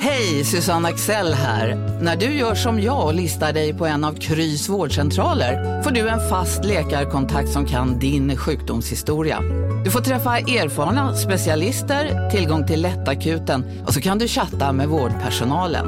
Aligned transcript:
Hej, 0.00 0.44
Susanne 0.44 0.88
Axel 0.88 1.34
här. 1.34 1.74
När 2.02 2.16
du 2.16 2.26
gör 2.26 2.54
som 2.54 2.80
jag 2.80 3.06
och 3.06 3.14
listar 3.14 3.52
dig 3.52 3.74
på 3.74 3.86
en 3.86 4.04
av 4.04 4.14
Krys 4.14 4.68
vårdcentraler 4.68 5.82
får 5.82 5.90
du 5.90 6.08
en 6.08 6.28
fast 6.28 6.64
läkarkontakt 6.64 7.48
som 7.48 7.66
kan 7.66 7.98
din 7.98 8.36
sjukdomshistoria. 8.36 9.40
Du 9.84 9.90
får 9.90 10.00
träffa 10.00 10.38
erfarna 10.38 11.16
specialister, 11.16 12.30
tillgång 12.30 12.66
till 12.66 12.82
lättakuten 12.82 13.84
och 13.86 13.94
så 13.94 14.00
kan 14.00 14.18
du 14.18 14.28
chatta 14.28 14.72
med 14.72 14.88
vårdpersonalen. 14.88 15.86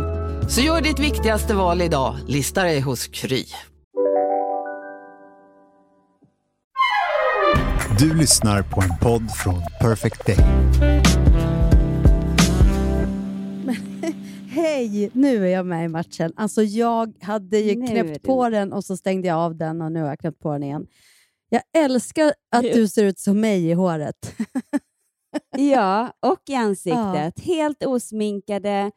Så 0.49 0.61
gör 0.61 0.81
ditt 0.81 0.99
viktigaste 0.99 1.55
val 1.55 1.83
idag, 1.83 2.17
lista 2.27 2.63
dig 2.63 2.81
hos 2.81 3.07
Kry. 3.07 3.45
Du 7.99 8.15
lyssnar 8.15 8.63
på 8.63 8.81
en 8.81 8.99
podd 8.99 9.31
från 9.31 9.63
Perfect 9.81 10.27
Day. 10.27 10.37
Hej, 14.81 15.11
nu 15.13 15.47
är 15.47 15.51
jag 15.51 15.67
med 15.67 15.85
i 15.85 15.89
matchen. 15.89 16.33
Alltså 16.37 16.63
jag 16.63 17.13
hade 17.21 17.59
ju 17.59 17.81
Nu 17.81 17.87
knäppt 17.87 18.23
på 18.23 18.49
den 18.49 18.73
och 18.73 18.85
så 18.85 18.97
stängde 18.97 19.29
jag 19.29 19.39
av 19.39 19.57
den 19.57 19.83
och 19.83 19.93
nu 19.93 20.01
har 20.01 20.09
jag 20.09 20.19
knäppt 20.19 20.41
på 20.41 20.53
den 20.53 20.63
igen. 20.63 20.87
Jag 21.49 21.63
älskar 21.73 22.33
att 22.51 22.63
du 22.63 22.89
ser 22.89 23.05
ut 23.05 23.19
som 23.19 23.41
mig 23.41 23.67
i 23.71 23.73
håret. 23.73 24.35
Ja, 25.57 26.13
och 26.21 26.41
i 26.47 26.55
ansiktet. 26.55 27.41
Helt 27.41 27.85
osminkade, 27.85 28.91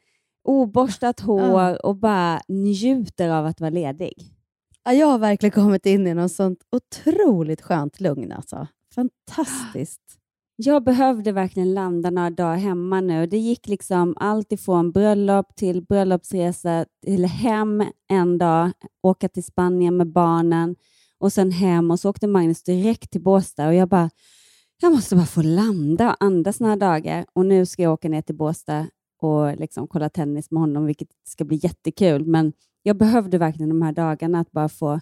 oborstat 0.44 1.20
hår 1.20 1.86
och 1.86 1.96
bara 1.96 2.42
njuter 2.48 3.30
av 3.30 3.46
att 3.46 3.62
vara 3.62 3.70
ledig. 3.70 4.14
Ja, 4.84 4.94
Jag 4.94 5.08
har 5.08 5.18
verkligen 5.18 5.52
kommit 5.52 5.86
in 5.86 6.08
i 6.08 6.14
något 6.14 6.32
sånt 6.32 6.60
otroligt 6.72 7.62
skönt 7.62 8.00
lugn. 8.00 8.32
Alltså. 8.32 8.68
Fantastiskt. 8.96 10.02
Jag 10.56 10.84
behövde 10.84 11.32
verkligen 11.32 11.74
landa 11.74 12.10
några 12.10 12.30
dagar 12.30 12.58
hemma 12.58 13.02
nu. 13.02 13.28
Det 13.28 13.38
gick 13.38 13.68
liksom 13.68 14.14
allt 14.18 14.52
ifrån 14.52 14.92
bröllop 14.92 15.56
till 15.56 15.82
bröllopsresa 15.82 16.86
till 17.06 17.26
hem 17.26 17.84
en 18.10 18.38
dag, 18.38 18.72
åka 19.04 19.30
till 19.30 19.44
Spanien 19.44 19.98
med 19.98 20.12
barnen 20.12 20.76
och 21.20 21.34
sen 21.34 21.52
hem 21.52 21.92
och 21.92 22.00
så 22.00 22.10
åkte 22.10 22.28
Magnus 22.28 22.64
direkt 22.64 23.12
till 23.12 23.22
Båstad 23.22 23.68
och 23.68 23.74
jag 23.74 23.90
bara, 23.90 24.10
jag 24.82 24.92
måste 24.92 25.16
bara 25.16 25.26
få 25.26 25.42
landa 25.42 26.10
och 26.10 26.24
andas 26.24 26.60
några 26.60 26.76
dagar 26.76 27.26
och 27.34 27.46
nu 27.46 27.66
ska 27.66 27.84
jag 27.84 27.94
åka 27.94 28.10
ner 28.10 28.22
till 28.22 28.36
Båstad 28.36 28.88
och 29.22 29.58
liksom 29.58 29.88
kolla 29.88 30.10
tennis 30.10 30.52
med 30.52 30.62
honom, 30.62 30.86
vilket 30.86 31.10
ska 31.24 31.46
bli 31.46 31.60
jättekul. 31.64 32.26
Men 32.26 32.54
jag 32.84 32.98
behövde 32.98 33.38
verkligen 33.38 33.70
de 33.70 33.82
här 33.82 33.92
dagarna 33.92 34.40
att 34.40 34.52
bara 34.52 34.70
få 34.70 35.00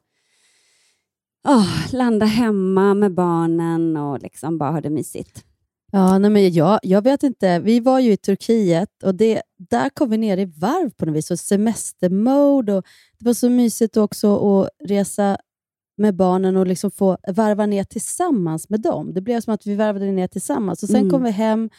åh, 1.47 1.94
landa 1.94 2.25
hemma 2.25 2.94
med 2.94 3.14
barnen 3.14 3.97
och 3.97 4.20
liksom 4.22 4.58
bara 4.58 4.72
ha 4.72 4.81
det 4.81 4.89
mysigt. 4.89 5.45
Ja, 5.92 6.17
nej, 6.17 6.30
men 6.31 6.53
jag, 6.53 6.80
jag 6.84 7.02
vet 7.03 7.23
inte. 7.23 7.59
Vi 7.59 7.80
var 7.80 8.00
ju 8.00 8.11
i 8.11 8.17
Turkiet 8.17 9.03
och 9.03 9.16
det, 9.16 9.42
där 9.58 9.89
kom 9.89 10.09
vi 10.09 10.17
ner 10.17 10.38
i 10.38 10.45
varv 10.45 10.89
på 10.89 11.06
något 11.06 11.16
vis. 11.16 11.31
Och 11.31 11.39
semestermode. 11.39 12.73
Och 12.73 12.86
det 13.19 13.25
var 13.25 13.34
så 13.34 13.50
mysigt 13.50 13.97
också 13.97 14.36
att 14.62 14.69
resa 14.89 15.38
med 15.97 16.16
barnen 16.16 16.58
och 16.58 16.67
liksom 16.67 16.92
få 16.92 17.17
varva 17.28 17.66
ner 17.66 17.84
tillsammans 17.84 18.69
med 18.69 18.81
dem. 18.81 19.14
Det 19.14 19.22
blev 19.22 19.42
som 19.42 19.53
att 19.53 19.67
vi 19.67 19.75
varvade 19.75 20.12
ner 20.12 20.28
tillsammans. 20.28 20.84
Och 20.84 20.89
Sen 20.89 20.95
Mm. 20.97 21.09
kom 21.09 21.23
vi 21.23 21.31
hem, 21.31 21.69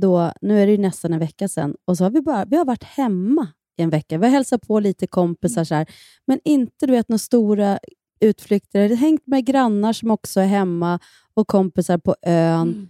då, 0.00 0.32
nu 0.40 0.62
är 0.62 0.66
det 0.66 0.72
ju 0.72 0.78
nästan 0.78 1.12
en 1.12 1.18
vecka 1.18 1.48
sedan, 1.48 1.74
och 1.84 1.96
så 1.96 2.04
har 2.04 2.10
vi, 2.10 2.20
bara, 2.20 2.44
vi 2.44 2.56
har 2.56 2.64
varit 2.64 2.84
hemma 2.84 3.48
i 3.78 3.82
en 3.82 3.90
vecka. 3.90 4.18
Vi 4.18 4.24
har 4.26 4.32
hälsat 4.32 4.62
på 4.66 4.80
lite 4.80 5.06
kompisar, 5.06 5.64
så 5.64 5.74
här, 5.74 5.86
men 6.26 6.40
inte 6.44 6.86
du 6.86 6.92
vet, 6.92 7.08
några 7.08 7.18
stora 7.18 7.78
utflykter. 8.24 8.88
Hängt 8.96 9.26
med 9.26 9.44
grannar 9.46 9.92
som 9.92 10.10
också 10.10 10.40
är 10.40 10.46
hemma 10.46 10.98
och 11.34 11.46
kompisar 11.48 11.98
på 11.98 12.14
ön. 12.26 12.88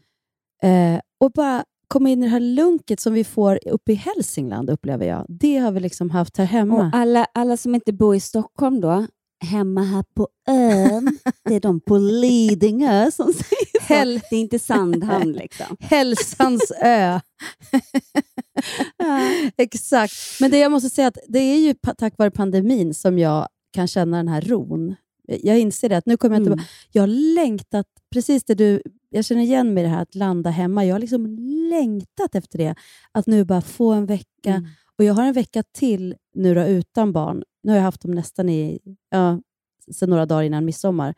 Eh, 0.62 1.00
och 1.20 1.30
bara 1.32 1.64
komma 1.88 2.08
in 2.10 2.22
i 2.22 2.26
det 2.26 2.30
här 2.32 2.40
lunket 2.40 3.00
som 3.00 3.12
vi 3.12 3.24
får 3.24 3.58
uppe 3.68 3.92
i 3.92 3.94
Hälsingland, 3.94 4.70
upplever 4.70 5.06
jag. 5.06 5.26
Det 5.28 5.56
har 5.58 5.72
vi 5.72 5.80
liksom 5.80 6.10
haft 6.10 6.36
här 6.36 6.44
hemma. 6.44 6.74
Och 6.76 6.96
alla, 6.96 7.26
alla 7.34 7.56
som 7.56 7.74
inte 7.74 7.92
bor 7.92 8.14
i 8.16 8.20
Stockholm 8.20 8.80
då, 8.80 9.06
hemma 9.44 9.82
här 9.82 10.04
på 10.14 10.28
ön, 10.48 11.18
det 11.48 11.54
är 11.54 11.60
de 11.60 11.80
på 11.80 11.98
Lidingö 11.98 13.10
som 13.10 13.32
säger 13.32 13.86
så. 13.86 13.94
Häl- 13.94 14.20
Det 14.30 14.36
är 14.36 14.40
inte 14.40 14.58
Sandhamn 14.58 15.32
liksom. 15.32 15.76
Hälsans 15.80 16.72
ö. 16.82 17.20
Exakt. 19.56 20.12
Men 20.40 20.50
det 20.50 20.58
jag 20.58 20.72
måste 20.72 20.90
säga 20.90 21.08
att 21.08 21.18
det 21.28 21.38
är 21.38 21.58
ju 21.58 21.74
tack 21.98 22.14
vare 22.18 22.30
pandemin 22.30 22.94
som 22.94 23.18
jag 23.18 23.48
kan 23.72 23.88
känna 23.88 24.16
den 24.16 24.28
här 24.28 24.40
ron. 24.40 24.94
Jag 25.26 25.58
inser 25.60 25.88
det, 25.88 25.96
att 25.96 26.06
nu 26.06 26.16
kommer 26.16 26.36
jag 26.36 26.40
Mm. 26.46 26.52
tillbaka. 26.52 26.68
Jag 26.92 27.02
har 27.02 27.06
längtat, 27.34 27.86
precis 28.12 28.44
det 28.44 28.54
du... 28.54 28.82
Jag 29.10 29.24
känner 29.24 29.42
igen 29.42 29.74
mig 29.74 29.80
i 29.80 29.86
det 29.86 29.92
här 29.92 30.02
att 30.02 30.14
landa 30.14 30.50
hemma. 30.50 30.84
Jag 30.84 30.94
har 30.94 31.00
liksom 31.00 31.26
längtat 31.70 32.34
efter 32.34 32.58
det. 32.58 32.74
Att 33.12 33.26
nu 33.26 33.44
bara 33.44 33.60
få 33.60 33.92
en 33.92 34.06
vecka. 34.06 34.26
Mm. 34.54 34.66
Och 34.98 35.04
Jag 35.04 35.14
har 35.14 35.24
en 35.24 35.32
vecka 35.32 35.62
till 35.72 36.14
nu 36.34 36.54
då, 36.54 36.62
utan 36.62 37.12
barn. 37.12 37.42
Nu 37.62 37.70
har 37.72 37.76
jag 37.76 37.82
haft 37.84 38.00
dem 38.02 38.10
nästan 38.10 38.48
i, 38.48 38.78
ja, 39.10 39.40
sedan 39.92 40.10
några 40.10 40.26
dagar 40.26 40.42
innan 40.42 40.64
midsommar. 40.64 41.14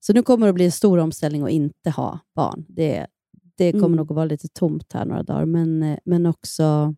Så 0.00 0.12
nu 0.12 0.22
kommer 0.22 0.46
det 0.46 0.50
att 0.50 0.54
bli 0.54 0.64
en 0.64 0.72
stor 0.72 0.98
omställning 0.98 1.42
att 1.42 1.50
inte 1.50 1.90
ha 1.90 2.18
barn. 2.34 2.64
Det, 2.68 3.06
det 3.56 3.72
kommer 3.72 3.84
Mm. 3.86 3.96
nog 3.96 4.10
att 4.12 4.16
vara 4.16 4.24
lite 4.24 4.48
tomt 4.48 4.92
här 4.92 5.04
några 5.04 5.22
dagar, 5.22 5.44
men, 5.44 5.82
eh, 5.82 5.98
men 6.04 6.26
också 6.26 6.94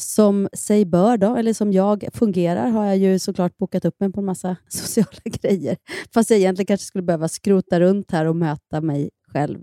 som 0.00 0.48
sig 0.52 0.84
bör, 0.84 1.16
då, 1.16 1.36
eller 1.36 1.52
som 1.54 1.72
jag 1.72 2.04
fungerar, 2.14 2.70
har 2.70 2.84
jag 2.84 2.96
ju 2.96 3.18
såklart 3.18 3.58
bokat 3.58 3.84
upp 3.84 4.00
mig 4.00 4.12
på 4.12 4.20
en 4.20 4.26
massa 4.26 4.56
sociala 4.68 5.20
grejer. 5.24 5.76
Fast 6.14 6.30
jag 6.30 6.38
egentligen 6.38 6.66
kanske 6.66 6.86
skulle 6.86 7.02
behöva 7.02 7.28
skrota 7.28 7.80
runt 7.80 8.10
här 8.10 8.24
och 8.24 8.36
möta 8.36 8.80
mig 8.80 9.10
själv 9.32 9.58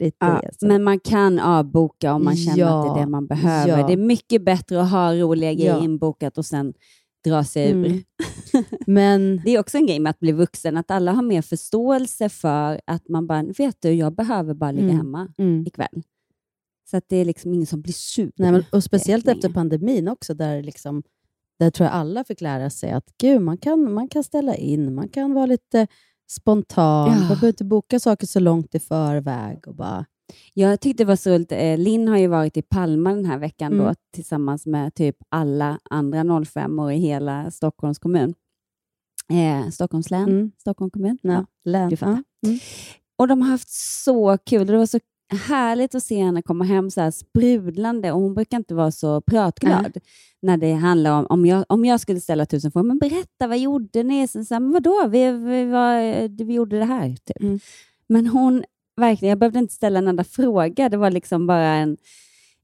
lite. 0.00 0.16
Ja, 0.20 0.42
men 0.60 0.82
man 0.82 1.00
kan 1.00 1.38
avboka 1.38 2.14
om 2.14 2.24
man 2.24 2.36
känner 2.36 2.58
Ja, 2.58 2.78
att 2.88 2.94
det 2.94 3.00
är 3.00 3.04
det 3.04 3.10
man 3.10 3.26
behöver. 3.26 3.78
ja. 3.80 3.86
Det 3.86 3.92
är 3.92 3.96
mycket 3.96 4.44
bättre 4.44 4.80
att 4.82 4.90
ha 4.90 5.14
roliga 5.14 5.52
grejer 5.52 5.84
inbokat 5.84 6.38
och 6.38 6.46
sen 6.46 6.74
dra 7.24 7.44
sig 7.44 7.70
ur. 7.70 7.86
Mm. 7.86 8.02
Men 8.86 9.40
Det 9.44 9.50
är 9.54 9.60
också 9.60 9.76
en 9.78 9.86
grej 9.86 9.98
med 10.00 10.10
att 10.10 10.18
bli 10.20 10.32
vuxen, 10.32 10.76
att 10.76 10.90
alla 10.90 11.12
har 11.12 11.22
mer 11.22 11.42
förståelse 11.42 12.28
för 12.28 12.80
att 12.86 13.08
man 13.08 13.26
bara, 13.26 13.42
vet 13.42 13.76
du, 13.80 13.92
jag 13.92 14.14
behöver 14.14 14.54
bara 14.54 14.72
ligga 14.72 14.84
Mm. 14.84 14.96
hemma 14.96 15.28
mm. 15.38 15.66
ikväll. 15.66 16.02
Så 16.90 16.96
att 16.96 17.04
det 17.08 17.16
är 17.16 17.24
liksom 17.24 17.54
ingen 17.54 17.66
som 17.66 17.82
blir 17.82 17.92
sur. 17.92 18.32
Nej, 18.36 18.52
men, 18.52 18.64
och 18.72 18.84
speciellt 18.84 19.28
efter 19.28 19.48
pandemin 19.48 20.08
också, 20.08 20.34
där, 20.34 20.62
liksom, 20.62 21.02
där 21.58 21.70
tror 21.70 21.84
jag 21.86 21.94
alla 21.94 22.24
fick 22.24 22.40
lära 22.40 22.70
sig 22.70 22.90
att 22.90 23.04
gud, 23.20 23.42
man, 23.42 23.58
kan, 23.58 23.92
man 23.92 24.08
kan 24.08 24.24
ställa 24.24 24.54
in, 24.56 24.94
man 24.94 25.08
kan 25.08 25.34
vara 25.34 25.46
lite 25.46 25.86
spontan, 26.30 27.06
Ja. 27.08 27.14
man 27.18 27.28
behöver 27.28 27.48
inte 27.48 27.64
boka 27.64 28.00
saker 28.00 28.26
så 28.26 28.40
långt 28.40 28.74
i 28.74 28.78
förväg. 28.80 29.68
Och 29.68 29.74
bara, 29.74 30.04
Jag 30.54 30.80
tyckte 30.80 31.02
det 31.04 31.08
var 31.08 31.16
så 31.16 31.30
roligt. 31.30 31.52
eh, 31.52 31.78
Linn 31.78 32.08
har 32.08 32.18
ju 32.18 32.26
varit 32.26 32.56
i 32.56 32.62
Palma 32.62 33.14
den 33.14 33.24
här 33.26 33.38
veckan 33.38 33.76
då, 33.76 33.82
Mm. 33.82 33.94
tillsammans 34.14 34.66
med 34.66 34.94
typ 34.94 35.16
alla 35.28 35.78
andra 35.90 36.24
05 36.44 36.78
år 36.78 36.92
i 36.92 36.98
hela 36.98 37.50
Stockholms 37.50 37.98
kommun. 37.98 38.34
Eh, 39.32 39.70
Stockholms 39.70 40.10
län, 40.10 40.28
Mm. 40.28 40.50
Stockholms 40.58 40.92
kommun. 40.92 41.18
Ja. 41.22 41.46
län. 41.64 41.90
du 41.90 41.96
fattar. 41.96 42.22
Ja. 42.40 42.48
Mm. 42.48 42.58
Och 43.18 43.28
de 43.28 43.42
har 43.42 43.48
haft 43.50 43.68
så 44.04 44.38
kul. 44.38 44.66
Det 44.66 44.76
var 44.76 44.86
så 44.86 44.98
härligt 45.30 45.94
att 45.94 46.02
se 46.02 46.22
henne 46.22 46.42
komma 46.42 46.64
hem 46.64 46.90
så 46.90 47.00
här 47.00 47.10
sprudlande 47.10 48.12
och 48.12 48.20
hon 48.20 48.34
brukar 48.34 48.56
inte 48.56 48.74
vara 48.74 48.90
så 48.90 49.20
pratglad 49.20 49.98
när 50.42 50.56
det 50.56 50.72
handlar 50.72 51.18
om, 51.18 51.26
om 51.26 51.46
jag, 51.46 51.64
om 51.68 51.84
jag 51.84 52.00
skulle 52.00 52.20
ställa 52.20 52.46
tusen 52.46 52.72
frågor, 52.72 52.88
men 52.88 52.98
berätta, 52.98 53.46
vad 53.46 53.58
gjorde 53.58 54.02
ni? 54.02 54.28
Så, 54.28 54.44
så, 54.44 54.54
här, 54.54 54.72
vadå, 54.72 55.08
vi, 55.08 55.30
vi, 55.30 55.64
var, 55.64 56.44
vi 56.44 56.54
gjorde 56.54 56.78
det 56.78 56.84
här. 56.84 57.08
Typ. 57.08 57.40
Mm. 57.40 57.60
Men 58.06 58.26
hon, 58.26 58.64
verkligen, 58.96 59.30
jag 59.30 59.38
behövde 59.38 59.58
inte 59.58 59.74
ställa 59.74 59.98
en 59.98 60.08
enda 60.08 60.24
fråga, 60.24 60.88
det 60.88 60.96
var 60.96 61.10
liksom 61.10 61.46
bara 61.46 61.74
en 61.74 61.96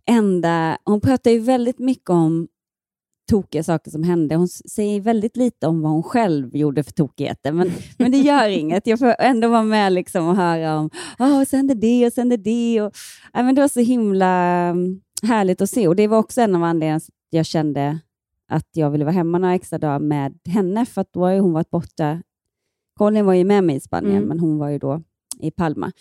enda, 0.07 0.79
hon 0.85 1.01
pratar 1.01 1.31
ju 1.31 1.39
väldigt 1.39 1.79
mycket 1.79 2.11
om 2.11 2.49
tokiga 3.31 3.63
saker 3.65 3.91
som 3.91 4.03
hände. 4.03 4.35
Hon 4.35 4.49
säger 4.49 5.01
väldigt 5.01 5.37
lite 5.37 5.67
om 5.67 5.83
vad 5.83 5.93
hon 5.93 6.03
själv 6.03 6.57
gjorde 6.57 6.83
för 6.85 6.93
tokigheter, 6.93 7.53
men, 7.53 7.71
men 7.99 8.11
det 8.13 8.19
gör 8.19 8.49
inget. 8.59 8.87
Jag 8.87 8.99
får 8.99 9.15
ändå 9.19 9.49
vara 9.49 9.63
med 9.63 9.93
liksom 9.93 10.29
och 10.29 10.37
höra 10.37 10.79
om 10.79 10.91
oh, 11.19 11.41
och 11.41 11.49
sen 11.49 11.57
hände 11.59 11.75
det 11.75 12.07
och 12.07 12.13
sen 12.13 12.31
hände 12.31 12.37
det. 12.37 12.83
Och, 12.83 12.93
ja, 13.33 13.43
men 13.43 13.55
det 13.55 13.61
var 13.61 13.69
så 13.69 13.81
himla 13.81 14.27
mm, 14.71 15.01
härligt 15.23 15.61
att 15.61 15.71
se 15.71 15.89
och 15.89 15.97
det 15.97 16.07
var 16.07 16.19
också 16.19 16.41
en 16.41 16.55
av 16.55 16.63
anledningarna 16.63 17.01
till 17.01 17.09
att 17.13 17.37
jag 17.37 17.47
kände 17.47 17.99
att 18.49 18.69
jag 18.73 18.91
ville 18.91 19.05
vara 19.05 19.15
hemma 19.15 19.39
några 19.39 19.55
extra 19.55 19.79
dagar 19.79 19.99
med 19.99 20.39
henne, 20.49 20.87
för 20.87 21.01
att 21.01 21.13
då 21.13 21.21
har 21.21 21.39
hon 21.39 21.53
varit 21.53 21.71
borta. 21.71 22.23
Colin 22.99 23.27
var 23.27 23.35
ju 23.35 23.45
med 23.45 23.65
mig 23.65 23.77
i 23.77 23.81
Spanien, 23.81 24.17
Mm. 24.17 24.29
men 24.29 24.41
hon 24.41 24.59
var 24.59 24.69
ju 24.69 24.79
då 24.79 25.03
i 25.41 25.51
Palma. 25.51 25.93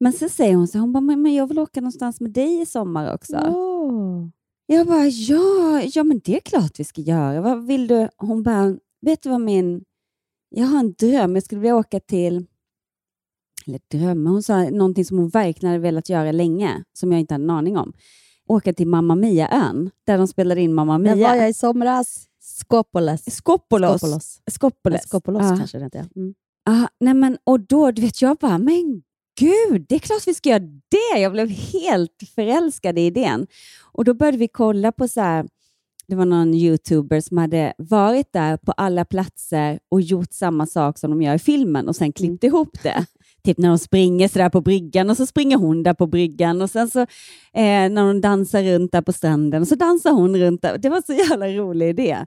Men 0.00 0.12
så 0.12 0.28
säger 0.28 0.54
hon 0.54 0.68
så 0.68 0.78
hon 0.78 0.92
bara, 0.92 1.00
men 1.00 1.34
jag 1.34 1.46
vill 1.46 1.58
åka 1.58 1.80
någonstans 1.80 2.20
med 2.20 2.30
dig 2.30 2.60
i 2.60 2.66
sommar 2.66 3.14
också. 3.14 3.36
Åh. 3.48 4.26
Jag 4.70 4.86
bara, 4.86 5.06
ja, 5.06 5.82
ja 5.82 6.04
men 6.04 6.20
det 6.24 6.36
är 6.36 6.40
klart 6.40 6.80
vi 6.80 6.84
ska 6.84 7.00
göra. 7.00 7.40
Vad 7.40 7.66
vill 7.66 7.86
du? 7.86 8.08
Hon 8.16 8.42
bara, 8.42 8.76
vet 9.00 9.22
du 9.22 9.28
vad 9.28 9.40
min... 9.40 9.84
Jag 10.48 10.66
har 10.66 10.78
en 10.78 10.92
dröm. 10.92 11.34
Jag 11.34 11.44
skulle 11.44 11.60
vilja 11.60 11.76
åka 11.76 12.00
till 12.00 12.46
eller 13.68 13.80
drömma, 13.90 14.30
hon 14.30 14.42
sa 14.42 14.70
någonting 14.70 15.04
som 15.04 15.18
hon 15.18 15.28
verkligen 15.28 15.70
hade 15.70 15.82
velat 15.82 16.08
göra 16.08 16.32
länge, 16.32 16.84
som 16.92 17.12
jag 17.12 17.20
inte 17.20 17.34
hade 17.34 17.44
en 17.44 17.50
aning 17.50 17.76
om. 17.76 17.92
Åka 18.48 18.72
till 18.72 18.86
Mamma 18.86 19.14
Mia-ön, 19.14 19.90
där 20.06 20.18
de 20.18 20.28
spelade 20.28 20.60
in 20.60 20.74
Mamma 20.74 20.98
Mia. 20.98 21.14
Där 21.14 21.22
var 21.28 21.34
jag 21.34 21.50
i 21.50 21.54
somras. 21.54 22.24
Skopoles. 22.40 23.36
Skopolos. 23.36 24.00
Skopolos. 24.00 24.40
Skopoles. 24.50 25.02
Skopolos 25.02 25.42
Ja. 25.42 25.56
kanske 25.56 25.78
det 25.78 25.84
heter. 25.84 26.06
Mm. 26.16 26.34
Ah, 26.64 26.88
nej 27.00 27.14
men, 27.14 27.38
och 27.44 27.60
då, 27.60 27.90
du 27.90 28.02
vet, 28.02 28.22
jag 28.22 28.36
bara, 28.36 28.58
men 28.58 29.02
gud, 29.38 29.86
det 29.88 29.94
är 29.94 29.98
klart 29.98 30.26
vi 30.26 30.34
ska 30.34 30.48
göra 30.48 30.62
det. 30.88 31.20
Jag 31.20 31.32
blev 31.32 31.48
helt 31.48 32.22
förälskad 32.34 32.98
i 32.98 33.02
idén. 33.02 33.46
Och 33.92 34.04
då 34.04 34.14
började 34.14 34.38
vi 34.38 34.48
kolla 34.48 34.92
på 34.92 35.08
så 35.08 35.20
här, 35.20 35.46
det 36.08 36.16
var 36.16 36.24
någon 36.24 36.54
youtuber 36.54 37.20
som 37.20 37.38
hade 37.38 37.72
varit 37.78 38.32
där 38.32 38.56
på 38.56 38.72
alla 38.72 39.04
platser 39.04 39.78
och 39.88 40.00
gjort 40.00 40.32
samma 40.32 40.66
sak 40.66 40.98
som 40.98 41.10
de 41.10 41.22
gör 41.22 41.34
i 41.34 41.38
filmen 41.38 41.88
och 41.88 41.96
sen 41.96 42.12
klippt 42.12 42.44
ihop 42.44 42.82
det. 42.82 43.06
Typ 43.44 43.58
när 43.58 43.68
de 43.68 43.78
springer 43.78 44.28
så 44.28 44.38
där 44.38 44.48
på 44.48 44.60
bryggan 44.60 45.10
och 45.10 45.16
så 45.16 45.26
springer 45.26 45.56
hon 45.56 45.82
där 45.82 45.94
på 45.94 46.06
bryggan 46.06 46.62
och 46.62 46.70
sen 46.70 46.90
så 46.90 47.00
eh, 47.00 47.06
när 47.90 48.06
de 48.06 48.20
dansar 48.20 48.62
runt 48.62 48.92
där 48.92 49.02
på 49.02 49.12
stranden 49.12 49.62
och 49.62 49.68
så 49.68 49.74
dansar 49.74 50.10
hon 50.10 50.36
runt 50.36 50.62
där. 50.62 50.78
Det 50.78 50.88
var 50.88 51.02
så 51.06 51.12
jävla 51.12 51.48
rolig 51.48 51.88
idé. 51.88 52.18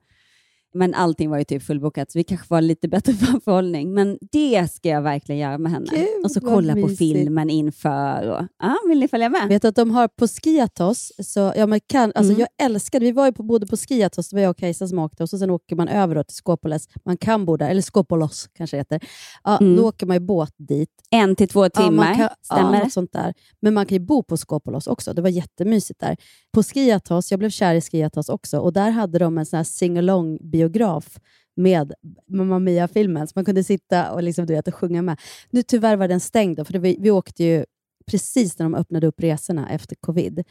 Men 0.73 0.94
allting 0.94 1.29
var 1.29 1.38
ju 1.38 1.44
typ 1.44 1.63
fullbokat, 1.63 2.12
så 2.12 2.19
vi 2.19 2.23
kanske 2.23 2.45
var 2.50 2.62
lite 2.62 2.88
bättre 2.88 3.13
framförhållning. 3.25 3.94
Men 3.94 4.18
det 4.31 4.71
ska 4.73 4.89
jag 4.89 5.01
verkligen 5.01 5.41
göra 5.41 5.57
med 5.57 5.71
henne. 5.71 5.85
Gud, 5.91 6.07
och 6.25 6.31
så 6.31 6.41
kolla 6.41 6.75
på 6.75 6.88
filmen 6.88 7.50
inför. 7.50 8.27
Och, 8.29 8.47
ja, 8.59 8.75
vill 8.88 9.00
ni 9.00 9.07
följa 9.07 9.29
med? 9.29 9.47
Vet 9.47 9.65
att 9.65 9.75
de 9.75 9.91
har 9.91 10.07
på 10.07 10.27
Skiatos, 10.27 11.12
så, 11.23 11.53
ja, 11.56 11.68
man 11.68 11.79
kan, 11.88 12.12
alltså 12.15 12.33
Mm. 12.33 12.39
jag 12.57 12.65
älskade, 12.65 13.06
vi 13.06 13.12
var 13.12 13.25
ju 13.25 13.31
på, 13.31 13.44
bodde 13.44 13.68
på 13.68 13.77
Skiatos, 13.77 14.29
det 14.29 14.35
var 14.35 14.41
jag 14.44 14.50
och 14.50 14.57
Kajsa 14.57 14.88
som 14.88 15.00
åkte, 15.00 15.23
och 15.23 15.29
så 15.29 15.38
sen 15.38 15.50
åker 15.50 15.75
man 15.75 15.88
över 15.88 16.15
då 16.15 16.23
till 16.23 16.35
Skopoles. 16.35 16.88
Man 17.06 17.17
kan 17.17 17.45
bo 17.45 17.57
där, 17.57 17.69
eller 17.69 17.81
Skopolos 17.81 18.50
kanske 18.53 18.77
heter. 18.77 19.00
Ja, 19.44 19.57
Mm. 19.62 19.75
Då 19.75 19.88
åker 19.88 20.06
man 20.06 20.15
ju 20.15 20.19
båt 20.19 20.53
dit. 20.57 20.89
En 21.12 21.35
till 21.35 21.47
två 21.47 21.63
Ja, 21.65 21.69
timmar, 21.69 21.91
man 22.06 22.15
kan, 22.17 22.29
stämmer 22.41 22.74
ja, 22.77 22.83
något 22.83 22.94
sånt 22.94 23.13
där. 23.13 23.33
Men 23.62 23.74
man 23.74 23.85
kan 23.85 23.97
ju 23.97 24.03
bo 24.06 24.24
på 24.24 24.38
Skopolos 24.38 24.88
också. 24.88 25.13
Det 25.13 25.21
var 25.21 25.29
jättemysigt 25.29 26.00
där. 26.00 26.17
På 26.53 26.63
Skiatos, 26.63 27.31
jag 27.31 27.39
blev 27.39 27.50
kär 27.50 27.75
i 27.75 27.81
Skiatos 27.81 28.29
också, 28.29 28.59
och 28.59 28.74
där 28.74 28.89
hade 28.91 29.19
de 29.19 29.38
en 29.38 29.45
sån 29.45 29.57
här 29.57 29.63
sing-along-biograf 30.69 31.19
med 31.56 31.94
Mamma 32.30 32.60
Mia-filmen, 32.60 33.28
så 33.28 33.31
man 33.36 33.46
kunde 33.46 33.63
sitta 33.63 34.12
och, 34.12 34.24
liksom, 34.24 34.46
du 34.46 34.54
vet, 34.54 34.68
och 34.68 34.75
sjunga 34.75 35.02
med. 35.02 35.19
Nu 35.50 35.63
tyvärr 35.63 35.96
var 35.98 36.08
den 36.08 36.19
stängd, 36.19 36.58
då, 36.58 36.66
för 36.66 36.80
vi, 36.80 36.98
vi 37.00 37.12
åkte 37.12 37.44
ju 37.44 37.66
precis 38.12 38.60
när 38.60 38.63
de 38.66 38.75
öppnade 38.75 39.08
upp 39.08 39.19
resorna 39.19 39.69
efter 39.69 39.96
covid. 39.96 40.44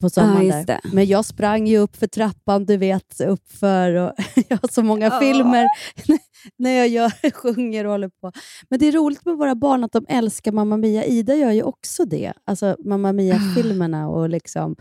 På 0.00 0.10
sommaren 0.10 0.46
just 0.46 0.66
där. 0.66 0.80
Men 0.92 1.06
jag 1.06 1.24
sprang 1.24 1.66
ju 1.66 1.78
upp 1.78 1.96
för 1.96 2.06
trappan, 2.06 2.66
du 2.66 2.76
vet, 2.76 3.20
uppför 3.20 3.94
och 3.94 4.12
jag 4.48 4.58
har 4.62 4.68
så 4.72 4.82
många 4.82 5.06
Ja. 5.06 5.20
filmer 5.20 5.66
när 6.58 6.70
jag 6.70 6.88
gör, 6.88 7.30
sjunger 7.34 7.84
och 7.84 7.90
håller 7.90 8.08
på. 8.08 8.32
Men 8.70 8.78
det 8.78 8.86
är 8.88 8.92
roligt 8.92 9.24
med 9.24 9.36
våra 9.36 9.54
barn 9.54 9.84
att 9.84 9.92
de 9.92 10.06
älskar 10.08 10.52
Mamma 10.52 10.76
Mia. 10.76 11.04
Ida 11.04 11.34
gör 11.34 11.50
ju 11.52 11.62
också 11.62 12.04
det. 12.04 12.32
Alltså 12.44 12.76
Mamma 12.84 13.12
Mia-filmerna. 13.12 14.08
och 14.08 14.28
liksom, 14.28 14.76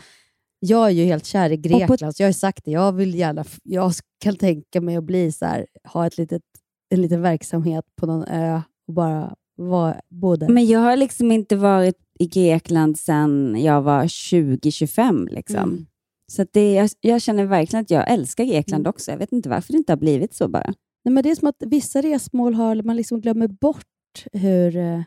jag 0.60 0.86
är 0.86 0.92
ju 0.92 1.06
helt 1.06 1.26
kär 1.26 1.50
i 1.50 1.58
Grekland, 1.58 2.16
så 2.16 2.24
jag 2.24 2.28
har 2.28 2.34
sagt 2.34 2.66
det. 2.66 2.72
Jag 2.72 2.92
vill 2.92 3.16
gärna, 3.16 3.46
jag 3.64 3.92
kan 4.24 4.36
tänka 4.36 4.82
mig 4.82 4.96
att 4.96 5.04
bli 5.04 5.32
så 5.32 5.46
här, 5.46 5.66
ha 5.84 6.08
ett 6.08 6.18
litet, 6.18 6.42
en 6.90 7.02
liten 7.02 7.22
verksamhet 7.22 7.86
på 7.96 8.06
någon 8.06 8.24
ö 8.28 8.62
och 8.88 8.94
bara 8.94 9.36
vara, 9.56 10.02
bo 10.10 10.36
där. 10.36 10.50
Men 10.50 10.66
jag 10.66 10.80
har 10.80 10.98
liksom 10.98 11.32
inte 11.32 11.56
varit 11.56 11.96
i 12.20 12.28
Grekland 12.28 13.00
sedan 13.00 13.56
jag 13.60 13.82
var 13.82 14.04
20-25. 14.04 15.30
Liksom. 15.30 15.60
Mm. 15.70 15.86
Så 16.32 16.46
det, 16.54 16.74
jag, 16.74 16.90
jag 17.02 17.22
känner 17.22 17.46
verkligen 17.46 17.82
att 17.84 17.92
jag 17.92 18.12
älskar 18.12 18.44
Grekland 18.44 18.82
Mm. 18.82 18.90
också. 18.90 19.12
Jag 19.12 19.18
vet 19.18 19.32
inte 19.32 19.50
varför 19.50 19.74
det 19.74 19.78
inte 19.78 19.92
har 19.92 19.98
blivit 19.98 20.34
så 20.34 20.48
bara. 20.48 20.74
Nej, 21.06 21.14
men 21.14 21.24
det 21.24 21.32
är 21.32 21.36
som 21.36 21.48
att 21.48 21.64
vissa 21.66 22.02
resmål 22.02 22.54
har, 22.54 22.82
man 22.82 22.96
liksom 22.96 23.22
glömmer 23.22 23.48
bort 23.48 23.86
hur, 24.34 24.76
eh, 24.78 25.02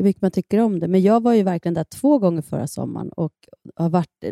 hur 0.00 0.04
mycket 0.04 0.22
man 0.22 0.30
tycker 0.30 0.58
om 0.58 0.80
det. 0.80 0.88
Men 0.88 1.02
jag 1.02 1.22
var 1.22 1.34
ju 1.34 1.42
verkligen 1.42 1.74
där 1.74 1.84
två 1.84 2.18
gånger 2.18 2.42
förra 2.42 2.66
sommaren 2.66 3.08
och 3.08 3.32
har 3.76 3.88
varit... 3.88 4.24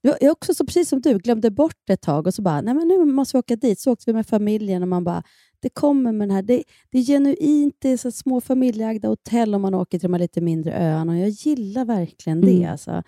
Jag 0.00 0.22
är 0.22 0.30
också 0.30 0.54
så 0.54 0.66
precis 0.66 0.88
som 0.88 1.00
du, 1.00 1.18
glömde 1.18 1.50
bort 1.50 1.76
det 1.86 1.92
ett 1.92 2.00
tag 2.00 2.26
och 2.26 2.34
så 2.34 2.42
bara, 2.42 2.60
nej 2.60 2.74
men 2.74 2.88
nu 2.88 3.04
måste 3.04 3.36
vi 3.36 3.38
åka 3.38 3.56
dit. 3.56 3.80
Så 3.80 3.92
åkte 3.92 4.04
vi 4.06 4.12
med 4.12 4.26
familjen 4.26 4.82
och 4.82 4.88
man 4.88 5.04
bara, 5.04 5.22
det 5.62 5.68
kommer 5.68 6.12
med 6.12 6.28
den 6.28 6.34
här. 6.34 6.42
Det, 6.42 6.62
det 6.90 6.98
är 6.98 7.02
genuint, 7.02 7.74
det 7.78 7.88
är 7.88 7.96
så 7.96 8.10
små 8.10 8.40
familjeägda 8.40 9.08
hotell 9.08 9.54
om 9.54 9.62
man 9.62 9.74
åker 9.74 9.98
till 9.98 10.08
de 10.08 10.12
här 10.12 10.20
lite 10.20 10.40
mindre 10.40 10.78
öarna 10.78 11.12
och 11.12 11.18
jag 11.18 11.28
gillar 11.28 11.84
verkligen 11.84 12.40
det. 12.40 12.58
Mm. 12.58 12.70
Alltså. 12.70 13.02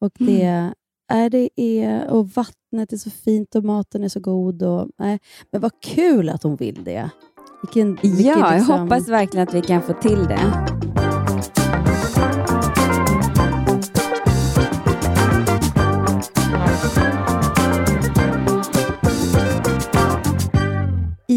Och 0.00 0.12
det, 0.18 0.72
är 1.08 1.30
det 1.30 1.50
är, 1.56 2.10
och 2.10 2.28
vattnet 2.28 2.92
är 2.92 2.96
så 2.96 3.10
fint 3.10 3.54
och 3.54 3.64
maten 3.64 4.04
är 4.04 4.08
så 4.08 4.20
god. 4.20 4.62
Och, 4.62 4.88
nej. 4.98 5.18
Men 5.52 5.60
vad 5.60 5.72
kul 5.82 6.28
att 6.28 6.42
hon 6.42 6.56
vill 6.56 6.84
det. 6.84 7.10
Vilken, 7.62 7.94
vilken 8.02 8.26
ja, 8.26 8.38
jag 8.38 8.58
liksom- 8.58 8.80
hoppas 8.80 9.08
verkligen 9.08 9.48
att 9.48 9.54
vi 9.54 9.62
kan 9.62 9.82
få 9.82 9.92
till 9.92 10.24
det. 10.24 10.77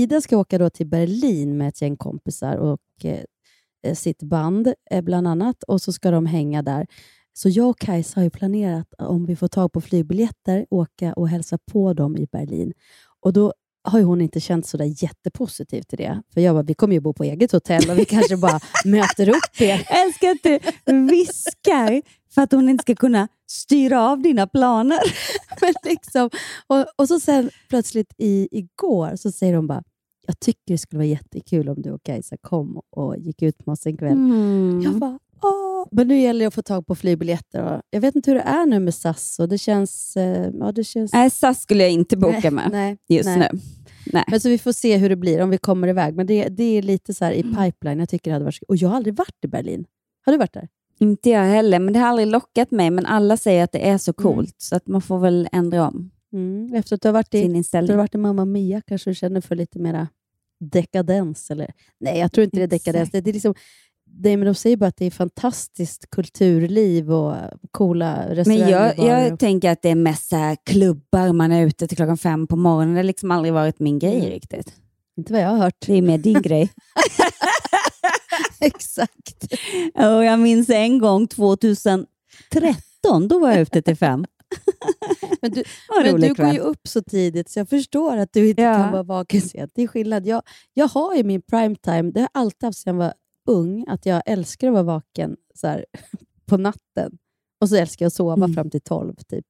Ida 0.01 0.21
ska 0.21 0.37
åka 0.37 0.57
då 0.57 0.69
till 0.69 0.87
Berlin 0.87 1.57
med 1.57 1.67
ett 1.67 1.81
gäng 1.81 1.97
kompisar 1.97 2.55
och 2.55 3.05
eh, 3.05 3.93
sitt 3.95 4.23
band 4.23 4.73
eh, 4.91 5.01
bland 5.01 5.27
annat 5.27 5.63
och 5.63 5.81
så 5.81 5.93
ska 5.93 6.11
de 6.11 6.25
hänga 6.25 6.61
där. 6.61 6.87
Så 7.33 7.49
jag 7.49 7.69
och 7.69 7.79
Kajsa 7.79 8.19
har 8.19 8.23
ju 8.23 8.29
planerat 8.29 8.93
om 8.97 9.25
vi 9.25 9.35
får 9.35 9.47
tag 9.47 9.71
på 9.71 9.81
flygbiljetter, 9.81 10.65
åka 10.69 11.13
och 11.13 11.29
hälsa 11.29 11.57
på 11.71 11.93
dem 11.93 12.17
i 12.17 12.27
Berlin. 12.31 12.73
Och 13.19 13.33
då 13.33 13.53
har 13.83 14.01
hon 14.01 14.21
inte 14.21 14.39
känt 14.39 14.67
så 14.67 14.77
där 14.77 15.03
jättepositivt 15.03 15.87
till 15.87 15.97
det. 15.97 16.21
För 16.33 16.41
jag 16.41 16.55
bara, 16.55 16.63
vi 16.63 16.73
kommer 16.73 16.93
ju 16.93 16.99
bo 16.99 17.13
på 17.13 17.23
eget 17.23 17.51
hotell 17.51 17.89
och 17.89 17.99
vi 17.99 18.05
kanske 18.05 18.37
bara 18.37 18.59
möter 18.85 19.29
upp 19.29 19.61
er. 19.61 19.85
Jag 19.89 20.05
älskar 20.05 20.29
att 20.29 20.43
du 20.43 21.07
viskar 21.07 22.01
för 22.33 22.41
att 22.41 22.51
hon 22.51 22.69
inte 22.69 22.81
ska 22.81 22.95
kunna 22.95 23.27
styra 23.47 24.01
av 24.09 24.21
dina 24.21 24.47
planer. 24.47 24.99
Men 25.61 25.73
liksom, 25.83 26.29
och, 26.67 26.85
och 26.95 27.07
så 27.07 27.19
sen 27.19 27.49
plötsligt 27.69 28.13
i, 28.17 28.47
igår 28.51 29.15
så 29.15 29.31
säger 29.31 29.53
hon 29.53 29.67
bara, 29.67 29.83
jag 30.27 30.39
tycker 30.39 30.61
det 30.73 30.77
skulle 30.77 30.97
vara 30.97 31.07
jättekul 31.07 31.69
om 31.69 31.81
du 31.81 31.91
och 31.91 32.03
Kajsa 32.03 32.37
kom 32.41 32.81
och 32.89 33.17
gick 33.17 33.41
ut 33.41 33.65
med 33.65 33.73
oss 33.73 33.85
en 33.87 33.97
kväll. 33.97 34.11
Mm. 34.11 34.81
Jag 34.83 34.93
bara, 34.99 35.19
Åh. 35.43 35.85
Men 35.91 36.07
nu 36.07 36.19
gäller 36.19 36.39
det 36.39 36.45
att 36.45 36.53
få 36.53 36.61
tag 36.61 36.87
på 36.87 36.95
flygbiljetter. 36.95 37.81
Jag 37.89 38.01
vet 38.01 38.15
inte 38.15 38.31
hur 38.31 38.35
det 38.35 38.43
är 38.43 38.65
nu 38.65 38.79
med 38.79 38.93
SAS. 38.93 39.39
Och 39.39 39.49
det 39.49 39.57
känns... 39.57 40.17
eh, 40.17 40.51
Ja, 40.59 40.71
det 40.71 40.83
känns... 40.83 41.13
Nej, 41.13 41.29
SAS 41.29 41.61
skulle 41.61 41.83
jag 41.83 41.91
inte 41.91 42.17
boka 42.17 42.39
Nej, 42.43 42.51
med 42.51 42.69
nej, 42.71 42.97
just 43.09 43.25
nej. 43.25 43.49
nu. 43.53 43.59
Nej. 44.13 44.23
Men 44.27 44.39
så 44.39 44.49
vi 44.49 44.57
får 44.57 44.71
se 44.71 44.97
hur 44.97 45.09
det 45.09 45.15
blir, 45.15 45.41
om 45.41 45.49
vi 45.49 45.57
kommer 45.57 45.87
iväg. 45.87 46.15
Men 46.15 46.27
det, 46.27 46.49
det 46.49 46.63
är 46.63 46.81
lite 46.81 47.13
så 47.13 47.25
här 47.25 47.31
Mm. 47.33 47.51
i 47.51 47.55
pipeline. 47.55 47.99
Jag 47.99 48.09
tycker 48.09 48.31
det 48.31 48.35
hade 48.35 48.45
varit 48.45 48.63
Och 48.67 48.75
jag 48.77 48.89
har 48.89 48.95
aldrig 48.95 49.15
varit 49.15 49.45
i 49.45 49.47
Berlin. 49.47 49.85
Har 50.25 50.31
du 50.33 50.37
varit 50.37 50.53
där? 50.53 50.67
Inte 50.99 51.29
jag 51.29 51.43
heller, 51.43 51.79
men 51.79 51.93
det 51.93 51.99
har 51.99 52.07
aldrig 52.07 52.27
lockat 52.27 52.71
mig. 52.71 52.89
Men 52.91 53.05
alla 53.05 53.37
säger 53.37 53.63
att 53.63 53.71
det 53.71 53.89
är 53.89 53.97
så 53.97 54.13
coolt, 54.13 54.55
så 54.57 54.75
att 54.75 54.87
man 54.87 55.01
får 55.01 55.19
väl 55.19 55.49
ändra 55.51 55.87
om 55.87 56.11
Mm. 56.33 56.73
Efter 56.75 56.95
att 56.95 57.01
du 57.01 57.07
har 57.07 57.13
varit 57.13 57.33
i, 57.35 57.47
du 57.71 57.87
har 57.93 57.95
varit 57.97 58.15
i 58.15 58.17
Mamma 58.17 58.45
Mia 58.45 58.81
kanske 58.87 59.09
du 59.09 59.15
känner 59.15 59.41
för 59.41 59.55
lite 59.55 59.79
mera 59.79 60.07
dekadens? 60.59 61.51
Eller? 61.51 61.71
Nej, 61.99 62.19
jag 62.19 62.31
tror 62.31 62.43
inte 62.43 62.57
det 62.57 62.63
är 62.63 62.67
dekadens. 62.67 63.11
Det, 63.11 63.21
det 63.21 63.31
är 63.31 63.33
liksom, 63.33 63.53
det, 64.05 64.37
men 64.37 64.45
de 64.45 64.55
säger 64.55 64.77
bara 64.77 64.85
att 64.87 64.97
det 64.97 65.05
är 65.05 65.11
fantastiskt 65.11 66.09
kulturliv 66.09 67.11
och 67.13 67.35
coola 67.71 68.25
restauranger. 68.29 68.65
Men 68.65 68.69
jag, 68.71 68.99
jag 69.23 69.33
och- 69.33 69.39
tänker 69.39 69.71
att 69.71 69.81
det 69.81 69.89
är 69.89 69.95
mest 69.95 70.29
så 70.29 70.35
här 70.35 70.57
klubbar, 70.63 71.33
man 71.33 71.51
är 71.51 71.65
ute 71.67 71.87
till 71.87 71.97
klockan 71.97 72.17
fem 72.17 72.47
på 72.47 72.55
morgonen. 72.55 72.93
Det 72.93 72.99
har 72.99 73.03
liksom 73.03 73.31
aldrig 73.31 73.53
varit 73.53 73.79
min 73.79 73.99
grej 73.99 74.15
Mm. 74.17 74.29
riktigt. 74.29 74.73
Inte 75.17 75.33
vad 75.33 75.41
jag 75.41 75.49
har 75.49 75.57
hört. 75.57 75.75
Det 75.87 75.93
är 75.93 76.01
mer 76.01 76.17
din 76.17 76.41
grej. 76.41 76.69
Exakt. 78.59 79.53
Och 79.95 80.25
jag 80.25 80.39
minns 80.39 80.69
en 80.69 80.99
gång 80.99 81.27
2013, 81.27 82.07
då 83.27 83.39
var 83.39 83.51
jag 83.51 83.59
ute 83.61 83.81
till 83.81 83.95
fem. 83.97 84.25
Men 85.41 85.51
du, 85.51 85.63
men 86.03 86.21
du 86.21 86.33
går 86.33 86.47
ju 86.53 86.59
upp 86.59 86.87
så 86.87 87.01
tidigt 87.01 87.49
så 87.49 87.59
jag 87.59 87.69
förstår 87.69 88.17
att 88.17 88.33
du 88.33 88.49
inte 88.49 88.61
Ja. 88.61 88.73
kan 88.75 88.91
vara 88.91 89.03
vaken 89.03 89.41
sent. 89.41 89.71
Det 89.75 89.81
är 89.83 89.87
skillnad. 89.87 90.25
Jag, 90.27 90.41
jag 90.73 90.87
har 90.87 91.15
ju 91.15 91.23
min 91.23 91.41
primetime, 91.41 92.11
det 92.11 92.19
har 92.19 92.29
jag 92.33 92.41
alltid 92.41 92.63
haft 92.67 92.77
sedan 92.79 92.95
jag 92.95 93.03
var 93.03 93.13
ung, 93.49 93.85
att 93.87 94.05
jag 94.05 94.21
älskar 94.25 94.67
att 94.67 94.73
vara 94.73 94.83
vaken 94.83 95.35
så 95.55 95.67
här, 95.67 95.85
på 96.45 96.57
natten. 96.57 97.17
Och 97.61 97.69
så 97.69 97.75
älskar 97.75 98.05
jag 98.05 98.07
att 98.07 98.13
sova 98.13 98.33
Mm. 98.33 98.53
fram 98.53 98.69
till 98.69 98.81
tolv. 98.81 99.15
Typ. 99.29 99.45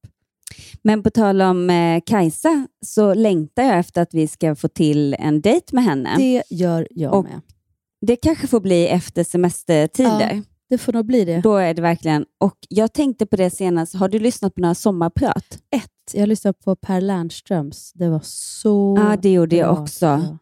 Men 0.81 1.03
på 1.03 1.10
tal 1.10 1.41
om 1.41 1.70
eh, 1.70 2.01
Kajsa 2.05 2.67
så 2.86 3.13
längtar 3.13 3.63
jag 3.63 3.79
efter 3.79 4.01
att 4.01 4.13
vi 4.13 4.27
ska 4.27 4.55
få 4.55 4.67
till 4.67 5.13
en 5.20 5.41
dejt 5.41 5.65
med 5.75 5.84
henne. 5.84 6.15
Det, 6.17 6.43
Det 6.50 6.55
gör 6.55 6.88
jag 6.91 7.13
Och- 7.13 7.25
med. 7.25 8.22
kanske 8.22 8.48
får 8.48 8.60
bli 8.60 8.88
efter 8.88 9.24
semestertider. 9.24 10.43
Det 10.72 10.78
får 10.78 10.94
nog 10.94 11.06
bli 11.06 11.25
det. 11.25 11.42
Då 11.42 11.56
är 11.56 11.74
det 11.74 11.82
verkligen... 11.82 12.25
Och 12.38 12.58
jag 12.70 12.94
tänkte 12.94 13.25
på 13.25 13.36
det 13.36 13.50
senast. 13.50 13.96
Har 13.96 14.10
du 14.10 14.20
lyssnat 14.20 14.56
på 14.56 14.62
några 14.62 14.75
sommarprat? 14.75 15.58
Ett, 15.75 16.13
jag 16.13 16.30
lyssnade 16.30 16.58
på 16.63 16.75
Per 16.75 17.01
Lernströms. 17.01 17.92
Det 17.94 18.10
var 18.10 18.20
så 18.24 18.96
Ja, 19.00 19.18
det 19.22 19.32
gjorde 19.32 19.56
jag 19.56 19.74
bra. 19.75 19.82
också. 19.84 20.06
Ja. 20.06 20.38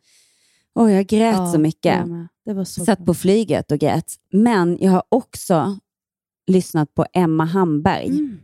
Åh, 0.76 0.94
jag 0.94 1.08
grät 1.08 1.36
Ja, 1.36 1.52
så 1.52 1.60
mycket. 1.60 1.98
jag. 1.98 2.28
Det 2.46 2.54
var 2.54 2.64
så 2.64 2.86
Satt 2.86 3.00
bra. 3.00 3.06
på 3.06 3.14
flyget 3.14 3.72
och 3.72 3.78
grät. 3.80 4.14
Men 4.34 4.78
jag 4.82 4.92
har 4.92 5.04
också 5.10 5.78
lyssnat 6.48 6.94
på 6.94 7.06
Emma 7.14 7.46
Hamberg. 7.46 8.08
Mm. 8.08 8.40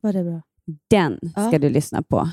Var 0.00 0.12
det 0.12 0.24
bra? 0.24 0.42
Den 0.90 1.18
ska 1.32 1.52
Ja. 1.52 1.58
du 1.58 1.68
lyssna 1.70 2.02
på. 2.02 2.28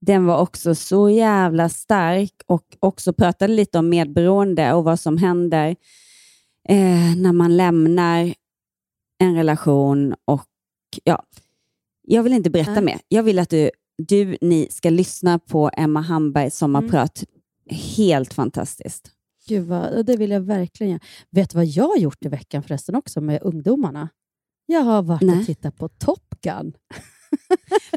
Den 0.00 0.24
var 0.26 0.38
också 0.38 0.74
så 0.74 1.10
jävla 1.10 1.68
stark 1.68 2.34
och 2.46 2.76
också 2.80 3.12
pratade 3.12 3.52
lite 3.52 3.78
om 3.78 3.88
medberoende 3.88 4.72
och 4.72 4.84
vad 4.84 5.00
som 5.00 5.16
händer 5.16 5.76
eh, 6.68 7.16
när 7.16 7.32
man 7.32 7.56
lämnar 7.56 8.34
en 9.18 9.34
relation 9.34 10.14
och 10.24 10.48
ja, 11.04 11.24
jag 12.02 12.22
vill 12.22 12.32
inte 12.32 12.50
berätta 12.50 12.74
Nej. 12.74 12.82
mer. 12.82 13.00
Jag 13.08 13.22
vill 13.22 13.38
att 13.38 13.50
du, 13.50 13.70
du, 13.98 14.36
ni 14.40 14.68
ska 14.70 14.90
lyssna 14.90 15.38
på 15.38 15.70
Emma 15.76 16.00
Hambergs 16.00 16.58
sommarprat. 16.58 17.24
Helt 17.96 18.34
fantastiskt. 18.34 19.10
Gud 19.48 19.66
vad, 19.66 20.06
det 20.06 20.16
vill 20.16 20.30
jag 20.30 20.40
verkligen 20.40 20.90
göra. 20.90 21.00
Vet 21.30 21.50
du 21.50 21.56
vad 21.56 21.66
jag 21.66 21.88
har 21.88 21.96
gjort 21.96 22.24
i 22.24 22.28
veckan 22.28 22.62
förresten 22.62 22.94
också 22.94 23.20
med 23.20 23.42
ungdomarna? 23.42 24.08
Jag 24.66 24.80
har 24.80 25.02
varit 25.02 25.22
Nej. 25.22 25.38
och 25.38 25.46
tittat 25.46 25.76
på 25.76 25.88
Top 25.88 26.34
Gun. 26.40 26.72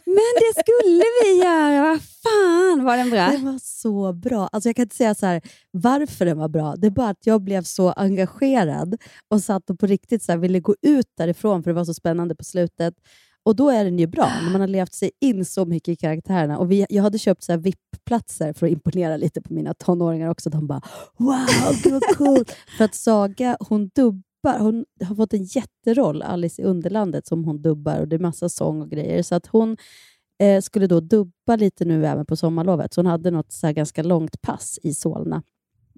Men 0.06 0.32
det 0.40 0.62
skulle 0.62 1.04
vi 1.24 1.44
göra. 1.44 1.82
Vad 1.82 2.02
fan, 2.02 2.84
var 2.84 2.98
den 2.98 3.10
bra? 3.10 3.28
Den 3.28 3.46
var 3.46 3.60
så 3.62 4.14
bra. 4.14 4.50
Alltså 4.52 4.70
jag 4.70 4.76
kan 4.76 4.84
inte 4.84 4.96
säga 4.96 5.16
så 5.16 5.26
här, 5.26 5.42
varför 5.72 6.26
den 6.26 6.38
var 6.38 6.50
bra. 6.50 6.76
Det 6.76 6.88
är 6.88 6.92
bara 6.92 7.10
att 7.10 7.26
jag 7.26 7.42
blev 7.42 7.64
så 7.64 7.92
engagerad 7.92 8.98
och 9.30 9.42
satt 9.42 9.70
och 9.70 9.80
på 9.80 9.86
riktigt 9.88 10.24
så 10.24 10.32
här, 10.32 10.40
ville 10.40 10.60
gå 10.60 10.76
ut 10.82 11.08
därifrån 11.18 11.64
för 11.64 11.72
det 11.72 11.76
var 11.76 11.86
så 11.86 11.94
spännande 11.94 12.36
på 12.36 12.44
slutet. 12.44 12.94
Och 13.44 13.56
då 13.56 13.70
är 13.70 13.86
den 13.86 14.00
ju 14.00 14.08
bra, 14.08 14.32
när 14.44 14.52
man 14.52 14.62
har 14.62 14.68
levt 14.68 14.94
sig 14.94 15.12
in 15.22 15.46
så 15.46 15.66
mycket 15.66 15.88
i 15.88 15.96
karaktärerna. 15.96 16.58
Och 16.58 16.72
vi, 16.72 16.86
jag 16.90 17.04
hade 17.04 17.20
köpt 17.20 17.44
så 17.44 17.52
här 17.52 17.60
VIP-platser 17.60 18.54
för 18.54 18.66
att 18.66 18.72
imponera 18.72 19.18
lite 19.18 19.42
på 19.42 19.54
mina 19.54 19.74
tonåringar 19.74 20.30
också. 20.30 20.50
De 20.50 20.68
bara 20.68 20.82
“Wow, 21.18 21.76
gud 21.84 21.94
vad 21.94 22.18
coolt!” 22.18 22.56
För 22.78 22.86
att 22.86 22.96
Saga, 22.96 23.58
hon 23.60 23.90
dubbar. 24.46 24.60
Hon 24.60 24.86
har 25.04 25.16
fått 25.16 25.34
en 25.34 25.44
jätteroll, 25.44 26.22
Alice 26.22 26.62
i 26.62 26.66
Underlandet, 26.66 27.28
som 27.28 27.46
hon 27.46 27.62
dubbar. 27.62 28.00
Och 28.00 28.08
det 28.08 28.16
är 28.16 28.20
massa 28.20 28.50
sång 28.50 28.82
och 28.82 28.90
grejer. 28.90 29.24
Så 29.24 29.36
att 29.36 29.48
hon 29.48 29.78
eh, 30.40 30.62
skulle 30.62 30.88
då 30.88 31.00
dubba 31.00 31.56
lite 31.56 31.86
nu 31.86 32.06
även 32.06 32.26
på 32.26 32.36
sommarlovet. 32.36 32.94
Så 32.94 33.02
hon 33.02 33.06
hade 33.06 33.32
något 33.32 33.52
så 33.52 33.68
här 33.68 33.74
ganska 33.74 34.04
långt 34.04 34.42
pass 34.42 34.80
i 34.84 34.94
Solna. 34.94 35.44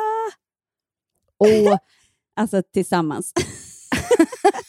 Och, 1.39 1.49
Alltså 2.37 2.63
tillsammans. 2.73 3.33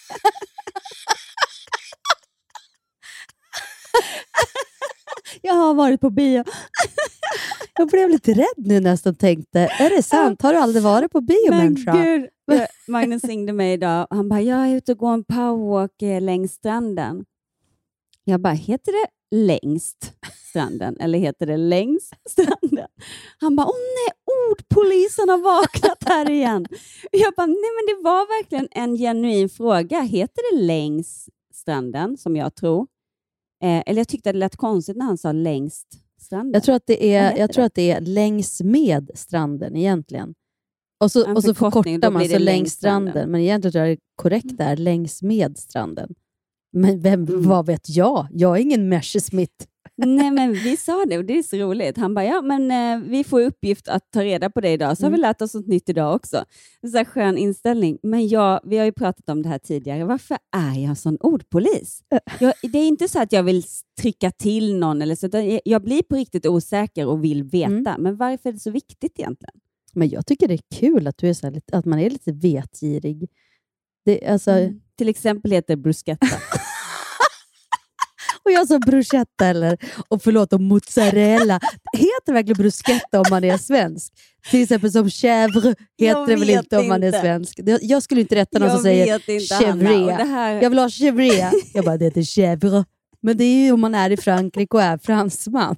jag 5.45 5.53
har 5.53 5.73
varit 5.73 6.01
på 6.01 6.09
bio. 6.09 6.43
Jag 7.77 7.87
blev 7.87 8.09
lite 8.09 8.33
rädd 8.33 8.57
nu 8.57 8.79
nästan 8.79 9.15
tänkte, 9.15 9.59
är 9.59 9.89
det 9.89 10.03
sant? 10.03 10.41
Har 10.41 10.53
du 10.53 10.59
aldrig 10.59 10.83
varit 10.83 11.11
på 11.11 11.21
bio 11.21 11.49
Men 11.49 11.57
människa? 11.57 12.03
gud, 12.03 12.29
Magnus 12.87 13.23
ringde 13.23 13.53
mig 13.53 13.73
idag 13.73 14.07
han 14.09 14.29
bara, 14.29 14.41
jag 14.41 14.67
är 14.67 14.75
ute 14.75 14.91
och 14.91 14.97
går 14.97 15.13
en 15.13 15.23
powerwalk 15.23 16.01
eh, 16.01 16.21
längs 16.21 16.51
stranden. 16.53 17.25
Jag 18.23 18.41
bara, 18.41 18.53
heter 18.53 18.91
det 18.91 19.07
längst 19.37 20.13
stranden 20.49 20.97
eller 20.99 21.19
heter 21.19 21.45
det 21.45 21.57
längs 21.57 22.09
stranden? 22.29 22.87
Han 23.39 23.55
bara, 23.55 23.67
åh 23.67 23.73
nej, 23.73 24.35
ordpolisen 24.51 25.29
har 25.29 25.37
vaknat 25.37 26.03
här 26.05 26.29
igen. 26.29 26.65
Jag 27.11 27.33
bara, 27.37 27.45
nej 27.45 27.55
men 27.55 27.95
det 27.95 28.03
var 28.03 28.37
verkligen 28.37 28.67
en 28.71 28.97
genuin 28.97 29.49
fråga. 29.49 30.01
Heter 30.01 30.55
det 30.55 30.63
längs 30.63 31.29
stranden, 31.53 32.17
som 32.17 32.35
jag 32.35 32.55
tror? 32.55 32.87
Eh, 33.65 33.83
eller 33.85 33.99
jag 33.99 34.07
tyckte 34.07 34.31
det 34.31 34.39
lät 34.39 34.55
konstigt 34.55 34.97
när 34.97 35.05
han 35.05 35.17
sa 35.17 35.31
längst 35.31 35.87
stranden. 36.21 36.53
Jag 36.53 36.63
tror 36.63 36.75
att 36.75 36.87
det 36.87 37.13
är, 37.15 37.37
jag 37.37 37.53
tror 37.53 37.61
det? 37.61 37.65
att 37.65 37.73
det 37.73 37.91
är 37.91 38.01
längs 38.01 38.61
med 38.61 39.11
stranden 39.13 39.75
egentligen. 39.75 40.33
Och 40.99 41.11
så, 41.11 41.25
En 41.25 41.35
och 41.37 41.43
så 41.43 41.53
förkortar 41.53 42.11
man 42.11 42.29
så 42.29 42.39
längs 42.39 42.73
stranden. 42.73 43.11
stranden. 43.11 43.31
Men 43.31 43.41
egentligen 43.41 43.71
tror 43.71 43.85
jag 43.87 43.97
det 43.97 44.01
korrekt 44.15 44.59
är 44.59 44.77
längs 44.77 45.21
med 45.21 45.57
stranden. 45.57 46.15
Men 46.73 46.99
vem, 47.01 47.23
Mm. 47.25 47.43
vad 47.43 47.65
vet 47.65 47.89
jag? 47.89 48.27
Jag 48.31 48.57
är 48.57 48.61
ingen 48.61 48.89
Messerschmitt. 48.89 49.67
Nej, 49.97 50.31
men 50.31 50.53
vi 50.53 50.77
sa 50.77 51.05
det 51.05 51.17
och 51.17 51.25
det 51.25 51.37
är 51.37 51.43
så 51.43 51.57
roligt. 51.57 51.97
Han 51.97 52.13
bara, 52.13 52.25
ja 52.25 52.41
men 52.41 52.71
eh, 52.71 53.09
vi 53.09 53.23
får 53.23 53.41
uppgift 53.41 53.87
att 53.87 54.11
ta 54.11 54.23
reda 54.23 54.49
på 54.49 54.61
det 54.61 54.69
idag, 54.71 54.97
så 54.97 55.05
har 55.05 55.11
vi 55.11 55.17
lärt 55.17 55.41
oss 55.41 55.53
något 55.53 55.67
nytt 55.67 55.89
idag 55.89 56.15
också. 56.15 56.45
En 56.81 56.89
så 56.91 56.97
här 56.97 57.05
skön 57.05 57.37
inställning. 57.37 57.97
Men 58.03 58.27
jag, 58.27 58.59
vi 58.63 58.77
har 58.77 58.85
ju 58.85 58.91
pratat 58.91 59.29
om 59.29 59.41
det 59.43 59.49
här 59.49 59.57
tidigare. 59.59 60.05
Varför 60.05 60.37
är 60.57 60.67
jag 60.73 60.83
en 60.89 60.95
sån 60.95 61.17
ordpolis? 61.19 61.99
Jag, 62.39 62.53
det 62.61 62.79
är 62.79 62.87
inte 62.87 63.07
så 63.07 63.21
att 63.21 63.31
jag 63.31 63.43
vill 63.43 63.63
trycka 64.01 64.31
till 64.31 64.75
någon, 64.75 65.01
eller 65.01 65.15
så, 65.15 65.25
utan 65.27 65.59
jag- 65.65 65.81
blir 65.83 66.01
på 66.03 66.15
riktigt 66.15 66.45
osäker 66.45 67.07
och 67.07 67.23
vill 67.23 67.43
veta. 67.43 67.97
Men 67.97 68.15
varför 68.17 68.49
är 68.49 68.53
det 68.53 68.59
så 68.59 68.71
viktigt 68.71 69.19
egentligen? 69.19 69.53
Men 69.93 70.09
jag 70.09 70.25
tycker 70.25 70.47
det 70.47 70.53
är 70.53 70.79
kul 70.79 71.07
att, 71.07 71.17
du 71.17 71.29
är 71.29 71.33
så 71.33 71.47
här, 71.47 71.61
att 71.71 71.85
man 71.85 71.99
är 71.99 72.09
lite 72.09 72.31
vetgirig. 72.31 73.29
Det, 74.05 74.25
alltså, 74.27 74.51
Mm. 74.51 74.81
Till 74.97 75.09
exempel 75.09 75.51
heter 75.51 75.75
bruschetta. 75.75 76.27
Och 78.45 78.51
jag 78.51 78.67
sa 78.67 78.79
bruschetta 78.79 79.45
eller, 79.45 79.77
och 80.07 80.23
förlåt, 80.23 80.53
och 80.53 80.61
mozzarella. 80.61 81.59
Heter 81.93 82.25
det 82.25 82.31
verkligen 82.31 82.57
bruschetta 82.57 83.19
om 83.19 83.25
man 83.29 83.43
är 83.43 83.57
svensk? 83.57 84.13
Till 84.51 84.61
exempel 84.63 84.91
som 84.91 85.07
chèvre 85.07 85.75
heter 85.97 86.19
Jag 86.19 86.27
det 86.27 86.35
väl 86.35 86.49
inte 86.49 86.77
om 86.77 86.87
man 86.87 87.03
är 87.03 87.11
svensk? 87.11 87.59
Jag 87.81 88.03
skulle 88.03 88.21
inte 88.21 88.35
rätta 88.35 88.59
någon 88.59 88.67
jag 88.67 88.75
som 88.77 88.83
säger 88.83 89.19
chèvre. 89.39 90.23
här, 90.23 90.61
Jag 90.61 90.69
vill 90.69 90.79
ha 90.79 90.87
chèvre. 90.87 91.51
Jag 91.73 91.85
bara, 91.85 91.97
det 91.97 92.05
heter 92.05 92.21
chèvre. 92.21 92.85
Men 93.21 93.37
det 93.37 93.43
är 93.43 93.65
ju 93.65 93.71
om 93.71 93.81
man 93.81 93.95
är 93.95 94.09
i 94.09 94.17
Frankrike 94.17 94.77
och 94.77 94.83
är 94.83 94.97
fransman. 94.97 95.75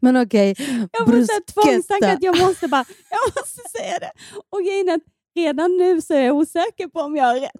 Men 0.00 0.16
okej, 0.16 0.54
Jag 0.92 1.08
bruschetta. 1.08 2.12
att 2.12 2.22
jag 2.22 2.38
måste 2.38 2.68
bara, 2.68 2.84
jag 3.10 3.42
måste 3.42 3.78
säga 3.78 3.98
det. 3.98 4.12
Och 4.50 4.60
grejen 4.60 5.00
redan 5.36 5.76
nu 5.76 6.00
så 6.02 6.14
är 6.14 6.20
jag 6.20 6.36
osäker 6.36 6.88
på 6.88 7.00
om 7.00 7.16
jag 7.16 7.24
har 7.24 7.40
rätt. 7.40 7.50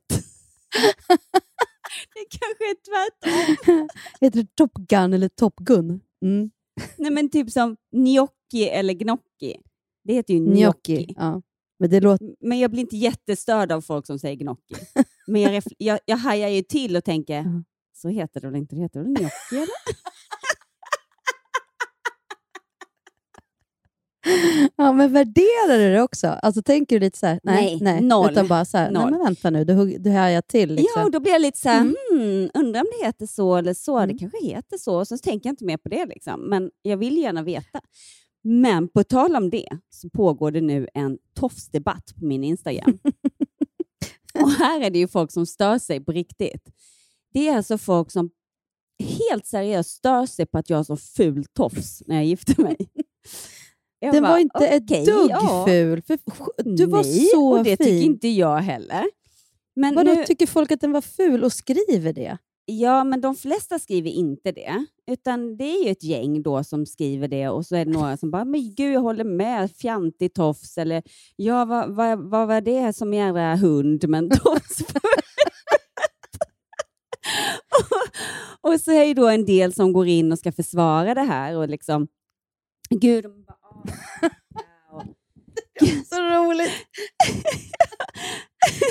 det 2.15 2.25
kanske 2.31 2.65
är 2.71 2.77
tvärtom. 2.87 3.89
Heter 4.21 4.43
det 4.43 4.55
Top 4.57 4.73
Gun 4.75 5.13
eller 5.13 5.29
Top 5.29 5.57
Gun? 5.57 6.01
Mm. 6.23 6.51
Nej 6.97 7.11
men 7.11 7.31
typ 7.31 7.51
som 7.51 7.77
gnocchi 7.97 8.69
eller 8.69 8.95
gnocchi. 8.95 9.57
Det 10.05 10.15
heter 10.15 10.35
ju 10.35 10.41
gnocchi. 10.41 10.63
Gnocchi. 10.63 11.15
Ja. 11.17 11.43
Men 11.79 11.91
det 11.91 12.01
låter... 12.01 12.35
Men 12.41 12.59
jag 12.59 12.71
blir 12.71 12.81
inte 12.81 12.97
jättestörd 12.97 13.73
av 13.73 13.81
folk 13.81 14.07
som 14.07 14.19
säger 14.19 14.37
gnocchi. 14.37 14.75
Men 15.27 15.43
jag, 15.43 15.63
jag, 15.79 15.99
jag 16.05 16.17
hajar 16.17 16.49
ju 16.49 16.63
till 16.63 16.97
och 16.97 17.05
tänker, 17.05 17.35
Ja. 17.37 17.63
så 17.93 18.09
heter 18.09 18.41
det 18.41 18.47
väl 18.47 18.57
inte? 18.57 18.75
Det 18.77 18.83
heter 18.83 19.01
väl 19.03 19.09
gnocchi 19.13 19.57
eller? 19.57 19.69
Ja, 24.77 24.93
men 24.93 25.13
värderar 25.13 25.79
du 25.79 25.93
det 25.93 26.03
också? 26.03 26.27
Alltså 26.29 26.63
tänker 26.63 26.97
du 27.01 27.07
lite 27.07 27.19
så 27.19 27.27
här, 27.27 27.41
nej, 27.43 27.79
Nej, 27.81 28.01
noll. 28.01 28.31
utan 28.33 28.49
bara 28.49 28.65
så 28.65 28.79
här, 28.79 28.91
nej 28.91 29.03
Noll. 29.03 29.11
men 29.11 29.21
vänta 29.21 29.51
nu, 29.51 29.65
du, 29.65 29.99
du 29.99 30.11
hajar 30.11 30.43
till. 30.43 30.69
Liksom. 30.75 30.93
Ja, 30.97 31.05
och 31.05 31.11
då 31.11 31.21
blir 31.21 31.33
jag 31.33 31.41
lite 31.43 31.59
så 31.59 31.69
här, 31.69 31.81
Mm. 31.81 31.95
hmm, 32.11 32.51
undrar 32.55 32.81
om 32.81 32.87
det 33.01 33.07
heter 33.07 33.27
så 33.27 33.57
eller 33.57 33.75
så. 33.75 33.99
Mm. 33.99 34.09
Det 34.09 34.19
kanske 34.19 34.45
heter 34.47 34.77
så. 34.79 34.99
Och 34.99 35.09
så 35.09 35.19
tänker 35.19 35.49
jag 35.49 35.53
inte 35.53 35.65
mer 35.65 35.77
på 35.77 35.89
det. 35.89 36.07
Liksom. 36.07 36.41
Men 36.41 36.71
jag 36.83 36.97
vill 36.97 37.19
gärna 37.19 37.43
veta. 37.43 37.81
Men 38.45 38.89
på 38.89 39.05
tal 39.05 39.37
om 39.37 39.51
det 39.51 39.69
så 39.91 40.11
pågår 40.11 40.51
det 40.51 40.61
nu 40.61 40.89
en 40.95 41.19
tofsdebatt 41.41 42.15
på 42.19 42.25
min 42.25 42.45
Instagram. 42.45 42.99
och 44.43 44.51
här 44.51 44.81
är 44.81 44.91
det 44.91 44.99
ju 44.99 45.09
folk 45.09 45.33
som 45.33 45.47
stör 45.47 45.79
sig 45.79 46.01
på 46.05 46.13
riktigt. 46.13 46.63
Det 47.33 47.49
är 47.49 47.57
alltså 47.57 47.79
folk 47.79 48.11
som 48.11 48.31
helt 49.29 49.47
seriöst 49.47 49.91
stör 49.91 50.27
sig 50.27 50.47
på 50.47 50.59
att 50.59 50.71
jag 50.71 50.77
har 50.77 50.85
så 50.85 50.97
ful 50.97 51.45
tofs 51.45 52.03
när 52.07 52.17
jag 52.17 52.25
gifte 52.25 52.63
mig. 52.63 52.77
Jag 54.07 54.15
Den 54.15 54.23
bara, 54.23 54.33
var 54.33 54.39
inte 54.39 54.67
ett 54.67 54.83
okej, 54.83 55.05
dugg 55.05 55.31
ja. 55.31 55.65
ful. 55.69 56.03
För, 56.03 56.19
du 56.77 56.87
var 56.87 57.03
Nej, 57.03 57.27
så 57.27 57.49
och 57.53 57.65
det 57.65 57.77
fin. 57.77 57.87
tycker 57.87 58.03
inte 58.07 58.29
jag 58.29 58.57
heller. 58.57 59.05
Men 59.77 59.95
Vadå, 59.95 60.13
nu, 60.13 60.25
tycker 60.25 60.47
folk 60.47 60.71
att 60.71 60.81
den 60.81 60.93
var 60.93 61.01
ful 61.01 61.45
och 61.45 61.53
skriver 61.53 62.13
det? 62.13 62.39
Ja, 62.69 63.05
men 63.05 63.21
de 63.21 63.35
flesta 63.35 63.79
skriver 63.79 64.11
inte 64.11 64.53
det. 64.53 64.87
Utan 65.11 65.57
det 65.57 65.65
är 65.65 65.85
ju 65.85 65.91
ett 65.91 66.03
gäng 66.05 66.43
då 66.43 66.65
som 66.65 66.87
skriver 66.87 67.29
det 67.29 67.49
och 67.49 67.67
så 67.67 67.77
är 67.77 67.85
det 67.85 67.91
några 67.91 68.17
som 68.17 68.31
bara 68.31 68.45
“men 68.45 68.75
gud, 68.75 68.95
jag 68.95 69.01
håller 69.01 69.25
med, 69.25 69.71
fjantig 69.73 70.35
tofs” 70.35 70.79
eller 70.79 71.03
“ja, 71.37 71.65
vad, 71.65 71.95
vad, 71.95 72.19
vad 72.19 72.49
var 72.49 72.61
det 72.61 72.93
som 72.97 73.15
jävla 73.15 73.57
hund 73.57 74.09
med 74.09 74.19
en 74.19 74.31
tofs 74.39 74.81
och, 78.61 78.71
och 78.73 78.81
så 78.81 78.93
är 78.93 79.07
det 79.07 79.15
då 79.15 79.29
en 79.29 79.45
del 79.45 79.73
som 79.73 79.93
går 79.93 80.07
in 80.07 80.33
och 80.33 80.39
ska 80.39 80.53
försvara 80.53 81.15
det 81.15 81.23
här 81.23 81.57
och 81.57 81.69
liksom 81.69 82.09
“gud, 82.91 83.25
de 83.85 83.91
bara, 84.55 84.63
ah, 84.91 84.97
och, 84.97 85.03
Så 86.07 86.17
roligt! 86.23 86.71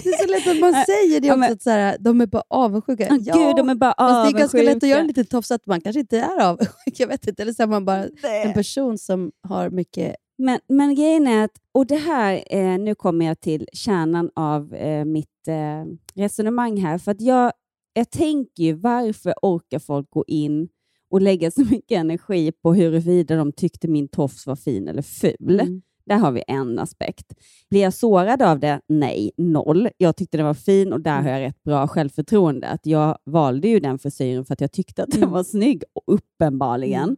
Det 0.04 0.10
är 0.10 0.24
så 0.26 0.32
lätt 0.32 0.48
att 0.48 0.60
man 0.60 0.86
säger 0.86 1.20
det 1.20 1.28
Ja, 1.28 1.34
också, 1.34 1.40
men- 1.40 1.54
att 1.54 1.62
så 1.62 1.70
här, 1.70 1.98
de 2.00 2.22
är 2.22 2.26
bara 2.26 2.44
avundsjuka. 2.50 3.08
Ah, 3.12 3.16
Gud, 3.18 3.56
de 3.56 3.70
är 3.70 3.76
bara 3.76 3.94
Fast 3.98 4.34
det 4.34 4.38
är 4.38 4.40
ganska 4.40 4.58
lätt 4.58 4.64
att 4.68 4.72
avundsjuka. 4.72 4.88
göra 4.88 5.00
en 5.02 5.08
liten 5.08 5.26
tofs 5.26 5.52
att 5.52 5.66
man 5.66 5.82
kanske 5.82 6.00
inte 6.00 6.20
är 6.20 6.42
avundsjuk. 6.46 6.76
Jag 7.00 7.08
vet 7.08 7.28
inte. 7.28 7.42
Eller 7.42 7.54
så 7.54 7.64
är 7.64 7.68
man 7.68 7.86
bara 7.86 8.06
en 8.44 8.54
person 8.54 8.98
som 8.98 9.32
har 9.48 9.70
mycket... 9.70 10.16
Men, 10.38 10.60
men 10.70 10.96
grejen 10.96 11.28
är 11.28 11.44
att, 11.46 11.52
och 11.72 11.86
det 11.88 11.96
här, 11.96 12.44
eh, 12.50 12.80
nu 12.80 12.96
kommer 12.96 13.26
jag 13.26 13.40
till 13.40 13.68
kärnan 13.74 14.30
av 14.36 14.74
eh, 14.74 15.06
mitt 15.06 15.48
eh, 15.48 15.86
resonemang 16.22 16.78
här, 16.78 16.98
för 16.98 17.12
att 17.12 17.22
jag, 17.22 17.52
jag 17.94 18.10
tänker 18.12 18.64
ju 18.64 18.74
varför 18.74 19.34
orkar 19.42 19.80
folk 19.80 20.10
gå 20.10 20.24
in 20.28 20.68
och 21.16 21.22
lägga 21.22 21.52
så 21.52 21.62
mycket 21.66 21.98
energi 22.00 22.52
på 22.52 22.74
huruvida 22.74 23.36
de 23.36 23.52
tyckte 23.52 23.88
min 23.88 24.08
tofs 24.08 24.48
var 24.48 24.56
fin 24.56 24.88
eller 24.88 25.02
ful. 25.02 25.60
Mm. 25.60 25.82
Där 26.06 26.16
har 26.16 26.32
vi 26.32 26.44
en 26.48 26.80
aspekt. 26.80 27.34
Blir 27.70 27.82
jag 27.82 27.94
sårad 27.94 28.42
av 28.42 28.60
det? 28.60 28.82
Nej, 28.88 29.32
noll. 29.38 29.90
Jag 29.98 30.16
tyckte 30.16 30.38
den 30.38 30.46
var 30.46 30.54
fin 30.54 30.94
och 30.94 31.02
där 31.02 31.22
har 31.22 31.30
jag 31.30 31.40
rätt 31.42 31.64
bra 31.64 31.88
självförtroende. 31.88 32.68
Att 32.68 32.86
jag 32.86 33.18
valde 33.26 33.68
ju 33.68 33.80
den 33.80 34.00
frisyren 34.00 34.46
för 34.46 34.54
att 34.54 34.62
jag 34.62 34.72
tyckte 34.72 35.04
att 35.04 35.12
den 35.12 35.20
Mm. 35.24 35.32
var 35.34 35.44
snygg, 35.44 35.84
uppenbarligen. 36.08 37.18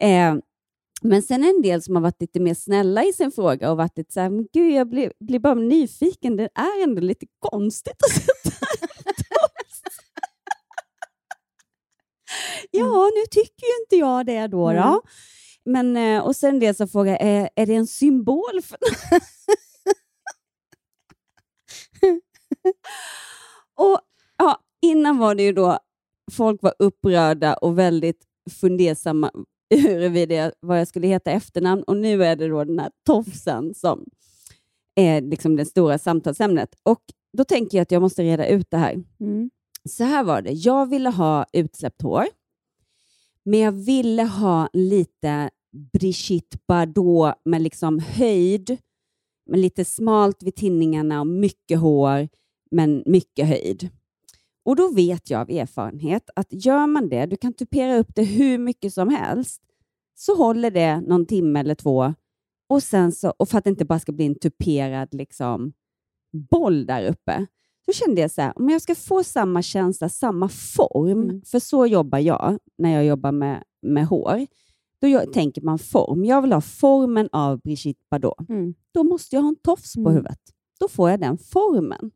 Eh, 0.00 0.34
men 1.02 1.22
sen 1.22 1.44
en 1.44 1.62
del 1.62 1.82
som 1.82 1.94
har 1.94 2.02
varit 2.02 2.20
lite 2.20 2.40
mer 2.40 2.54
snälla 2.54 3.04
i 3.04 3.12
sin 3.12 3.32
fråga 3.32 3.70
och 3.70 3.76
varit 3.76 3.98
lite 3.98 4.12
så 4.12 4.20
här, 4.20 4.30
men 4.30 4.46
gud, 4.52 4.72
jag 4.72 4.88
blir, 4.88 5.12
blir 5.20 5.38
bara 5.38 5.54
nyfiken. 5.54 6.36
Det 6.36 6.48
är 6.54 6.82
ändå 6.82 7.00
lite 7.00 7.26
konstigt 7.38 7.96
att 8.02 8.22
sätta 8.22 8.56
en 9.08 9.14
tofs." 9.14 9.82
Ja, 12.70 13.10
nu 13.14 13.22
tycker 13.30 13.66
ju 13.66 13.82
inte 13.82 13.96
jag 13.96 14.26
det 14.26 14.46
då. 14.46 14.68
Mm. 14.68 14.82
då. 14.82 15.02
Men, 15.64 15.96
eh, 15.96 16.26
och 16.26 16.36
sen 16.36 16.54
en 16.54 16.60
del 16.60 16.74
som 16.74 16.88
frågar, 16.88 17.16
är, 17.20 17.50
är 17.56 17.66
det 17.66 17.74
en 17.74 17.86
symbol 17.86 18.62
för 18.62 18.78
Och 23.76 24.00
ja, 24.38 24.60
Innan 24.82 25.18
var 25.18 25.34
det 25.34 25.42
ju 25.42 25.52
då 25.52 25.78
folk 26.32 26.62
var 26.62 26.74
upprörda 26.78 27.54
och 27.54 27.78
väldigt 27.78 28.24
fundersamma 28.60 29.30
huruvida 29.74 30.52
vad 30.60 30.80
jag 30.80 30.88
skulle 30.88 31.06
heta 31.06 31.30
efternamn 31.30 31.82
och 31.82 31.96
nu 31.96 32.24
är 32.24 32.36
det 32.36 32.48
då 32.48 32.64
den 32.64 32.78
här 32.78 32.90
tofsen 33.06 33.74
som 33.74 34.04
är 34.94 35.20
liksom 35.20 35.56
det 35.56 35.64
stora 35.64 35.98
samtalsämnet. 35.98 36.74
Och 36.82 37.02
då 37.36 37.44
tänker 37.44 37.78
jag 37.78 37.82
att 37.82 37.92
jag 37.92 38.02
måste 38.02 38.22
reda 38.22 38.46
ut 38.46 38.66
det 38.70 38.76
här. 38.76 39.04
Mm. 39.20 39.50
Så 39.88 40.04
här 40.04 40.24
var 40.24 40.42
det. 40.42 40.50
Jag 40.50 40.90
ville 40.90 41.08
ha 41.08 41.46
utsläppt 41.52 42.02
hår, 42.02 42.26
men 43.44 43.60
jag 43.60 43.72
ville 43.72 44.22
ha 44.22 44.68
lite 44.72 45.50
Brigitte 45.92 46.58
Bardot 46.68 47.34
med 47.44 47.62
liksom 47.62 47.98
höjd, 47.98 48.78
med 49.46 49.60
lite 49.60 49.84
smalt 49.84 50.42
vid 50.42 50.54
tinningarna 50.54 51.20
och 51.20 51.26
mycket 51.26 51.80
hår, 51.80 52.28
men 52.70 53.02
mycket 53.06 53.48
höjd. 53.48 53.88
Och 54.64 54.76
då 54.76 54.88
vet 54.88 55.30
jag 55.30 55.40
av 55.40 55.50
erfarenhet 55.50 56.30
att 56.36 56.48
gör 56.50 56.86
man 56.86 57.08
det, 57.08 57.26
du 57.26 57.36
kan 57.36 57.52
tupera 57.52 57.96
upp 57.98 58.14
det 58.14 58.24
hur 58.24 58.58
mycket 58.58 58.94
som 58.94 59.08
helst, 59.08 59.62
så 60.14 60.36
håller 60.36 60.70
det 60.70 61.00
någon 61.00 61.26
timme 61.26 61.60
eller 61.60 61.74
två. 61.74 62.14
Och 62.68 62.82
sen 62.82 63.12
så, 63.12 63.30
och 63.30 63.48
för 63.48 63.58
att 63.58 63.64
det 63.64 63.70
inte 63.70 63.84
bara 63.84 63.98
ska 63.98 64.12
bli 64.12 64.26
en 64.26 64.38
tuperad 64.38 65.14
liksom, 65.14 65.72
boll 66.50 66.86
där 66.86 67.06
uppe, 67.10 67.46
så 67.92 68.04
kände 68.04 68.20
jag 68.20 68.30
så 68.30 68.40
här, 68.42 68.52
om 68.58 68.68
jag 68.68 68.82
ska 68.82 68.94
få 68.94 69.24
samma 69.24 69.62
känsla, 69.62 70.08
samma 70.08 70.48
form, 70.48 71.22
Mm. 71.22 71.42
för 71.42 71.58
så 71.58 71.86
jobbar 71.86 72.18
jag 72.18 72.58
när 72.78 72.90
jag 72.94 73.04
jobbar 73.04 73.32
med, 73.32 73.62
med 73.82 74.06
hår, 74.06 74.46
då 75.00 75.08
jag, 75.08 75.32
tänker 75.32 75.62
man 75.62 75.78
form. 75.78 76.24
Jag 76.24 76.42
vill 76.42 76.52
ha 76.52 76.60
formen 76.60 77.28
av 77.32 77.58
Brigitte 77.60 78.04
Bardot. 78.10 78.48
Mm. 78.48 78.74
Då 78.92 79.04
måste 79.04 79.36
jag 79.36 79.42
ha 79.42 79.48
en 79.48 79.56
tofs 79.56 79.94
på 79.94 80.00
Mm. 80.00 80.12
huvudet. 80.12 80.38
Då 80.80 80.88
får 80.88 81.10
jag 81.10 81.20
den 81.20 81.38
formen. 81.38 82.10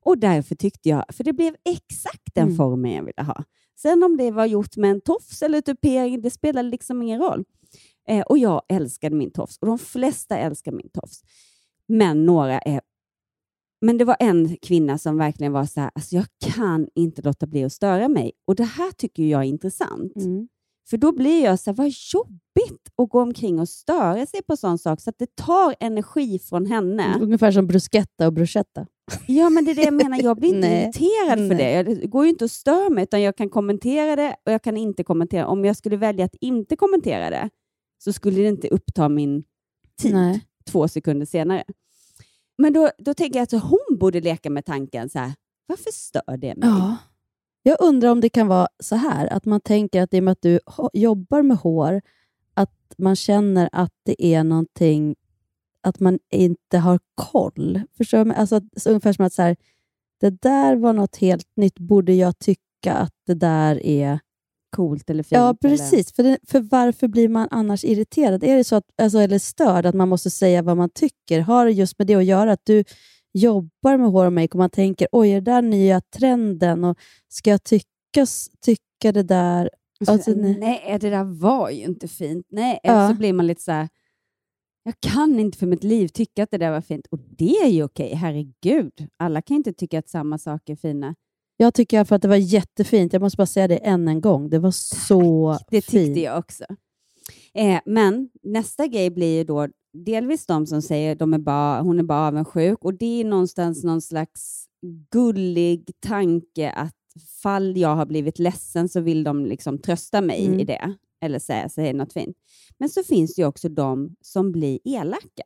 Och 0.00 0.18
därför 0.18 0.54
tyckte 0.54 0.88
jag, 0.88 1.04
för 1.12 1.24
det 1.24 1.32
blev 1.32 1.54
exakt 1.64 2.34
den 2.34 2.44
Mm. 2.44 2.56
formen 2.56 2.92
jag 2.92 3.04
ville 3.04 3.22
ha. 3.22 3.44
Sen 3.76 4.02
om 4.02 4.16
det 4.16 4.30
var 4.30 4.46
gjort 4.46 4.76
med 4.76 4.90
en 4.90 5.00
tofs 5.00 5.42
eller 5.42 5.60
tupering, 5.60 6.22
det 6.22 6.30
spelar 6.30 6.62
liksom 6.62 7.02
ingen 7.02 7.20
roll. 7.20 7.44
Eh, 8.08 8.20
och 8.22 8.38
jag 8.38 8.62
älskade 8.68 9.16
min 9.16 9.30
tofs 9.30 9.58
och 9.58 9.66
de 9.66 9.78
flesta 9.78 10.36
älskar 10.38 10.72
min 10.72 10.88
tofs. 10.88 11.22
Men 11.86 12.26
några 12.26 12.58
är... 12.60 12.80
Men 13.80 13.98
det 13.98 14.04
var 14.04 14.16
en 14.20 14.56
kvinna 14.56 14.98
som 14.98 15.16
verkligen 15.16 15.52
var 15.52 15.64
så 15.64 15.80
här, 15.80 15.90
alltså 15.94 16.16
jag 16.16 16.26
kan 16.40 16.88
inte 16.94 17.22
låta 17.22 17.46
bli 17.46 17.64
att 17.64 17.72
störa 17.72 18.08
mig. 18.08 18.32
Och 18.46 18.54
det 18.54 18.64
här 18.64 18.90
tycker 18.90 19.22
jag 19.22 19.40
är 19.40 19.46
intressant. 19.46 20.16
Mm. 20.16 20.48
För 20.90 20.96
då 20.96 21.12
blir 21.12 21.44
jag 21.44 21.58
så 21.58 21.70
här, 21.70 21.76
vad 21.76 21.86
jobbigt 21.86 22.88
att 22.96 23.08
gå 23.08 23.20
omkring 23.20 23.60
och 23.60 23.68
störa 23.68 24.26
sig 24.26 24.42
på 24.42 24.56
sån 24.56 24.78
sak 24.78 25.00
så 25.00 25.10
att 25.10 25.18
det 25.18 25.36
tar 25.36 25.74
energi 25.80 26.38
från 26.38 26.66
henne. 26.66 27.18
Ungefär 27.20 27.52
som 27.52 27.66
bruschetta 27.66 28.26
och 28.26 28.32
bruschetta. 28.32 28.86
Ja, 29.26 29.50
men 29.50 29.64
det 29.64 29.70
är 29.70 29.74
det 29.74 29.82
jag 29.82 29.94
menar. 29.94 30.22
Jag 30.22 30.36
blir 30.36 30.48
inte 30.54 30.66
irriterad 30.66 31.48
för 31.48 31.54
det. 31.54 31.82
Det 31.82 32.06
går 32.06 32.24
ju 32.24 32.30
inte 32.30 32.44
att 32.44 32.50
störa 32.50 32.90
mig, 32.90 33.04
utan 33.04 33.22
jag 33.22 33.36
kan 33.36 33.48
kommentera 33.48 34.16
det 34.16 34.36
och 34.46 34.52
jag 34.52 34.62
kan 34.62 34.76
inte 34.76 35.04
kommentera. 35.04 35.46
Om 35.46 35.64
jag 35.64 35.76
skulle 35.76 35.96
välja 35.96 36.24
att 36.24 36.34
inte 36.40 36.76
kommentera 36.76 37.30
det 37.30 37.50
så 37.98 38.12
skulle 38.12 38.36
det 38.36 38.48
inte 38.48 38.68
uppta 38.68 39.08
min 39.08 39.44
tid 40.00 40.14
Nej. 40.14 40.46
två 40.70 40.88
sekunder 40.88 41.26
senare. 41.26 41.64
Men 42.60 42.72
då, 42.72 42.90
då 42.98 43.14
tänker 43.14 43.38
jag 43.38 43.42
att 43.42 43.62
hon 43.62 43.98
borde 43.98 44.20
leka 44.20 44.50
med 44.50 44.64
tanken 44.64 45.10
så 45.10 45.18
här, 45.18 45.32
varför 45.66 45.90
stör 45.92 46.36
det 46.36 46.56
mig? 46.56 46.68
Ja. 46.68 46.96
Jag 47.62 47.76
undrar 47.80 48.10
om 48.10 48.20
det 48.20 48.28
kan 48.28 48.46
vara 48.46 48.68
så 48.78 48.96
här, 48.96 49.26
att 49.26 49.44
man 49.44 49.60
tänker 49.60 50.02
att 50.02 50.14
i 50.14 50.18
och 50.20 50.24
med 50.24 50.32
att 50.32 50.42
du 50.42 50.60
jobbar 50.92 51.42
med 51.42 51.56
hår, 51.56 52.02
att 52.54 52.94
man 52.98 53.16
känner 53.16 53.68
att 53.72 53.92
det 54.02 54.26
är 54.26 54.44
någonting, 54.44 55.16
att 55.80 56.00
man 56.00 56.18
inte 56.30 56.78
har 56.78 57.00
koll. 57.14 57.80
Förstår 57.96 58.24
du? 58.24 58.32
Alltså, 58.32 58.60
så 58.76 58.90
ungefär 58.90 59.12
som 59.12 59.24
att 59.24 59.32
så 59.32 59.42
här, 59.42 59.56
det 60.20 60.42
där 60.42 60.76
var 60.76 60.92
något 60.92 61.16
helt 61.16 61.56
nytt. 61.56 61.78
Borde 61.78 62.12
jag 62.12 62.38
tycka 62.38 62.94
att 62.94 63.14
det 63.26 63.34
där 63.34 63.86
är... 63.86 64.20
Coolt 64.70 65.10
eller 65.10 65.22
fint? 65.22 65.32
Ja, 65.32 65.44
Eller? 65.48 65.54
precis. 65.76 66.12
För, 66.12 66.22
det, 66.22 66.38
för 66.48 66.60
varför 66.60 67.08
blir 67.08 67.28
man 67.28 67.48
annars 67.50 67.84
irriterad? 67.84 68.44
Är 68.44 68.56
det 68.56 68.64
så 68.64 68.76
att, 68.76 68.84
alltså, 69.02 69.18
eller 69.18 69.38
störd, 69.38 69.86
att 69.86 69.94
man 69.94 70.08
måste 70.08 70.30
säga 70.30 70.62
vad 70.62 70.76
man 70.76 70.90
tycker? 70.90 71.40
Har 71.40 71.66
det 71.66 71.72
just 71.72 71.98
med 71.98 72.06
det 72.06 72.14
att 72.14 72.24
göra? 72.24 72.52
Att 72.52 72.64
du 72.64 72.84
jobbar 73.32 73.96
med 73.96 74.10
hår 74.10 74.26
och 74.26 74.32
make 74.32 74.48
och 74.48 74.58
man 74.58 74.70
tänker, 74.70 75.08
oj, 75.12 75.30
är 75.30 75.40
det 75.40 75.50
där 75.50 75.62
nya 75.62 76.00
trenden? 76.00 76.84
Och 76.84 76.98
ska 77.28 77.50
jag 77.50 77.62
tycka, 77.64 78.26
tycka 78.64 79.12
det 79.12 79.22
där? 79.22 79.70
Alltså, 80.06 80.30
nej. 80.30 80.58
nej. 80.58 80.98
det 81.00 81.10
där 81.10 81.24
var 81.24 81.70
ju 81.70 81.84
inte 81.84 82.08
fint. 82.08 82.46
Nej, 82.50 82.80
Ja. 82.82 82.92
eller 82.92 83.08
så 83.08 83.18
blir 83.18 83.32
man 83.32 83.46
lite 83.46 83.62
så 83.62 83.72
här, 83.72 83.88
jag 84.82 84.94
kan 85.00 85.40
inte 85.40 85.58
för 85.58 85.66
mitt 85.66 85.84
liv 85.84 86.08
tycka 86.08 86.42
att 86.42 86.50
det 86.50 86.58
där 86.58 86.70
var 86.70 86.80
fint. 86.80 87.06
Och 87.10 87.18
det 87.18 87.56
är 87.56 87.68
ju 87.68 87.84
okej, 87.84 88.14
herregud. 88.14 88.92
Alla 89.16 89.42
kan 89.42 89.56
inte 89.56 89.72
tycka 89.72 89.98
att 89.98 90.08
samma 90.08 90.38
saker 90.38 90.72
är 90.72 90.76
fina. 90.76 91.14
Jag 91.62 91.74
tycker 91.74 91.96
i 91.96 91.98
alla 91.98 92.04
fall 92.04 92.16
att 92.16 92.22
det 92.22 92.28
var 92.28 92.36
jättefint. 92.36 93.12
Jag 93.12 93.22
måste 93.22 93.36
bara 93.36 93.46
säga 93.46 93.68
det 93.68 93.76
än 93.76 94.08
en 94.08 94.20
gång. 94.20 94.50
Det 94.50 94.58
var 94.58 94.70
så 94.70 95.58
Det 95.70 95.80
tyckte 95.80 95.90
fint. 95.90 96.18
jag 96.18 96.38
också. 96.38 96.64
Eh, 97.54 97.80
men 97.86 98.30
nästa 98.42 98.86
grej 98.86 99.10
blir 99.10 99.38
ju 99.38 99.44
då 99.44 99.68
delvis 99.92 100.46
de 100.46 100.66
som 100.66 100.82
säger 100.82 101.14
de 101.14 101.34
är 101.34 101.38
bara, 101.38 101.82
hon 101.82 101.98
är 101.98 102.02
bara 102.02 102.26
avundsjuk 102.28 102.84
och 102.84 102.94
det 102.94 103.20
är 103.20 103.24
någonstans 103.24 103.84
någon 103.84 104.00
slags 104.02 104.64
gullig 105.10 105.90
tanke 106.00 106.70
att 106.70 106.94
fall 107.42 107.76
jag 107.76 107.96
har 107.96 108.06
blivit 108.06 108.38
ledsen 108.38 108.88
så 108.88 109.00
vill 109.00 109.24
de 109.24 109.46
liksom 109.46 109.78
trösta 109.78 110.20
mig 110.20 110.46
Mm. 110.46 110.60
i 110.60 110.64
det 110.64 110.94
eller 111.22 111.38
säga, 111.38 111.68
säga 111.68 111.92
något 111.92 112.12
fint. 112.12 112.36
Men 112.78 112.88
så 112.88 113.02
finns 113.02 113.34
det 113.34 113.42
ju 113.42 113.48
också 113.48 113.68
de 113.68 114.16
som 114.20 114.52
blir 114.52 114.78
elaka. 114.84 115.44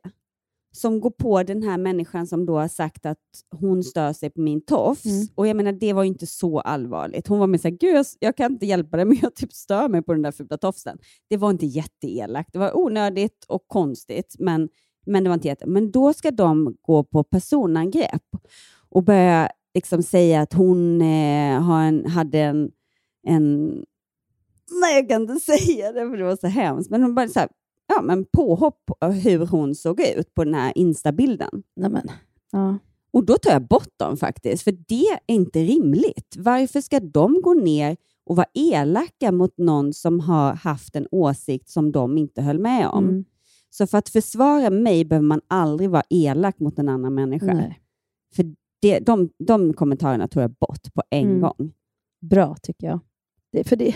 Som 0.75 0.99
går 0.99 1.09
på 1.09 1.43
den 1.43 1.63
här 1.63 1.77
människan 1.77 2.27
som 2.27 2.45
då 2.45 2.57
har 2.57 2.67
sagt 2.67 3.05
att 3.05 3.17
hon 3.51 3.83
stör 3.83 4.13
sig 4.13 4.29
på 4.29 4.41
min 4.41 4.61
tofs. 4.61 5.05
Mm. 5.05 5.27
Och 5.35 5.47
jag 5.47 5.57
menar, 5.57 5.71
det 5.71 5.93
var 5.93 6.03
ju 6.03 6.07
inte 6.07 6.27
så 6.27 6.59
allvarligt. 6.59 7.27
Hon 7.27 7.39
var 7.39 7.47
med 7.47 7.61
såhär, 7.61 7.75
gud 7.75 7.95
jag, 7.95 8.05
jag 8.19 8.37
kan 8.37 8.51
inte 8.51 8.65
hjälpa 8.65 8.97
dig 8.97 9.05
men 9.05 9.17
jag 9.21 9.35
typ 9.35 9.53
stör 9.53 9.89
mig 9.89 10.01
på 10.01 10.13
den 10.13 10.21
där 10.21 10.31
fula 10.31 10.57
tofsen. 10.57 10.97
Det 11.29 11.37
var 11.37 11.49
inte 11.49 11.65
jätteelakt. 11.65 12.53
Det 12.53 12.59
var 12.59 12.77
onödigt 12.77 13.45
och 13.47 13.67
konstigt, 13.67 14.35
men, 14.39 14.69
men 15.05 15.23
det 15.23 15.29
var 15.29 15.33
inte 15.33 15.47
jätte... 15.47 15.67
Men 15.67 15.91
då 15.91 16.13
ska 16.13 16.31
de 16.31 16.77
gå 16.81 17.03
på 17.03 17.23
personangrepp 17.23 18.29
och 18.89 19.03
börja 19.03 19.49
liksom 19.73 20.03
säga 20.03 20.41
att 20.41 20.53
hon 20.53 21.01
eh, 21.01 21.61
har 21.61 21.83
en, 21.83 22.05
hade 22.05 22.39
en, 22.39 22.71
en... 23.27 23.65
Nej, 24.81 24.95
jag 24.95 25.09
kan 25.09 25.21
inte 25.21 25.39
säga 25.57 25.91
det 25.91 26.09
för 26.09 26.17
det 26.17 26.23
var 26.23 26.35
så 26.35 26.47
hemskt. 26.47 26.89
Men 26.89 27.03
hon 27.03 27.15
bara 27.15 27.27
så 27.27 27.39
här, 27.39 27.49
ja, 27.87 28.01
men 28.01 28.25
påhopp 28.25 28.85
på 28.85 29.07
hur 29.07 29.45
hon 29.45 29.75
såg 29.75 30.01
ut 30.01 30.33
på 30.33 30.43
den 30.43 30.53
här 30.53 30.73
instabilden. 30.77 31.63
Nej, 31.75 31.89
men, 31.89 32.09
ja. 32.51 32.77
Och 33.11 33.25
då 33.25 33.37
tar 33.37 33.51
jag 33.51 33.67
bort 33.67 33.93
dem 33.99 34.17
faktiskt, 34.17 34.63
för 34.63 34.71
det 34.71 35.05
är 35.07 35.19
inte 35.27 35.59
rimligt. 35.63 36.35
Varför 36.37 36.81
ska 36.81 36.99
de 36.99 37.41
gå 37.41 37.53
ner 37.53 37.97
och 38.25 38.35
vara 38.35 38.47
elaka 38.53 39.31
mot 39.31 39.57
någon 39.57 39.93
som 39.93 40.19
har 40.19 40.53
haft 40.53 40.95
en 40.95 41.07
åsikt 41.11 41.69
som 41.69 41.91
de 41.91 42.17
inte 42.17 42.41
höll 42.41 42.59
med 42.59 42.87
om? 42.87 43.03
Mm. 43.09 43.25
Så 43.69 43.87
för 43.87 43.97
att 43.97 44.09
försvara 44.09 44.69
mig 44.69 45.05
behöver 45.05 45.27
man 45.27 45.41
aldrig 45.47 45.89
vara 45.89 46.03
elak 46.09 46.59
mot 46.59 46.79
en 46.79 46.89
annan 46.89 47.13
människa. 47.13 47.53
Nej. 47.53 47.79
För 48.35 48.45
det, 48.81 48.99
de, 48.99 49.29
de 49.47 49.73
kommentarerna 49.73 50.27
tog 50.27 50.43
jag 50.43 50.51
bort 50.51 50.93
på 50.93 51.03
en 51.09 51.27
Mm. 51.29 51.41
gång. 51.41 51.73
Bra, 52.21 52.55
tycker 52.61 52.87
jag. 52.87 52.99
Det, 53.51 53.63
för 53.63 53.75
det, 53.75 53.95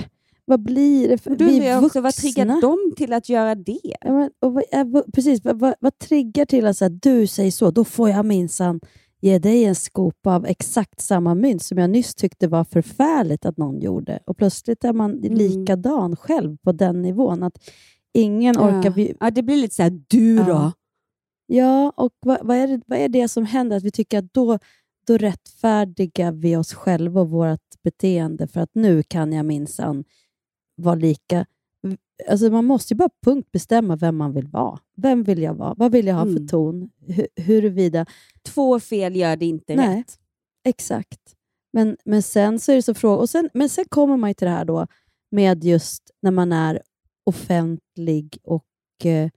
vad 0.50 0.64
blir 0.64 1.08
det 1.10 1.18
för... 1.18 1.36
Då 1.36 1.46
vi 1.46 1.68
jag 1.68 1.84
också, 1.84 2.02
vad 2.02 2.14
vuxna. 2.16 2.22
triggar 2.22 2.62
dem 2.62 2.94
till 2.98 3.14
att 3.14 3.30
göra 3.30 3.56
det? 3.56 3.80
Ja, 4.02 4.12
men, 4.14 4.30
vad, 4.40 4.64
är- 4.72 5.12
precis, 5.12 5.44
vad, 5.44 5.60
vad, 5.60 5.74
vad 5.80 6.00
triggar 6.00 6.46
till 6.46 6.66
att 6.66 6.78
säga 6.78 6.90
du 6.90 7.28
säger 7.28 7.52
så, 7.52 7.72
då 7.72 7.84
får 7.84 8.10
jag 8.10 8.26
minsann 8.26 8.80
ge 9.22 9.40
dig 9.40 9.64
en 9.66 9.76
skopa 9.76 10.36
av 10.36 10.46
exakt 10.46 11.02
samma 11.02 11.36
mynt 11.36 11.64
som 11.64 11.78
jag 11.78 11.90
nyss 11.90 12.16
tyckte 12.16 12.48
var 12.48 12.64
förfärligt 12.64 13.46
att 13.46 13.58
någon 13.58 13.80
gjorde. 13.82 14.20
Och 14.26 14.38
plötsligt 14.38 14.84
är 14.84 14.94
man 14.94 15.12
Mm. 15.12 15.34
likadan 15.34 16.16
själv 16.16 16.58
på 16.58 16.72
den 16.72 17.02
nivån. 17.02 17.44
Att 17.44 17.58
ingen 18.14 18.58
orkar... 18.58 18.90
Ja. 18.90 18.92
Vi, 18.96 19.14
ja, 19.20 19.32
det 19.32 19.44
blir 19.44 19.58
lite 19.58 19.76
så 19.76 19.84
här, 19.84 20.02
du 20.08 20.38
då? 20.38 20.44
Ja. 20.52 20.72
ja, 21.48 21.94
och 21.98 22.12
vad, 22.26 22.38
vad, 22.42 22.58
är 22.58 22.68
det, 22.68 22.82
vad 22.86 23.00
är 23.00 23.10
det 23.10 23.28
som 23.28 23.46
händer? 23.46 23.78
Att 23.78 23.84
vi 23.84 23.92
tycker 23.92 24.20
att 24.20 24.34
då, 24.34 24.60
då 25.08 25.18
rättfärdigar 25.18 26.32
vi 26.32 26.56
oss 26.56 26.74
själva 26.74 27.22
och 27.22 27.30
vårt 27.30 27.82
beteende 27.84 28.48
för 28.48 28.60
att 28.62 28.70
nu 28.74 29.04
kan 29.04 29.34
jag 29.34 29.46
minsann 29.46 30.04
vara 30.80 30.96
lika... 30.96 31.46
Alltså 32.30 32.50
man 32.50 32.66
måste 32.66 32.94
ju 32.94 32.98
bara 32.98 33.10
punkt 33.26 33.52
bestämma 33.52 33.96
vem 33.96 34.18
man 34.18 34.34
vill 34.34 34.48
vara. 34.48 34.80
Vem 34.98 35.24
vill 35.24 35.42
jag 35.42 35.54
vara? 35.54 35.74
Vad 35.78 35.92
vill 35.92 36.08
jag 36.08 36.16
ha 36.16 36.24
för 36.24 36.30
Mm. 36.32 36.48
ton? 36.48 36.90
Hu- 37.08 37.28
huruvida... 37.36 38.06
Två 38.44 38.80
fel 38.80 39.16
gör 39.16 39.36
det 39.36 39.46
inte 39.46 39.76
Nej. 39.76 39.98
rätt. 40.00 40.20
Exakt. 40.64 41.36
Men, 41.74 41.98
men 42.06 42.24
sen 42.24 42.60
så 42.60 42.72
är 42.72 42.76
det 42.76 42.82
så 42.82 42.94
fråga, 42.94 43.22
och 43.22 43.30
sen, 43.30 43.50
Men 43.54 43.70
sen 43.70 43.86
kommer 43.90 44.18
man 44.18 44.30
ju 44.30 44.34
till 44.34 44.46
det 44.48 44.52
här 44.54 44.66
då 44.66 44.88
med 45.32 45.64
just 45.64 46.12
när 46.22 46.32
man 46.32 46.52
är 46.52 46.82
offentlig 47.24 48.38
och 48.44 48.66
eh, 49.06 49.30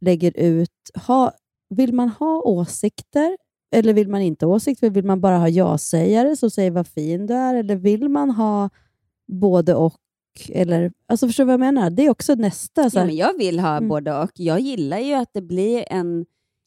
lägger 0.00 0.36
ut. 0.36 0.70
Ha, 1.06 1.32
vill 1.74 1.92
man 1.94 2.08
ha 2.08 2.42
åsikter 2.42 3.36
eller 3.76 3.92
vill 3.92 4.08
man 4.08 4.20
inte 4.22 4.46
ha 4.46 4.54
åsikter? 4.54 4.90
Vill 4.90 5.04
man 5.04 5.20
bara 5.20 5.38
ha 5.38 5.48
ja-sägare 5.48 6.36
som 6.36 6.50
säger 6.50 6.70
vad 6.70 6.86
fin 6.86 7.26
du 7.26 7.34
är? 7.34 7.54
Eller 7.54 7.76
vill 7.76 8.08
man 8.08 8.30
ha 8.30 8.70
både 9.32 9.74
och? 9.74 9.94
Eller, 10.48 10.92
alltså 11.06 11.26
förstår 11.26 11.44
du 11.44 11.46
vad 11.46 11.52
jag 11.52 11.60
menar? 11.60 11.90
Det 11.90 12.06
är 12.06 12.10
också 12.10 12.34
nästa. 12.34 12.90
Så 12.90 12.98
Ja, 12.98 13.04
men 13.04 13.16
jag 13.16 13.38
vill 13.38 13.60
ha 13.60 13.76
Mm. 13.76 13.88
både 13.88 14.18
och. 14.22 14.30
Jag 14.34 14.60
gillar 14.60 14.98
ju 14.98 15.14
att 15.14 15.32
det 15.32 15.42
blir 15.42 15.84
en 15.90 16.26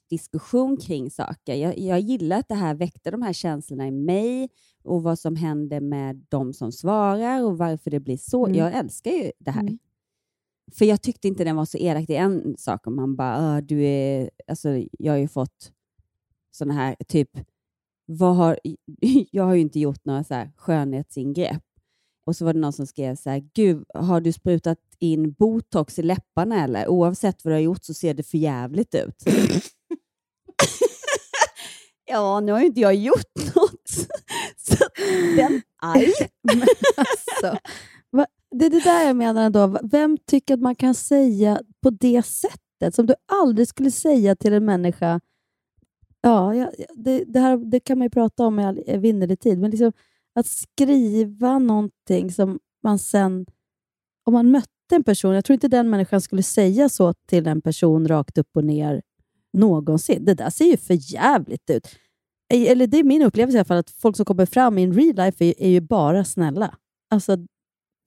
diskussion 0.10 0.78
kring 0.78 1.12
saker. 1.12 1.56
Jag, 1.56 1.78
jag 1.78 1.99
gillar 1.99 2.39
att 2.39 2.47
det 2.47 2.56
här 2.56 2.76
väckte 2.76 3.12
de 3.12 3.21
här 3.21 3.34
känslorna 3.34 3.88
i 3.88 3.91
mig 3.91 4.49
och 4.84 5.04
vad 5.04 5.19
som 5.19 5.36
händer 5.36 5.80
med 5.82 6.26
de 6.30 6.54
som 6.54 6.71
svarar 6.71 7.43
och 7.43 7.58
varför 7.58 7.91
det 7.91 7.99
blir 7.99 8.17
så. 8.17 8.45
Mm. 8.45 8.58
Jag 8.58 8.73
älskar 8.73 9.12
ju 9.12 9.32
det 9.39 9.52
här. 9.52 9.62
Mm. 9.62 9.80
För 10.71 10.86
jag 10.86 11.02
tyckte 11.02 11.28
inte 11.28 11.43
den 11.43 11.56
var 11.56 11.65
så 11.65 11.78
elak. 11.78 12.08
Det 12.08 12.15
är 12.17 12.23
en 12.23 12.56
sak 12.58 12.88
om 12.88 12.95
man 12.95 13.15
bara, 13.15 13.36
"Ah, 13.56 13.62
du 13.62 13.84
är... 13.86 14.30
Alltså, 14.47 14.69
jag 14.99 15.13
har 15.13 15.17
ju 15.17 15.28
fått 15.28 15.71
såna 16.52 16.73
här, 16.73 16.95
typ, 17.08 17.30
vad 18.06 18.36
har... 18.36 18.60
jag 19.32 19.43
har 19.43 19.54
ju 19.54 19.62
inte 19.62 19.80
gjort 19.80 20.06
några 20.06 20.23
så 20.23 20.34
här 20.34 20.52
skönhetsingrepp. 20.58 21.63
Och 22.25 22.36
så 22.36 22.45
var 22.45 22.53
det 22.53 22.59
någon 22.59 22.73
som 22.73 22.88
skrev 22.88 23.15
så 23.15 23.29
här, 23.29 23.43
gud, 23.53 23.86
har 23.93 24.21
du 24.21 24.33
sprutat 24.33 24.79
in 24.99 25.31
botox 25.33 25.99
i 25.99 26.01
läpparna 26.01 26.63
eller? 26.63 26.88
Oavsett 26.88 27.45
vad 27.45 27.51
du 27.51 27.55
har 27.55 27.62
gjort 27.62 27.83
så 27.83 27.93
ser 27.93 28.13
det 28.13 28.23
för 28.23 28.38
jävligt 28.38 28.95
ut. 28.95 29.23
ja, 32.05 32.39
nu 32.39 32.51
har 32.51 32.59
ju 32.59 32.65
inte 32.65 32.79
jag 32.81 32.95
gjort 32.95 33.55
något. 33.55 33.89
så 34.57 34.86
den, 35.38 35.62
aj. 35.81 36.13
Men 36.41 36.62
alltså, 36.95 37.57
va, 38.12 38.25
det 38.51 38.65
är 38.65 38.69
det 38.69 38.83
där 38.83 39.07
jag 39.07 39.15
menar 39.15 39.45
ändå. 39.45 39.79
Vem 39.83 40.17
tycker 40.17 40.53
att 40.53 40.62
man 40.62 40.75
kan 40.75 40.95
säga 40.95 41.62
på 41.81 41.89
det 41.89 42.25
sättet 42.25 42.95
som 42.95 43.05
du 43.05 43.15
aldrig 43.31 43.67
skulle 43.67 43.91
säga 43.91 44.36
till 44.36 44.53
en 44.53 44.65
människa? 44.65 45.19
Ja, 46.21 46.55
ja, 46.55 46.71
det, 46.95 47.23
det, 47.23 47.39
här, 47.39 47.57
det 47.57 47.79
kan 47.79 47.97
man 47.97 48.05
ju 48.05 48.09
prata 48.09 48.45
om 48.45 48.59
i 48.59 48.65
all 48.65 48.83
evinnerlig 48.88 49.39
tid, 49.39 49.59
men 49.59 49.71
liksom, 49.71 49.91
att 50.35 50.47
skriva 50.47 51.59
någonting 51.59 52.31
som 52.31 52.59
man 52.83 52.99
sen... 52.99 53.45
Om 54.25 54.33
man 54.33 54.51
mötte 54.51 54.95
en 54.95 55.03
person, 55.03 55.35
jag 55.35 55.45
tror 55.45 55.53
inte 55.53 55.67
den 55.67 55.89
människan 55.89 56.21
skulle 56.21 56.43
säga 56.43 56.89
så 56.89 57.13
till 57.13 57.47
en 57.47 57.61
person 57.61 58.07
rakt 58.07 58.37
upp 58.37 58.49
och 58.55 58.63
ner 58.63 59.01
någonsin. 59.53 60.25
Det 60.25 60.33
där 60.33 60.49
ser 60.49 60.65
ju 60.65 60.77
för 60.77 61.13
jävligt 61.13 61.69
ut. 61.69 61.87
Eller 62.53 62.87
det 62.87 62.97
är 62.97 63.03
min 63.03 63.21
upplevelse 63.21 63.57
i 63.57 63.59
alla 63.59 63.65
fall, 63.65 63.77
att 63.77 63.89
folk 63.89 64.15
som 64.15 64.25
kommer 64.25 64.45
fram 64.45 64.77
i 64.77 64.83
en 64.83 64.93
real 64.93 65.15
life 65.15 65.45
är, 65.45 65.53
är 65.57 65.69
ju 65.69 65.81
bara 65.81 66.25
snälla. 66.25 66.77
Alltså, 67.09 67.37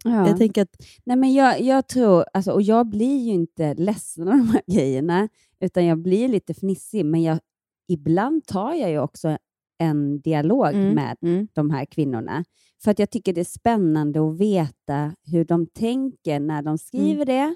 Ja. 0.05 0.29
jag 0.29 0.39
tänker 0.39 0.63
att... 0.63 0.77
Nej, 1.05 1.17
men 1.17 1.35
jag, 1.35 1.61
jag 1.61 1.89
tror, 1.89 2.25
alltså, 2.35 2.53
och 2.53 2.63
jag 2.63 2.87
blir 2.87 3.19
ju 3.19 3.33
inte 3.33 3.75
ledsen 3.75 4.29
av 4.29 4.37
de 4.37 4.49
här 4.49 4.63
grejerna, 4.73 5.29
utan 5.61 5.87
jag 5.87 5.99
blir 5.99 6.29
lite 6.29 6.55
fnissig, 6.55 7.05
men 7.05 7.23
jag, 7.23 7.39
ibland 7.89 8.47
tar 8.47 8.75
jag 8.75 8.91
ju 8.91 8.99
också 8.99 9.39
en 9.79 10.21
dialog 10.21 10.67
Mm, 10.75 10.95
med 10.95 11.17
mm, 11.23 11.49
de 11.53 11.71
här 11.71 11.85
kvinnorna. 11.85 12.45
För 12.85 12.91
att 12.91 12.99
jag 12.99 13.11
tycker 13.11 13.33
det 13.33 13.41
är 13.41 13.45
spännande 13.45 14.29
att 14.29 14.41
veta 14.41 15.15
hur 15.25 15.45
de 15.45 15.67
tänker 15.67 16.41
när 16.41 16.63
de 16.63 16.79
skriver 16.79 17.25
det. 17.25 17.55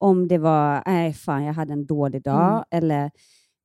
Om 0.00 0.28
det 0.28 0.38
var, 0.38 0.82
nej 0.86 1.12
fan 1.12 1.44
jag 1.44 1.54
hade 1.54 1.72
en 1.72 1.86
dålig 1.86 2.22
dag, 2.22 2.50
Mm. 2.52 2.64
eller 2.70 3.10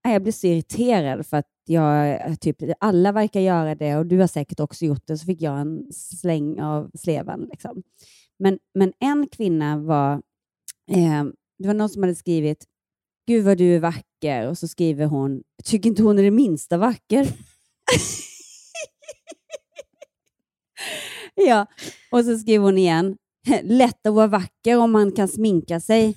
jag 0.03 0.21
blir 0.23 0.31
så 0.33 0.47
irriterad 0.47 1.25
för 1.25 1.37
att 1.37 1.47
jag, 1.65 2.19
typ, 2.41 2.57
alla 2.79 3.11
verkar 3.11 3.39
göra 3.39 3.75
det 3.75 3.95
och 3.97 4.05
du 4.05 4.19
har 4.19 4.27
säkert 4.27 4.59
också 4.59 4.85
gjort 4.85 5.07
det, 5.07 5.17
så 5.17 5.25
fick 5.25 5.41
jag 5.41 5.59
en 5.59 5.87
släng 5.93 6.61
av 6.61 6.91
sleven. 6.93 7.47
Liksom. 7.51 7.83
Men, 8.39 8.59
men 8.73 8.93
en 8.99 9.27
kvinna 9.27 9.77
var, 9.77 10.13
eh, 10.91 11.23
det 11.59 11.67
var 11.67 11.73
någon 11.73 11.89
som 11.89 12.03
hade 12.03 12.15
skrivit, 12.15 12.65
Gud 13.27 13.45
vad 13.45 13.57
du 13.57 13.75
är 13.75 13.79
vacker, 13.79 14.47
och 14.49 14.57
så 14.57 14.67
skriver 14.67 15.05
hon, 15.05 15.43
tycker 15.63 15.89
inte 15.89 16.03
hon 16.03 16.19
är 16.19 16.23
det 16.23 16.31
minsta 16.31 16.77
vacker? 16.77 17.27
ja, 21.35 21.65
och 22.11 22.25
så 22.25 22.37
skriver 22.37 22.65
hon 22.65 22.77
igen, 22.77 23.17
lätt 23.63 24.07
att 24.07 24.13
vara 24.13 24.27
vacker 24.27 24.77
om 24.77 24.91
man 24.91 25.11
kan 25.11 25.27
sminka 25.27 25.79
sig, 25.79 26.07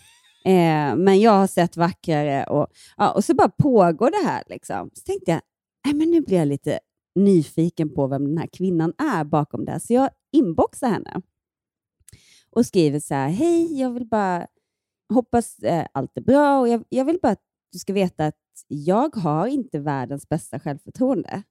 eh, 0.44 0.96
men 0.96 1.20
jag 1.20 1.32
har 1.32 1.46
sett 1.46 1.76
vackrare. 1.76 2.44
Och, 2.44 2.66
ja, 2.96 3.12
och 3.12 3.24
så 3.24 3.34
bara 3.34 3.48
pågår 3.48 4.10
det 4.10 4.28
här. 4.28 4.42
Liksom. 4.46 4.90
Så 4.94 5.02
tänkte 5.02 5.30
jag, 5.30 5.40
nej, 5.84 5.94
men 5.94 6.10
nu 6.10 6.20
blir 6.20 6.38
jag 6.38 6.48
lite 6.48 6.78
nyfiken 7.14 7.94
på 7.94 8.06
vem 8.06 8.24
den 8.24 8.38
här 8.38 8.48
kvinnan 8.52 8.92
är 8.98 9.24
bakom 9.24 9.64
det 9.64 9.72
här. 9.72 9.78
Så 9.78 9.92
jag 9.92 10.10
inboxar 10.32 10.88
henne 10.88 11.22
och 12.50 12.66
skriver 12.66 13.00
så 13.00 13.14
här, 13.14 13.28
hej, 13.28 13.80
jag 13.80 13.90
vill 13.90 14.06
bara 14.06 14.46
hoppas 15.14 15.58
eh, 15.58 15.86
allt 15.92 16.16
är 16.16 16.20
bra 16.20 16.60
och 16.60 16.68
jag, 16.68 16.84
jag 16.88 17.04
vill 17.04 17.18
bara 17.22 17.32
att 17.32 17.42
du 17.72 17.78
ska 17.78 17.92
veta 17.92 18.26
att 18.26 18.34
jag 18.68 19.16
har 19.16 19.46
inte 19.46 19.78
världens 19.78 20.28
bästa 20.28 20.60
självförtroende. 20.60 21.42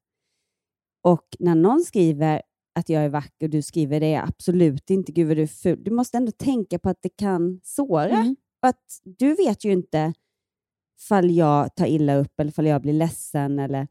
Och 1.05 1.35
när 1.39 1.55
någon 1.55 1.83
skriver 1.83 2.41
att 2.75 2.89
jag 2.89 3.03
är 3.03 3.09
vacker 3.09 3.45
och 3.45 3.49
du 3.49 3.61
skriver 3.61 3.99
det 3.99 4.13
är 4.13 4.23
absolut 4.23 4.89
inte, 4.89 5.11
gud 5.11 5.27
vad 5.27 5.37
du 5.37 5.43
är 5.43 5.47
ful. 5.47 5.83
Du 5.83 5.91
måste 5.91 6.17
ändå 6.17 6.31
tänka 6.31 6.79
på 6.79 6.89
att 6.89 7.01
det 7.01 7.09
kan 7.09 7.59
såra. 7.63 8.09
Mm. 8.09 8.35
Att 8.61 9.01
du 9.03 9.35
vet 9.35 9.63
ju 9.63 9.71
inte 9.71 10.13
fall 11.09 11.31
jag 11.31 11.75
tar 11.75 11.85
illa 11.85 12.15
upp 12.15 12.39
eller 12.39 12.51
fall 12.51 12.65
jag 12.65 12.81
blir 12.81 12.93
ledsen. 12.93 13.59
Eller... 13.59 13.87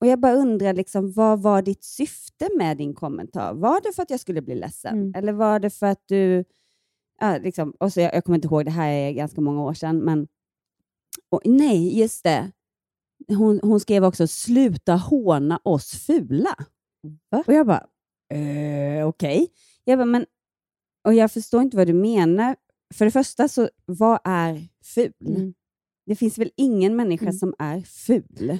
Och 0.00 0.06
jag 0.06 0.20
bara 0.20 0.32
undrar, 0.32 0.74
liksom, 0.74 1.12
vad 1.12 1.42
var 1.42 1.62
ditt 1.62 1.84
syfte 1.84 2.48
med 2.56 2.76
din 2.76 2.94
kommentar? 2.94 3.54
Var 3.54 3.80
det 3.80 3.92
för 3.92 4.02
att 4.02 4.10
jag 4.10 4.20
skulle 4.20 4.42
bli 4.42 4.54
ledsen? 4.54 4.94
Mm. 4.94 5.12
Eller 5.16 5.32
var 5.32 5.58
det 5.58 5.70
för 5.70 5.86
att 5.86 6.02
du... 6.06 6.44
Ja, 7.20 7.38
liksom, 7.38 7.70
och 7.80 7.92
så 7.92 8.00
jag, 8.00 8.14
jag 8.14 8.24
kommer 8.24 8.36
inte 8.36 8.48
ihåg, 8.48 8.64
det 8.64 8.70
här 8.70 8.90
är 8.90 9.12
ganska 9.12 9.40
många 9.40 9.62
år 9.62 9.74
sedan, 9.74 9.98
men 9.98 10.28
och, 11.28 11.40
nej, 11.44 11.98
just 11.98 12.24
det. 12.24 12.52
Hon, 13.28 13.60
hon 13.62 13.80
skrev 13.80 14.04
också 14.04 14.26
sluta 14.26 14.94
håna 14.96 15.60
oss 15.64 15.90
fula. 15.90 16.54
Va? 17.30 17.44
Och 17.46 17.52
jag 17.54 17.66
bara, 17.66 17.86
eh, 18.34 19.06
okej. 19.08 19.48
Jag 19.84 19.98
bara, 19.98 20.06
men 20.06 20.26
och 21.04 21.14
jag 21.14 21.32
förstår 21.32 21.62
inte 21.62 21.76
vad 21.76 21.86
du 21.86 21.92
menar. 21.92 22.56
För 22.94 23.04
det 23.04 23.10
första, 23.10 23.48
så 23.48 23.68
vad 23.84 24.18
är 24.24 24.68
ful? 24.84 25.12
Mm. 25.26 25.54
Det 26.06 26.16
finns 26.16 26.38
väl 26.38 26.50
ingen 26.56 26.96
människa 26.96 27.24
Mm. 27.24 27.32
som 27.38 27.54
är 27.58 27.80
ful? 27.80 28.50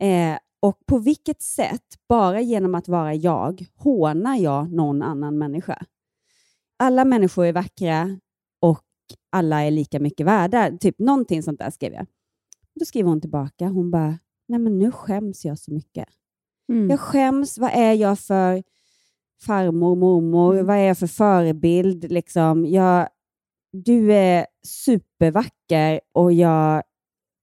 Eh, 0.00 0.38
och 0.62 0.78
på 0.86 0.98
vilket 0.98 1.42
sätt, 1.42 1.84
bara 2.08 2.40
genom 2.40 2.74
att 2.74 2.88
vara 2.88 3.14
jag, 3.14 3.66
hånar 3.74 4.36
jag 4.36 4.72
någon 4.72 5.02
annan 5.02 5.38
människa? 5.38 5.84
Alla 6.78 7.04
människor 7.04 7.46
är 7.46 7.52
vackra 7.52 8.18
och 8.60 8.84
alla 9.32 9.60
är 9.62 9.70
lika 9.70 10.00
mycket 10.00 10.26
värda. 10.26 10.78
Typ 10.80 10.98
någonting 10.98 11.42
sånt 11.42 11.58
där 11.58 11.70
skrev 11.70 11.92
jag. 11.92 12.06
Då 12.74 12.84
skriver 12.84 13.08
hon 13.08 13.20
tillbaka, 13.20 13.68
hon 13.68 13.90
bara, 13.90 14.18
nej 14.48 14.58
men 14.58 14.78
nu 14.78 14.90
skäms 14.90 15.44
jag 15.44 15.58
så 15.58 15.72
mycket. 15.72 16.08
Mm. 16.68 16.90
Jag 16.90 17.00
skäms. 17.00 17.58
Vad 17.58 17.70
är 17.74 17.92
jag 17.92 18.18
för 18.18 18.62
farmor, 19.42 19.96
mormor? 19.96 20.54
Mm. 20.54 20.66
Vad 20.66 20.76
är 20.76 20.84
jag 20.84 20.98
för 20.98 21.06
förebild? 21.06 22.12
Liksom, 22.12 22.66
jag, 22.66 23.08
du 23.72 24.12
är 24.12 24.46
supervacker 24.66 26.00
och 26.12 26.32
jag, 26.32 26.82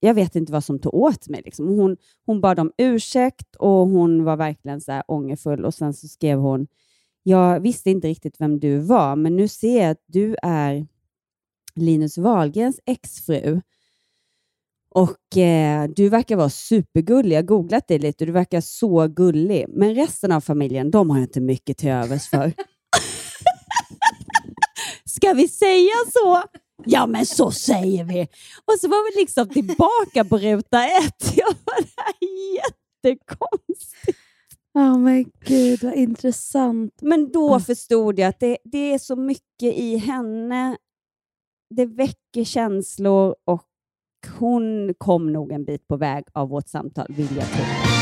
jag 0.00 0.14
vet 0.14 0.36
inte 0.36 0.52
vad 0.52 0.64
som 0.64 0.78
tog 0.78 0.94
åt 0.94 1.28
mig. 1.28 1.42
Liksom. 1.44 1.68
Hon, 1.68 1.96
hon 2.26 2.40
bad 2.40 2.58
om 2.58 2.72
ursäkt 2.78 3.56
och 3.56 3.88
hon 3.88 4.24
var 4.24 4.36
verkligen 4.36 4.80
så 4.80 4.92
här 4.92 5.02
ångerfull 5.06 5.64
och 5.64 5.74
sen 5.74 5.94
så 5.94 6.08
skrev 6.08 6.38
hon 6.38 6.66
jag 7.22 7.60
visste 7.60 7.90
inte 7.90 8.08
riktigt 8.08 8.40
vem 8.40 8.60
du 8.60 8.78
var, 8.78 9.16
men 9.16 9.36
nu 9.36 9.48
ser 9.48 9.82
jag 9.82 9.90
att 9.90 10.04
du 10.06 10.36
är 10.42 10.86
Linus 11.74 12.18
Wahlgrens 12.18 12.80
exfru. 12.86 13.60
Och 14.94 15.36
eh, 15.36 15.88
du 15.96 16.08
verkar 16.08 16.36
vara 16.36 16.50
supergullig. 16.50 17.36
Jag 17.36 17.42
har 17.42 17.46
googlat 17.46 17.88
dig 17.88 17.98
lite 17.98 18.24
och 18.24 18.26
du 18.26 18.32
verkar 18.32 18.60
så 18.60 19.08
gullig. 19.08 19.66
Men 19.68 19.94
resten 19.94 20.32
av 20.32 20.40
familjen, 20.40 20.90
de 20.90 21.10
har 21.10 21.16
jag 21.16 21.24
inte 21.24 21.40
mycket 21.40 21.78
till 21.78 21.88
övers 21.88 22.28
för. 22.28 22.52
Ska 25.04 25.32
vi 25.32 25.48
säga 25.48 25.94
så? 26.12 26.42
Ja, 26.84 27.06
men 27.06 27.26
så 27.26 27.50
säger 27.50 28.04
vi. 28.04 28.22
Och 28.64 28.74
så 28.80 28.88
var 28.88 29.12
vi 29.12 29.20
liksom 29.20 29.48
tillbaka 29.48 30.24
på 30.24 30.38
ruta 30.38 30.84
ett. 30.84 31.36
Jag 31.36 31.54
är 32.20 32.54
jättekonstigt. 32.54 34.18
Ja 34.74 34.98
men 34.98 35.24
gud 35.44 35.82
vad 35.82 35.94
intressant. 35.94 36.92
Men 37.02 37.32
då 37.32 37.60
förstod 37.60 38.18
jag 38.18 38.28
att 38.28 38.40
det, 38.40 38.58
det 38.64 38.92
är 38.92 38.98
så 38.98 39.16
mycket 39.16 39.74
i 39.74 39.96
henne. 39.96 40.76
Det 41.74 41.86
väcker 41.86 42.44
känslor 42.44 43.34
och 43.44 43.71
hon 44.38 44.94
kom 44.98 45.32
nog 45.32 45.52
en 45.52 45.64
bit 45.64 45.88
på 45.88 45.96
väg 45.96 46.24
av 46.32 46.48
vårt 46.48 46.68
samtal, 46.68 47.06
vill 47.08 47.36
jag 47.36 47.46
tro. 47.46 47.92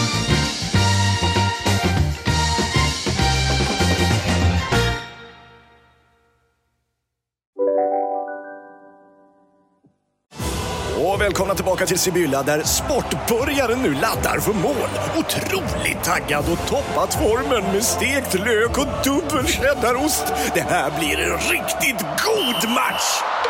Och 11.04 11.20
välkomna 11.20 11.54
tillbaka 11.54 11.87
till 11.87 11.98
Sibylla 11.98 12.42
där 12.42 12.62
sportbörjaren 12.62 13.83
nu 13.83 13.94
laddar 13.94 14.40
för 14.40 14.52
mål. 14.52 14.90
Otroligt 15.18 16.04
taggad 16.04 16.44
och 16.52 16.68
toppat 16.68 17.14
formen 17.14 17.72
med 17.72 17.85
stekt 17.85 18.35
lök 18.35 18.78
och 18.78 18.87
dubbel 19.04 19.46
cheddarost. 19.46 20.26
Det 20.54 20.61
här 20.61 20.98
blir 20.98 21.18
en 21.18 21.38
riktigt 21.38 22.00
god 22.00 22.70
match! 22.74 23.49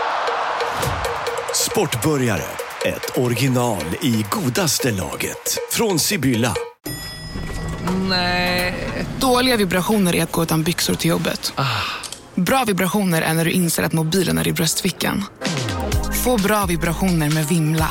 Sportbörjare, 1.71 2.43
ett 2.85 3.19
original 3.19 3.83
i 4.03 4.25
godaste 4.31 4.91
laget. 4.91 5.59
Från 5.71 5.99
Sibylla. 5.99 6.55
Dåliga 9.21 9.57
vibrationer 9.57 10.17
är 10.17 10.23
att 10.23 10.33
gå 10.33 10.43
utan 10.43 10.63
byxor 10.63 10.95
till 10.95 11.11
jobbet. 11.11 11.53
Bra 12.35 12.65
vibrationer 12.67 13.23
är 13.23 13.35
när 13.35 13.45
du 13.45 13.51
inser 13.51 13.83
att 13.83 13.93
mobilen 13.93 14.39
är 14.39 14.49
i 14.49 14.53
bröstfickan. 14.53 15.25
Få 16.25 16.37
bra 16.37 16.67
vibrationer 16.67 17.31
med 17.31 17.47
Vimla. 17.49 17.91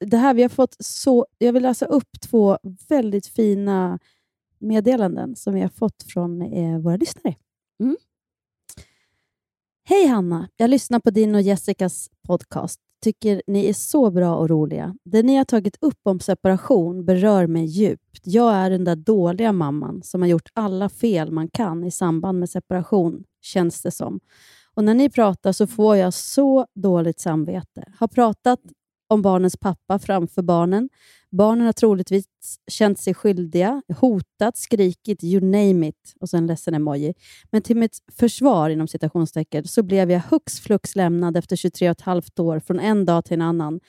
Det 0.00 0.16
här, 0.16 0.34
vi 0.34 0.42
har 0.42 0.48
fått 0.48 0.76
så, 0.78 1.26
jag 1.38 1.52
vill 1.52 1.62
läsa 1.62 1.86
upp 1.86 2.20
två 2.20 2.58
väldigt 2.88 3.26
fina 3.26 3.98
meddelanden 4.58 5.36
som 5.36 5.54
vi 5.54 5.60
har 5.60 5.68
fått 5.68 6.02
från 6.02 6.42
eh, 6.42 6.78
våra 6.78 6.96
lyssnare. 6.96 7.34
Mm. 7.80 7.96
Hej 9.84 10.06
Hanna! 10.06 10.48
Jag 10.56 10.70
lyssnar 10.70 11.00
på 11.00 11.10
din 11.10 11.34
och 11.34 11.40
Jessicas 11.40 12.10
podcast. 12.26 12.80
Tycker 13.02 13.42
ni 13.46 13.66
är 13.66 13.72
så 13.72 14.10
bra 14.10 14.36
och 14.36 14.50
roliga. 14.50 14.94
Det 15.04 15.22
ni 15.22 15.36
har 15.36 15.44
tagit 15.44 15.76
upp 15.80 16.00
om 16.02 16.20
separation 16.20 17.04
berör 17.04 17.46
mig 17.46 17.64
djupt. 17.64 18.20
Jag 18.24 18.54
är 18.54 18.70
den 18.70 18.84
där 18.84 18.96
dåliga 18.96 19.52
mamman 19.52 20.02
som 20.02 20.22
har 20.22 20.28
gjort 20.28 20.48
alla 20.54 20.88
fel 20.88 21.32
man 21.32 21.48
kan 21.48 21.84
i 21.84 21.90
samband 21.90 22.38
med 22.38 22.50
separation, 22.50 23.24
känns 23.40 23.82
det 23.82 23.90
som. 23.90 24.20
Och 24.74 24.84
när 24.84 24.94
ni 24.94 25.10
pratar 25.10 25.52
så 25.52 25.66
får 25.66 25.96
jag 25.96 26.14
så 26.14 26.66
dåligt 26.74 27.20
samvete. 27.20 27.92
Har 27.98 28.08
pratat 28.08 28.60
om 29.08 29.22
barnens 29.22 29.56
pappa 29.56 29.98
framför 29.98 30.42
barnen. 30.42 30.88
Barnen 31.30 31.66
har 31.66 31.72
troligtvis 31.72 32.26
känt 32.70 32.98
sig 32.98 33.14
skyldiga, 33.14 33.82
hotat, 34.00 34.56
skrikit, 34.56 35.24
you 35.24 35.40
name 35.40 35.88
it 35.88 36.14
och 36.20 36.28
så 36.28 36.36
en 36.36 36.46
ledsen 36.46 36.74
emoji. 36.74 37.14
Men 37.50 37.62
till 37.62 37.76
mitt 37.76 37.98
försvar 38.12 38.70
inom 38.70 38.88
citationstecken 38.88 39.64
så 39.64 39.82
blev 39.82 40.10
jag 40.10 40.20
hux 40.20 40.60
flux 40.60 40.96
lämnad 40.96 41.36
efter 41.36 41.56
23 41.56 41.88
och 41.88 41.92
ett 41.92 42.00
halvt 42.00 42.38
år 42.38 42.60
från 42.60 42.80
en 42.80 43.04
dag 43.04 43.24
till 43.24 43.34
en 43.34 43.42
annan. 43.42 43.80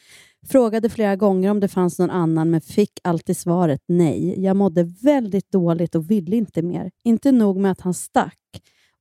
Frågade 0.47 0.89
flera 0.89 1.15
gånger 1.15 1.51
om 1.51 1.60
det 1.60 1.67
fanns 1.67 1.99
någon 1.99 2.10
annan 2.10 2.49
men 2.49 2.62
fick 2.62 2.99
alltid 3.03 3.38
svaret 3.38 3.82
nej. 3.88 4.43
Jag 4.43 4.55
mådde 4.55 4.84
väldigt 4.84 5.51
dåligt 5.51 5.95
och 5.95 6.12
ville 6.12 6.36
inte 6.36 6.62
mer. 6.62 6.91
Inte 7.03 7.32
nog 7.32 7.58
med 7.58 7.71
att 7.71 7.82
han 7.82 7.93
stack 7.93 8.36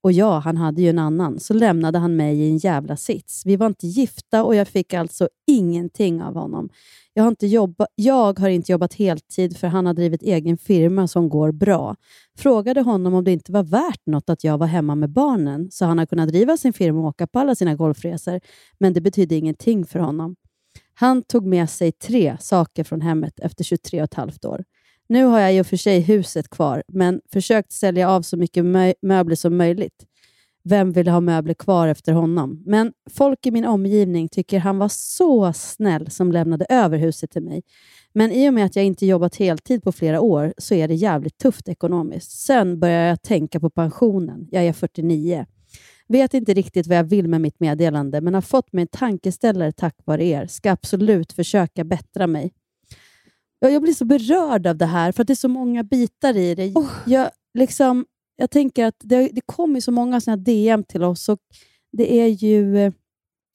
och 0.09 0.12
ja, 0.12 0.38
han 0.38 0.57
hade 0.57 0.83
ju 0.83 0.88
en 0.88 0.99
annan, 0.99 1.40
så 1.40 1.55
lämnade 1.55 1.99
han 1.99 2.16
mig 2.16 2.40
i 2.40 2.51
en 2.51 2.59
jävla 2.59 2.97
sits. 2.97 3.47
Vi 3.47 3.57
var 3.57 3.66
inte 3.66 3.87
gifta 3.87 4.44
och 4.44 4.55
jag 4.55 4.68
fick 4.68 4.94
alltså 4.94 5.29
ingenting 5.47 6.23
av 6.23 6.35
honom. 6.35 6.68
Jag 7.14 7.23
har 7.23 7.29
inte, 7.29 7.47
jobba, 7.47 7.87
jag 7.94 8.38
har 8.38 8.49
inte 8.49 8.73
jobbat 8.73 8.94
heltid 8.94 9.57
för 9.57 9.66
han 9.66 9.87
har 9.87 9.94
drivit 9.94 10.23
egen 10.23 10.59
firma 10.59 11.09
som 11.09 11.29
går 11.29 11.53
bra. 11.53 11.97
Frågade 12.38 12.81
honom 12.81 13.14
om 13.14 13.25
det 13.25 13.33
inte 13.33 13.53
var 13.53 13.62
värt 13.62 14.07
något 14.07 14.31
att 14.31 14.44
jag 14.44 14.59
var 14.59 14.66
hemma 14.66 14.94
med 14.94 15.11
barnen 15.11 15.71
så 15.71 15.85
han 15.85 15.99
har 15.99 16.07
kunnat 16.07 16.29
driva 16.29 16.57
sin 16.57 16.73
firma 16.73 17.01
och 17.01 17.07
åka 17.07 17.27
på 17.27 17.38
alla 17.38 17.55
sina 17.55 17.75
golfresor, 17.75 18.40
men 18.79 18.92
det 18.92 19.01
betydde 19.01 19.35
ingenting 19.35 19.87
för 19.87 19.99
honom. 19.99 20.37
Han 20.94 21.23
tog 21.23 21.47
med 21.47 21.71
sig 21.71 21.92
tre 21.92 22.37
saker 22.40 22.85
från 22.85 23.01
hemmet 23.01 23.40
efter 23.40 23.64
23 23.64 24.01
och 24.01 24.05
ett 24.05 24.14
halvt 24.14 24.44
år. 24.44 24.64
Nu 25.09 25.25
har 25.25 25.40
jag 25.40 25.55
i 25.55 25.61
och 25.61 25.66
för 25.66 25.77
sig 25.77 26.01
huset 26.01 26.51
kvar, 26.51 26.83
men 26.88 27.21
försökt 27.33 27.73
sälja 27.73 28.11
av 28.11 28.23
så 28.23 28.37
mycket 28.37 28.64
mö- 28.64 28.94
möbler 29.03 29.37
som 29.37 29.57
möjligt. 29.57 30.07
Vem 30.62 30.92
vill 30.92 31.09
ha 31.09 31.21
möbler 31.21 31.55
kvar 31.55 31.88
efter 31.88 32.12
honom? 32.12 32.62
Men 32.66 32.92
folk 33.11 33.47
i 33.47 33.51
min 33.51 33.64
omgivning 33.64 34.29
tycker 34.29 34.59
han 34.59 34.79
var 34.79 34.88
så 34.88 35.53
snäll 35.53 36.11
som 36.11 36.33
lämnade 36.33 36.66
över 36.68 36.99
huset 36.99 37.31
till 37.31 37.42
mig. 37.42 37.62
Men 38.12 38.33
i 38.33 38.49
och 38.49 38.55
med 38.55 38.66
att 38.66 38.77
jag 38.77 38.85
inte 38.85 39.07
jobbat 39.07 39.37
heltid 39.37 39.83
på 39.83 39.92
flera 39.92 40.21
år 40.21 40.55
så 40.59 40.75
är 40.75 40.88
det 40.88 40.94
jävligt 40.94 41.38
tufft 41.38 41.68
ekonomiskt. 41.68 42.31
Sen 42.31 42.81
börjar 42.81 43.09
jag 43.09 43.23
tänka 43.23 43.61
på 43.61 43.71
pensionen. 43.71 44.49
Jag 44.51 44.64
är 44.64 44.73
49. 44.73 45.47
Vet 46.09 46.35
inte 46.35 46.55
riktigt 46.55 46.87
vad 46.87 46.99
jag 46.99 47.05
vill 47.05 47.29
med 47.29 47.40
mitt 47.40 47.61
meddelande, 47.61 48.21
men 48.21 48.35
har 48.35 48.40
fått 48.40 48.73
mig 48.73 48.83
en 48.83 48.88
tankeställare 48.88 49.73
tack 49.73 49.97
vare 50.05 50.25
er. 50.25 50.47
Ska 50.47 50.73
absolut 50.73 51.33
försöka 51.33 51.85
bättra 51.85 52.27
mig. 52.27 52.53
Ja, 53.61 53.68
Jag 53.71 53.83
blir 53.83 53.92
så 53.92 54.05
berörd 54.05 54.66
av 54.66 54.77
det 54.77 54.87
här, 54.87 55.12
för 55.12 55.23
att 55.23 55.27
det 55.27 55.33
är 55.33 55.35
så 55.35 55.49
många 55.49 55.83
bitar 55.83 56.37
i 56.37 56.55
det. 56.55 56.75
Jag, 57.07 57.31
liksom, 57.55 58.07
jag 58.37 58.51
tänker 58.51 58.85
att 58.87 58.97
det, 58.99 59.29
det 59.33 59.40
kommer 59.47 59.81
så 59.81 59.92
många 59.92 60.21
såna 60.21 60.37
DM 60.37 60.85
till 60.85 61.03
oss 61.03 61.29
och 61.29 61.38
det 61.92 62.21
är 62.21 62.27
ju 62.27 62.85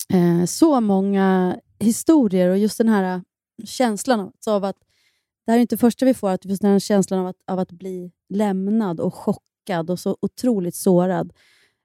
eh, 0.09 0.45
så 0.47 0.81
många 0.81 1.57
historier 1.79 2.49
och 2.49 2.57
just 2.57 2.77
den 2.77 2.89
här 2.89 3.21
känslan 3.65 4.31
av, 4.47 4.63
att 4.63 4.77
det 5.45 5.51
här 5.51 5.57
är 5.57 5.61
inte 5.61 5.77
första 5.77 6.05
vi 6.05 6.13
får, 6.13 6.29
att 6.29 6.41
den 6.41 6.71
här 6.71 6.79
känslan 6.79 7.19
av 7.19 7.27
att, 7.27 7.35
av 7.47 7.59
att 7.59 7.71
bli 7.71 8.11
lämnad 8.29 8.99
och 8.99 9.13
chockad 9.15 9.89
och 9.89 9.99
så 9.99 10.17
otroligt 10.21 10.75
sårad. 10.75 11.33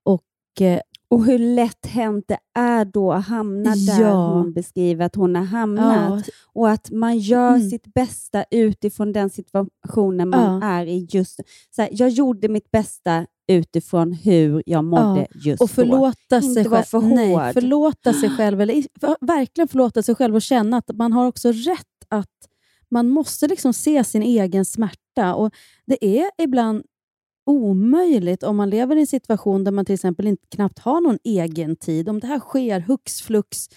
Och, 0.04 0.60
eh, 0.60 0.80
Och 1.10 1.24
hur 1.24 1.38
lätt 1.38 1.86
hänt 1.86 2.24
det 2.28 2.38
är 2.54 2.84
då 2.84 3.12
att 3.12 3.26
hamna 3.26 3.70
där 3.74 4.00
Ja. 4.02 4.32
hon 4.32 4.52
beskriver 4.52 5.04
att 5.06 5.14
hon 5.14 5.34
har 5.36 5.44
hamnat. 5.44 6.28
Och 6.52 6.70
att 6.70 6.90
man 6.90 7.18
gör 7.18 7.54
Mm. 7.56 7.70
sitt 7.70 7.94
bästa 7.94 8.44
utifrån 8.50 9.12
den 9.12 9.30
situationen 9.30 10.28
man 10.28 10.60
Ja. 10.62 10.68
är 10.68 10.86
i 10.86 11.06
just 11.10 11.40
så 11.70 11.82
här, 11.82 11.88
Jag 11.92 12.08
gjorde 12.10 12.48
mitt 12.48 12.70
bästa 12.70 13.26
utifrån 13.52 14.12
hur 14.12 14.62
jag 14.66 14.84
mådde 14.84 15.26
just 15.34 15.62
och 15.62 15.70
förlåta 15.70 16.14
då. 16.30 16.40
sig 16.40 16.48
Inte 16.58 16.68
vara 16.68 16.82
för 16.82 17.00
Nej, 17.00 17.52
förlåta 17.52 18.12
sig 18.12 18.30
själv. 18.30 18.60
Eller, 18.60 18.84
för, 19.00 19.16
verkligen 19.20 19.68
förlåta 19.68 20.02
sig 20.02 20.14
själv 20.14 20.34
och 20.34 20.42
känna 20.42 20.76
att 20.76 20.90
man 20.94 21.12
har 21.12 21.26
också 21.26 21.52
rätt 21.52 21.86
att 22.08 22.28
man 22.90 23.08
måste 23.08 23.46
liksom 23.48 23.72
se 23.72 24.04
sin 24.04 24.22
egen 24.22 24.64
smärta. 24.64 25.34
Och 25.34 25.54
Det 25.86 26.04
är 26.20 26.30
ibland 26.42 26.82
omöjligt 27.48 28.42
om 28.42 28.56
man 28.56 28.70
lever 28.70 28.96
i 28.96 29.00
en 29.00 29.06
situation 29.06 29.64
där 29.64 29.72
man 29.72 29.84
till 29.84 29.94
exempel 29.94 30.26
inte 30.26 30.46
knappt 30.48 30.78
har 30.78 31.00
någon 31.00 31.18
egen 31.24 31.76
tid. 31.76 32.08
Om 32.08 32.20
det 32.20 32.26
här 32.26 32.40
sker 32.40 32.80
hux 32.80 33.22
flux 33.22 33.68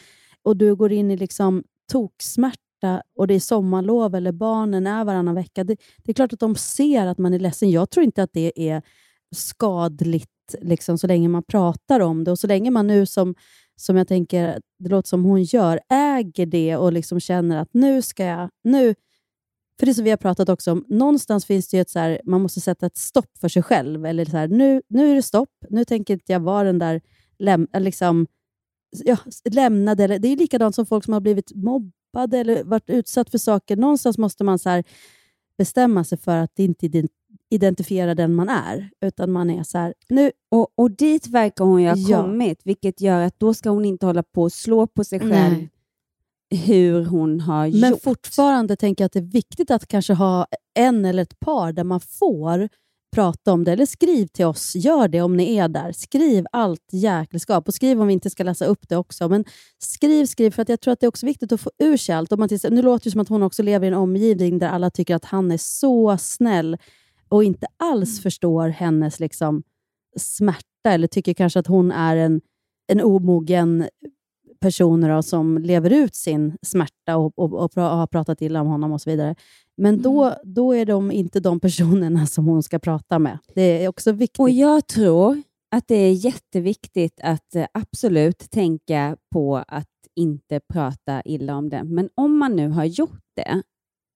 och 0.43 0.57
du 0.57 0.75
går 0.75 0.91
in 0.91 1.11
i 1.11 1.17
liksom 1.17 1.63
toksmärta 1.91 3.01
och 3.17 3.27
det 3.27 3.33
är 3.33 3.39
sommarlov 3.39 4.15
eller 4.15 4.31
barnen 4.31 4.87
är 4.87 5.05
varannan 5.05 5.35
vecka. 5.35 5.63
Det, 5.63 5.75
det 6.03 6.11
är 6.11 6.13
klart 6.13 6.33
att 6.33 6.39
de 6.39 6.55
ser 6.55 7.07
att 7.07 7.17
man 7.17 7.33
är 7.33 7.39
ledsen. 7.39 7.71
Jag 7.71 7.89
tror 7.89 8.03
inte 8.03 8.23
att 8.23 8.33
det 8.33 8.69
är 8.69 8.81
skadligt 9.35 10.29
liksom, 10.61 10.97
så 10.97 11.07
länge 11.07 11.27
man 11.27 11.43
pratar 11.43 11.99
om 11.99 12.23
det 12.23 12.31
och 12.31 12.39
så 12.39 12.47
länge 12.47 12.71
man 12.71 12.87
nu 12.87 13.05
som, 13.05 13.35
som 13.75 13.97
jag 13.97 14.07
tänker, 14.07 14.61
det 14.79 14.89
låter 14.89 15.07
som 15.07 15.23
hon 15.23 15.43
gör, 15.43 15.79
äger 15.89 16.45
det 16.45 16.75
och 16.75 16.93
liksom 16.93 17.19
känner 17.19 17.57
att 17.57 17.69
nu 17.73 18.01
ska 18.01 18.25
jag, 18.25 18.49
nu, 18.63 18.95
för 19.81 19.85
det 19.85 19.93
som 19.93 20.03
vi 20.03 20.09
har 20.09 20.17
pratat 20.17 20.49
också 20.49 20.71
om, 20.71 20.85
någonstans 20.87 21.45
finns 21.45 21.67
det 21.67 21.77
ju 21.77 21.81
ett 21.81 21.89
så 21.89 21.99
här, 21.99 22.21
man 22.25 22.41
måste 22.41 22.61
sätta 22.61 22.85
ett 22.85 22.97
stopp 22.97 23.37
för 23.39 23.49
sig 23.49 23.63
själv. 23.63 24.05
Eller 24.05 24.25
så 24.25 24.37
här, 24.37 24.47
nu, 24.47 24.81
nu 24.87 25.11
är 25.11 25.15
det 25.15 25.21
stopp, 25.21 25.49
nu 25.69 25.85
tänker 25.85 26.13
inte 26.13 26.31
jag 26.31 26.39
vara 26.39 26.63
den 26.63 26.79
där 26.79 27.01
läm, 27.39 27.67
liksom, 27.77 28.27
ja, 29.05 29.17
lämnade. 29.51 30.03
Eller, 30.03 30.19
det 30.19 30.27
är 30.27 30.35
likadant 30.37 30.75
som 30.75 30.85
folk 30.85 31.03
som 31.05 31.13
har 31.13 31.21
blivit 31.21 31.51
mobbade 31.55 32.37
eller 32.37 32.63
varit 32.63 32.89
utsatt 32.89 33.29
för 33.29 33.37
saker. 33.37 33.75
Någonstans 33.77 34.17
måste 34.17 34.43
man 34.43 34.59
så 34.59 34.69
här, 34.69 34.83
bestämma 35.57 36.03
sig 36.03 36.17
för 36.17 36.37
att 36.37 36.59
inte 36.59 36.85
ident- 36.87 37.11
identifiera 37.49 38.15
den 38.15 38.33
man 38.35 38.49
är, 38.49 38.89
utan 39.01 39.31
man 39.31 39.49
är 39.49 39.63
så 39.63 39.77
här, 39.77 39.93
nu... 40.09 40.31
Och, 40.49 40.67
och 40.75 40.91
dit 40.91 41.27
verkar 41.27 41.65
hon 41.65 41.81
ju 41.81 41.89
ha 41.89 41.95
Ja. 41.97 42.21
kommit, 42.23 42.61
vilket 42.63 43.01
gör 43.01 43.21
att 43.21 43.39
då 43.39 43.53
ska 43.53 43.69
hon 43.69 43.85
inte 43.85 44.05
hålla 44.05 44.23
på 44.23 44.41
och 44.41 44.53
slå 44.53 44.87
på 44.87 45.03
sig 45.03 45.19
själv 45.19 45.31
Nej. 45.57 45.69
Hur 46.51 47.05
hon 47.05 47.41
har 47.41 47.67
Men 47.67 47.91
gjort. 47.91 48.01
fortfarande 48.01 48.75
tänker 48.75 49.03
jag 49.03 49.05
att 49.05 49.13
det 49.13 49.19
är 49.19 49.31
viktigt 49.31 49.71
att 49.71 49.87
kanske 49.87 50.13
ha 50.13 50.47
en 50.73 51.05
eller 51.05 51.23
ett 51.23 51.39
par 51.39 51.73
där 51.73 51.83
man 51.83 51.99
får 51.99 52.69
prata 53.15 53.53
om 53.53 53.63
det. 53.63 53.71
Eller 53.71 53.85
skriv 53.85 54.27
till 54.27 54.45
oss. 54.45 54.75
Gör 54.75 55.07
det 55.07 55.21
om 55.21 55.37
ni 55.37 55.55
är 55.55 55.67
där. 55.67 55.91
Skriv 55.91 56.45
allt 56.51 56.87
jäkelskap. 56.91 57.67
Och 57.67 57.73
skriv 57.73 58.01
om 58.01 58.07
vi 58.07 58.13
inte 58.13 58.29
ska 58.29 58.43
läsa 58.43 58.65
upp 58.65 58.89
det 58.89 58.97
också. 58.97 59.29
Men 59.29 59.45
skriv, 59.77 60.25
skriv. 60.25 60.51
För 60.51 60.61
att 60.61 60.69
jag 60.69 60.81
tror 60.81 60.91
att 60.91 60.99
det 60.99 61.05
är 61.05 61.09
också 61.09 61.25
viktigt 61.25 61.51
att 61.51 61.61
få 61.61 61.71
ur 61.79 61.97
sig 61.97 62.15
allt. 62.15 62.31
Om 62.31 62.39
man 62.39 62.49
till, 62.49 62.59
nu 62.69 62.81
låter 62.81 63.03
det 63.03 63.11
som 63.11 63.21
att 63.21 63.29
hon 63.29 63.43
också 63.43 63.63
lever 63.63 63.85
i 63.85 63.87
en 63.87 63.93
omgivning 63.93 64.59
där 64.59 64.69
alla 64.69 64.89
tycker 64.89 65.15
att 65.15 65.25
han 65.25 65.51
är 65.51 65.57
så 65.57 66.17
snäll 66.17 66.77
och 67.29 67.43
inte 67.43 67.67
alls 67.77 68.21
förstår 68.21 68.67
hennes 68.67 69.19
liksom, 69.19 69.63
smärta. 70.17 70.65
Eller 70.87 71.07
tycker 71.07 71.33
kanske 71.33 71.59
att 71.59 71.67
hon 71.67 71.91
är 71.91 72.17
en, 72.17 72.41
en 72.87 73.01
omogen 73.01 73.87
person 74.61 75.01
då, 75.01 75.23
som 75.23 75.57
lever 75.57 75.89
ut 75.93 76.15
sin 76.15 76.57
smärta 76.61 77.17
och, 77.17 77.39
och, 77.39 77.53
och, 77.53 77.71
pra- 77.71 77.95
har 77.95 78.07
pratat 78.07 78.41
illa 78.41 78.61
om 78.61 78.67
honom 78.67 78.91
och 78.91 79.01
så 79.01 79.09
vidare. 79.09 79.35
Men 79.77 80.01
då, 80.01 80.35
då 80.43 80.75
är 80.75 80.85
de 80.85 81.11
inte 81.11 81.39
de 81.39 81.59
personerna 81.59 82.25
som 82.27 82.45
hon 82.45 82.63
ska 82.63 82.79
prata 82.79 83.19
med. 83.19 83.37
Det 83.55 83.83
är 83.83 83.87
också 83.87 84.11
viktigt. 84.11 84.39
Och 84.39 84.49
jag 84.49 84.87
tror 84.87 85.41
att 85.75 85.87
det 85.87 85.95
är 85.95 86.11
jätteviktigt 86.13 87.19
att 87.23 87.55
eh, 87.55 87.65
absolut 87.73 88.39
tänka 88.51 89.17
på 89.31 89.63
att 89.67 89.87
inte 90.15 90.59
prata 90.73 91.21
illa 91.25 91.55
om 91.55 91.69
det. 91.69 91.83
Men 91.83 92.09
om 92.15 92.37
man 92.37 92.55
nu 92.55 92.69
har 92.69 92.85
gjort 92.85 93.23
det, 93.35 93.61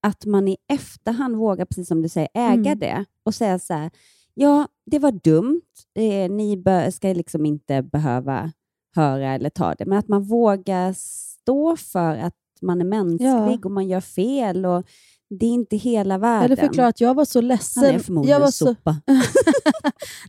att 0.06 0.26
man 0.26 0.48
i 0.48 0.56
efterhand 0.72 1.36
vågar, 1.36 1.64
precis 1.64 1.88
som 1.88 2.02
du 2.02 2.08
säger, 2.08 2.28
äga 2.34 2.52
Mm. 2.72 2.78
det 2.78 3.04
och 3.24 3.34
säga 3.34 3.58
så 3.58 3.74
här, 3.74 3.90
ja, 4.34 4.68
det 4.86 4.98
var 4.98 5.12
dumt, 5.12 5.62
eh, 5.94 6.30
ni 6.30 6.62
ska 6.92 7.08
liksom 7.12 7.46
inte 7.46 7.82
behöva 7.82 8.52
höra 8.96 9.34
eller 9.34 9.50
ta 9.50 9.74
det, 9.74 9.86
men 9.86 9.98
att 9.98 10.08
man 10.08 10.22
vågar 10.22 10.92
stå 10.96 11.76
för 11.76 12.16
att 12.16 12.34
man 12.62 12.80
är 12.80 12.84
mänsklig 12.84 13.28
Ja. 13.28 13.58
och 13.64 13.70
man 13.70 13.88
gör 13.88 14.00
fel 14.00 14.66
och 14.66 14.86
det 15.30 15.46
är 15.46 15.50
inte 15.50 15.76
hela 15.76 16.18
världen. 16.18 16.44
Eller 16.44 16.56
förklara 16.56 16.88
att 16.88 17.00
jag 17.00 17.14
var 17.14 17.24
så 17.24 17.40
ledsen. 17.40 17.84
Han 17.84 17.94
är 17.94 17.98
förmodligen 17.98 18.32
jag 18.32 18.40
var 18.40 18.50
så, 18.50 18.66
sopa. 18.66 18.96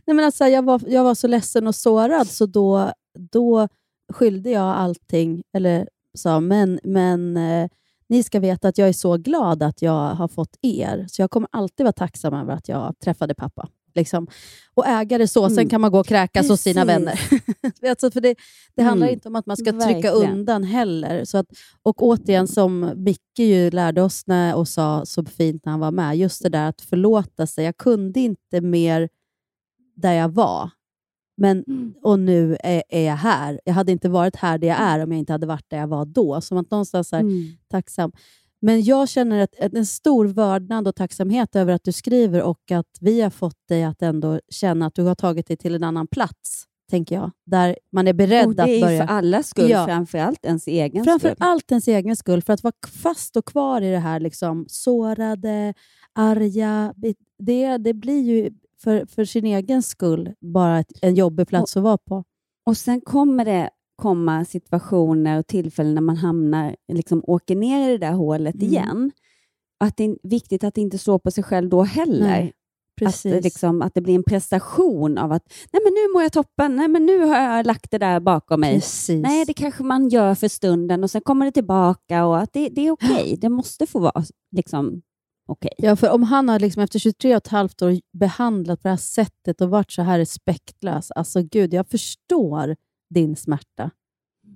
Nej, 0.06 0.16
men 0.16 0.24
alltså, 0.24 0.44
jag, 0.46 0.64
var, 0.64 0.82
jag 0.86 1.04
var 1.04 1.14
så 1.14 1.26
ledsen 1.26 1.66
och 1.66 1.74
sårad, 1.74 2.26
så 2.28 2.46
då, 2.46 2.92
då 3.32 3.68
skyllde 4.12 4.50
jag 4.50 4.76
allting. 4.76 5.42
Eller 5.52 5.88
sa, 6.18 6.40
men, 6.40 6.80
men 6.84 7.36
eh, 7.36 7.68
ni 8.08 8.22
ska 8.22 8.40
veta 8.40 8.68
att 8.68 8.78
jag 8.78 8.88
är 8.88 8.92
så 8.92 9.16
glad 9.16 9.62
att 9.62 9.82
jag 9.82 10.10
har 10.14 10.28
fått 10.28 10.56
er. 10.62 11.06
Så 11.08 11.22
jag 11.22 11.30
kommer 11.30 11.48
alltid 11.52 11.84
vara 11.84 11.92
tacksam 11.92 12.34
över 12.34 12.52
att 12.52 12.68
jag 12.68 12.94
träffade 13.04 13.34
pappa. 13.34 13.68
Liksom. 13.98 14.26
Och 14.74 14.86
äga 14.86 15.18
det 15.18 15.28
så, 15.28 15.48
sen 15.48 15.58
Mm. 15.58 15.68
kan 15.68 15.80
man 15.80 15.90
gå 15.90 16.00
och 16.00 16.06
kräkas 16.06 16.48
hos 16.48 16.60
sina 16.60 16.84
vänner. 16.84 17.20
alltså, 17.90 18.10
för 18.10 18.20
det, 18.20 18.34
det 18.76 18.82
handlar 18.82 19.06
Mm. 19.06 19.14
inte 19.14 19.28
om 19.28 19.36
att 19.36 19.46
man 19.46 19.56
ska 19.56 19.72
trycka 19.72 19.86
Verkligen. 19.86 20.32
undan 20.32 20.64
heller. 20.64 21.24
Så 21.24 21.38
att, 21.38 21.46
och 21.82 22.02
återigen, 22.02 22.48
som 22.48 22.92
Micke 22.96 23.38
ju 23.38 23.70
lärde 23.70 24.02
oss 24.02 24.26
när, 24.26 24.54
och 24.56 24.68
sa 24.68 25.02
så 25.06 25.24
fint 25.24 25.64
när 25.64 25.70
han 25.70 25.80
var 25.80 25.90
med, 25.90 26.16
just 26.16 26.42
det 26.42 26.48
där 26.48 26.68
att 26.68 26.80
förlåta 26.80 27.46
sig. 27.46 27.64
Jag 27.64 27.76
kunde 27.76 28.20
inte 28.20 28.60
mer 28.60 29.08
där 29.96 30.12
jag 30.12 30.28
var. 30.28 30.70
Men, 31.36 31.64
Mm. 31.66 31.94
Och 32.02 32.18
nu 32.18 32.56
är, 32.64 32.82
är 32.88 33.06
jag 33.06 33.16
här. 33.16 33.60
Jag 33.64 33.74
hade 33.74 33.92
inte 33.92 34.08
varit 34.08 34.36
här 34.36 34.58
där 34.58 34.68
jag 34.68 34.80
är 34.80 35.02
om 35.04 35.12
jag 35.12 35.18
inte 35.18 35.32
hade 35.32 35.46
varit 35.46 35.64
där 35.70 35.78
jag 35.78 35.86
var 35.88 36.04
då. 36.04 36.40
Som 36.40 36.58
att 36.58 36.70
någonstans 36.70 37.12
är 37.12 37.20
Mm. 37.20 37.44
tacksam. 37.70 38.12
Men 38.60 38.82
jag 38.82 39.08
känner 39.08 39.38
ett, 39.38 39.54
ett, 39.58 39.74
en 39.74 39.86
stor 39.86 40.26
vördnad 40.26 40.88
och 40.88 40.94
tacksamhet 40.96 41.56
över 41.56 41.72
att 41.72 41.84
du 41.84 41.92
skriver 41.92 42.42
och 42.42 42.70
att 42.70 42.86
vi 43.00 43.20
har 43.20 43.30
fått 43.30 43.68
dig 43.68 43.84
att 43.84 44.02
ändå 44.02 44.40
känna 44.50 44.86
att 44.86 44.94
du 44.94 45.02
har 45.02 45.14
tagit 45.14 45.46
dig 45.46 45.56
till 45.56 45.74
en 45.74 45.84
annan 45.84 46.06
plats, 46.06 46.64
tänker 46.90 47.14
jag. 47.14 47.30
Där 47.46 47.78
man 47.92 48.08
är 48.08 48.12
beredd 48.12 48.46
Och 48.46 48.54
det 48.54 48.62
att 48.62 48.68
är 48.68 48.80
börja... 48.80 49.06
för 49.06 49.12
allas 49.14 49.48
skull, 49.48 49.70
Ja. 49.70 49.86
framförallt 49.86 50.44
ens 50.44 50.66
egen 50.66 51.04
Framför 51.04 51.28
skull. 51.28 51.36
allt 51.40 51.70
ens 51.70 51.88
egen 51.88 52.16
skull, 52.16 52.42
för 52.42 52.52
att 52.52 52.62
vara 52.62 52.72
fast 53.02 53.36
och 53.36 53.44
kvar 53.44 53.80
i 53.82 53.90
det 53.90 53.98
här 53.98 54.20
liksom, 54.20 54.64
sårade, 54.68 55.74
arga. 56.14 56.94
Det, 57.38 57.76
det 57.78 57.94
blir 57.94 58.20
ju 58.22 58.50
för, 58.82 59.06
för 59.06 59.24
sin 59.24 59.44
egen 59.44 59.82
skull 59.82 60.32
bara 60.40 60.78
ett, 60.80 60.92
en 61.02 61.14
jobbig 61.14 61.48
plats 61.48 61.76
att 61.76 61.82
vara 61.82 61.98
på. 61.98 62.24
Och 62.66 62.76
sen 62.76 63.00
kommer 63.00 63.44
det 63.44 63.70
komma 63.98 64.44
situationer 64.44 65.38
och 65.38 65.46
tillfällen 65.46 65.94
när 65.94 66.02
man 66.02 66.16
hamnar, 66.16 66.76
liksom 66.92 67.22
åker 67.26 67.56
ner 67.56 67.88
i 67.88 67.92
det 67.92 67.98
där 68.06 68.12
hålet 68.12 68.54
Mm. 68.54 68.66
igen. 68.68 69.10
Att 69.80 69.96
det 69.96 70.04
är 70.04 70.16
viktigt 70.22 70.64
att 70.64 70.78
inte 70.78 70.98
slå 70.98 71.18
på 71.18 71.30
sig 71.30 71.44
själv 71.44 71.68
då 71.68 71.82
heller. 71.82 72.28
Nej, 72.28 72.52
att, 73.06 73.24
liksom, 73.24 73.82
att 73.82 73.94
det 73.94 74.00
blir 74.00 74.14
en 74.14 74.22
prestation 74.24 75.18
av 75.18 75.32
att 75.32 75.52
nej 75.72 75.82
men 75.84 75.92
nu 75.92 76.12
mår 76.12 76.22
jag 76.22 76.32
toppen, 76.32 76.76
nej 76.76 76.88
men 76.88 77.06
nu 77.06 77.18
har 77.24 77.36
jag 77.36 77.66
lagt 77.66 77.90
det 77.90 77.98
där 77.98 78.20
bakom 78.20 78.60
mig. 78.60 78.74
Precis. 78.74 79.22
Nej, 79.22 79.44
det 79.44 79.54
kanske 79.54 79.82
man 79.82 80.08
gör 80.08 80.34
för 80.34 80.48
stunden 80.48 81.04
och 81.04 81.10
sen 81.10 81.20
kommer 81.20 81.46
det 81.46 81.52
tillbaka 81.52 82.24
och 82.26 82.38
att 82.38 82.52
det, 82.52 82.68
det 82.68 82.86
är 82.86 82.90
okej. 82.90 83.36
Det 83.40 83.48
måste 83.48 83.86
få 83.86 83.98
vara 83.98 84.24
liksom 84.56 85.02
okej. 85.48 85.72
Ja, 85.78 85.96
för 85.96 86.10
om 86.10 86.22
han 86.22 86.48
har 86.48 86.58
liksom 86.60 86.82
efter 86.82 86.98
23 86.98 87.30
och 87.34 87.36
ett 87.36 87.48
halvt 87.48 87.82
år 87.82 87.98
behandlat 88.18 88.82
på 88.82 88.88
det 88.88 88.92
här 88.92 88.96
sättet 88.96 89.60
och 89.60 89.70
varit 89.70 89.92
så 89.92 90.02
här 90.02 90.18
respektlös, 90.18 91.10
alltså 91.10 91.42
gud, 91.42 91.74
jag 91.74 91.88
förstår 91.88 92.76
din 93.10 93.36
smärta. 93.36 93.90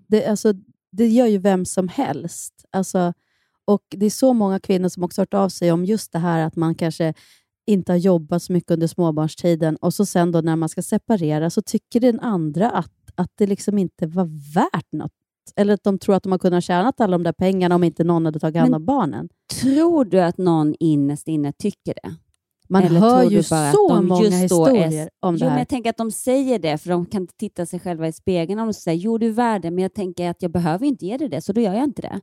Det, 0.08 0.26
alltså, 0.26 0.52
det 0.92 1.08
gör 1.08 1.26
ju 1.26 1.38
vem 1.38 1.64
som 1.64 1.88
helst. 1.88 2.64
Alltså, 2.70 3.12
och 3.64 3.82
Det 3.90 4.06
är 4.06 4.10
så 4.10 4.32
många 4.32 4.60
kvinnor 4.60 4.88
som 4.88 5.04
också 5.04 5.20
har 5.20 5.22
hört 5.22 5.34
av 5.34 5.48
sig 5.48 5.72
om 5.72 5.84
just 5.84 6.12
det 6.12 6.18
här 6.18 6.46
att 6.46 6.56
man 6.56 6.74
kanske 6.74 7.14
inte 7.66 7.92
har 7.92 7.96
jobbat 7.96 8.42
så 8.42 8.52
mycket 8.52 8.70
under 8.70 8.86
småbarnstiden 8.86 9.76
och 9.76 9.94
så 9.94 10.06
sen 10.06 10.32
då 10.32 10.40
när 10.40 10.56
man 10.56 10.68
ska 10.68 10.82
separera 10.82 11.50
så 11.50 11.62
tycker 11.62 12.00
den 12.00 12.20
andra 12.20 12.70
att, 12.70 12.92
att 13.14 13.30
det 13.34 13.46
liksom 13.46 13.78
inte 13.78 14.06
var 14.06 14.54
värt 14.54 14.92
något. 14.92 15.12
Eller 15.56 15.74
att 15.74 15.84
de 15.84 15.98
tror 15.98 16.14
att 16.14 16.22
de 16.22 16.32
har 16.32 16.38
kunnat 16.38 16.64
tjäna 16.64 16.92
alla 16.96 17.18
de 17.18 17.22
där 17.22 17.32
pengarna 17.32 17.74
om 17.74 17.84
inte 17.84 18.04
någon 18.04 18.24
hade 18.24 18.40
tagit 18.40 18.60
hand 18.60 18.74
om 18.74 18.84
barnen. 18.84 19.28
Tror 19.60 20.04
du 20.04 20.20
att 20.20 20.38
någon 20.38 20.74
innerst 20.80 21.28
inne 21.28 21.52
tycker 21.52 21.94
det? 22.02 22.14
Man 22.72 22.82
Eller 22.82 23.00
hör 23.00 23.30
ju 23.30 23.42
så 23.42 23.54
de 23.88 24.06
många 24.06 24.20
då 24.20 24.26
är- 24.26 24.30
historier 24.42 25.10
om 25.20 25.34
jo, 25.34 25.38
det 25.38 25.44
Men 25.44 25.52
här. 25.52 25.58
jag 25.58 25.68
tänker 25.68 25.90
att 25.90 25.96
de 25.96 26.10
säger 26.10 26.58
det 26.58 26.78
för 26.78 26.90
de 26.90 27.06
kan 27.06 27.20
inte 27.22 27.34
titta 27.36 27.66
sig 27.66 27.80
själva 27.80 28.08
i 28.08 28.12
spegeln 28.12 28.58
om 28.60 28.66
de 28.66 28.74
säger 28.74 28.98
jo 28.98 29.18
du 29.18 29.26
är 29.26 29.32
värd 29.32 29.62
det, 29.62 29.70
men 29.70 29.82
jag 29.82 29.94
tänker 29.94 30.30
att 30.30 30.42
jag 30.42 30.50
behöver 30.52 30.86
inte 30.86 31.06
ge 31.06 31.16
dig 31.16 31.28
det, 31.28 31.40
så 31.40 31.52
då 31.52 31.60
gör 31.60 31.74
jag 31.74 31.84
inte 31.84 32.02
det. 32.02 32.20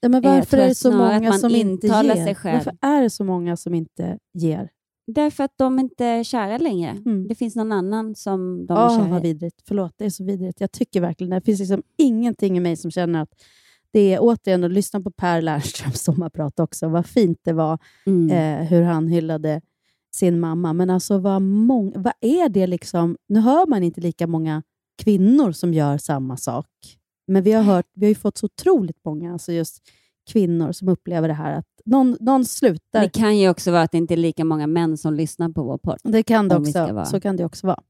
Ja, 0.00 0.08
men 0.08 0.24
Eh, 0.24 0.30
varför 0.34 0.56
är 0.58 0.68
det 0.68 0.74
så 0.74 0.92
många 0.92 1.32
som 1.32 1.54
inte 1.54 1.86
ger? 1.86 2.14
sig 2.14 2.34
själv. 2.34 2.54
Varför 2.56 2.76
är 2.80 3.02
det 3.02 3.10
så 3.10 3.24
många 3.24 3.56
som 3.56 3.74
inte 3.74 4.18
ger? 4.34 4.68
Därför 5.06 5.44
att 5.44 5.52
de 5.56 5.78
inte 5.78 6.04
är 6.04 6.24
kära 6.24 6.58
längre. 6.58 6.90
Mm. 6.90 7.28
Det 7.28 7.34
finns 7.34 7.56
någon 7.56 7.72
annan 7.72 8.14
som 8.14 8.66
de 8.66 8.76
är 8.76 8.84
Åh, 8.86 8.98
kära 8.98 9.08
vad 9.08 9.18
i. 9.24 9.28
vidrigt. 9.28 9.56
Förlåt, 9.68 9.92
det 9.96 10.04
är 10.04 10.10
så 10.10 10.24
vidrigt. 10.24 10.60
Jag 10.60 10.72
tycker 10.72 11.00
verkligen 11.00 11.30
det. 11.30 11.36
Det 11.36 11.44
finns 11.44 11.60
liksom 11.60 11.82
ingenting 11.98 12.56
i 12.56 12.60
mig 12.60 12.76
som 12.76 12.90
känner 12.90 13.22
att 13.22 13.30
det 13.92 14.14
är 14.14 14.18
återigen 14.22 14.64
att 14.64 14.70
lyssna 14.72 15.00
på 15.00 15.10
Per 15.10 15.42
Lernströms 15.42 16.00
sommarprat 16.02 16.60
också. 16.60 16.88
Vad 16.88 17.06
fint 17.06 17.38
det 17.44 17.52
var 17.52 17.78
Mm. 18.06 18.30
eh, 18.62 18.66
hur 18.68 18.82
han 18.82 19.08
hyllade 19.08 19.60
sin 20.14 20.40
mamma. 20.40 20.72
Men 20.72 20.90
alltså 20.90 21.18
vad, 21.18 21.42
mång- 21.42 21.92
vad 21.96 22.12
är 22.20 22.48
det 22.48 22.66
liksom? 22.66 23.16
Nu 23.28 23.40
hör 23.40 23.66
man 23.66 23.82
inte 23.82 24.00
lika 24.00 24.26
många 24.26 24.62
kvinnor 25.02 25.52
som 25.52 25.74
gör 25.74 25.98
samma 25.98 26.36
sak. 26.36 26.66
Men 27.26 27.42
vi 27.42 27.52
har, 27.52 27.62
hört, 27.62 27.86
vi 27.94 28.06
har 28.06 28.08
ju 28.08 28.14
fått 28.14 28.38
så 28.38 28.46
otroligt 28.46 29.04
många, 29.04 29.32
alltså 29.32 29.52
just 29.52 29.78
kvinnor 30.30 30.72
som 30.72 30.88
upplever 30.88 31.28
det 31.28 31.34
här 31.34 31.58
att 31.58 31.66
någon, 31.84 32.16
någon 32.20 32.44
slutar. 32.44 33.00
Det 33.02 33.08
kan 33.08 33.38
ju 33.38 33.48
också 33.50 33.70
vara 33.70 33.82
att 33.82 33.92
det 33.92 33.98
inte 33.98 34.14
är 34.14 34.16
lika 34.16 34.44
många 34.44 34.66
män 34.66 34.96
som 34.96 35.14
lyssnar 35.14 35.48
på 35.48 35.62
vår 35.62 35.78
podd. 35.78 35.98
Det 36.02 36.22
kan 36.22 36.48
det 36.48 36.56
också, 36.56 37.04
så 37.06 37.20
kan 37.20 37.36
det 37.36 37.44
också 37.44 37.66
vara. 37.66 37.80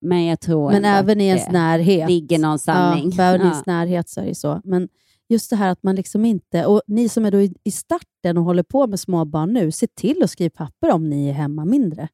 Men 0.00 0.24
jag 0.24 0.40
tror 0.40 0.70
Men 0.72 0.84
även 0.84 1.20
i 1.20 1.24
ens 1.26 1.50
närhet. 1.50 2.08
ligger 2.10 2.38
någon 2.38 2.58
sanning. 2.58 3.10
Ja, 3.16 3.24
även 3.24 3.40
i 3.40 3.44
Ja. 3.44 3.50
ens 3.50 3.66
närhet 3.66 4.08
så 4.08 4.20
är 4.20 4.26
det 4.26 4.34
så. 4.34 4.60
Men 4.64 4.88
just 5.28 5.50
det 5.50 5.56
här 5.56 5.68
att 5.68 5.82
man 5.82 5.96
liksom 5.96 6.24
inte... 6.24 6.66
Och 6.66 6.82
ni 6.86 7.08
som 7.08 7.24
är 7.24 7.30
då 7.30 7.40
i, 7.40 7.54
i 7.64 7.70
starten 7.70 8.38
och 8.38 8.44
håller 8.44 8.62
på 8.62 8.86
med 8.86 9.00
småbarn 9.00 9.52
nu, 9.52 9.70
se 9.72 9.86
till 9.86 10.22
att 10.22 10.30
skriva 10.30 10.50
papper 10.50 10.90
om 10.92 11.10
ni 11.10 11.28
är 11.28 11.32
hemma 11.32 11.64
mindre. 11.64 12.08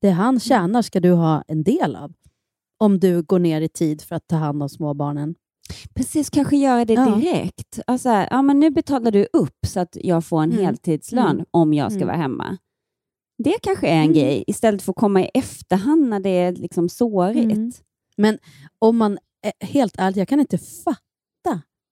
Det 0.00 0.08
Mm. 0.08 0.18
han 0.18 0.40
tjänar 0.40 0.82
ska 0.82 1.00
du 1.00 1.10
ha 1.12 1.44
en 1.48 1.62
del 1.62 1.96
av. 1.96 2.12
Om 2.78 3.00
du 3.00 3.22
går 3.22 3.38
ner 3.38 3.60
i 3.60 3.68
tid 3.68 4.02
för 4.02 4.16
att 4.16 4.26
ta 4.26 4.36
hand 4.36 4.62
om 4.62 4.68
småbarnen. 4.68 5.34
Precis, 5.94 6.30
kanske 6.30 6.56
göra 6.56 6.84
det 6.84 6.94
Ja. 6.94 7.06
direkt. 7.16 7.80
Alltså, 7.86 8.08
ja, 8.08 8.42
men 8.42 8.60
nu 8.60 8.70
betalar 8.70 9.10
du 9.10 9.26
upp 9.32 9.58
så 9.66 9.80
att 9.80 9.96
jag 10.00 10.24
får 10.24 10.42
en 10.42 10.52
Mm. 10.52 10.64
heltidslön 10.64 11.30
Mm. 11.30 11.46
om 11.50 11.74
jag 11.74 11.92
ska 11.92 11.96
Mm. 11.96 12.06
vara 12.08 12.16
hemma. 12.16 12.56
Det 13.38 13.54
kanske 13.62 13.88
är 13.88 13.96
en 13.96 14.02
Mm. 14.02 14.12
grej, 14.12 14.44
istället 14.46 14.82
för 14.82 14.92
att 14.92 14.96
komma 14.96 15.22
i 15.22 15.30
efterhand 15.34 16.08
när 16.08 16.20
det 16.20 16.28
är 16.30 16.52
liksom 16.52 16.88
sårigt. 16.88 17.44
Mm. 17.52 17.72
Men 18.16 18.38
om 18.78 18.96
man 18.96 19.18
är 19.42 19.66
helt 19.66 19.94
ärlig, 19.98 20.20
jag 20.20 20.28
kan 20.28 20.40
inte 20.40 20.58
fatta 20.58 20.98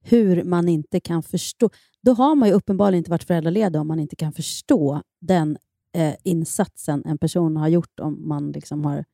hur 0.03 0.44
man 0.44 0.68
inte 0.68 1.00
kan 1.00 1.22
förstå. 1.22 1.70
Då 2.03 2.12
har 2.12 2.34
man 2.34 2.48
ju 2.48 2.55
uppenbarligen 2.55 2.98
inte 2.98 3.11
varit 3.11 3.24
föräldraledig 3.24 3.80
om 3.80 3.86
man 3.86 4.00
inte 4.00 4.16
kan 4.16 4.32
förstå 4.32 5.03
den 5.20 5.59
eh, 5.94 6.14
insatsen 6.24 7.03
en 7.07 7.18
person 7.18 7.57
har 7.57 7.68
gjort 7.68 8.00
om 8.00 8.28
man 8.28 8.53
liksom 8.53 8.84
har 8.84 9.05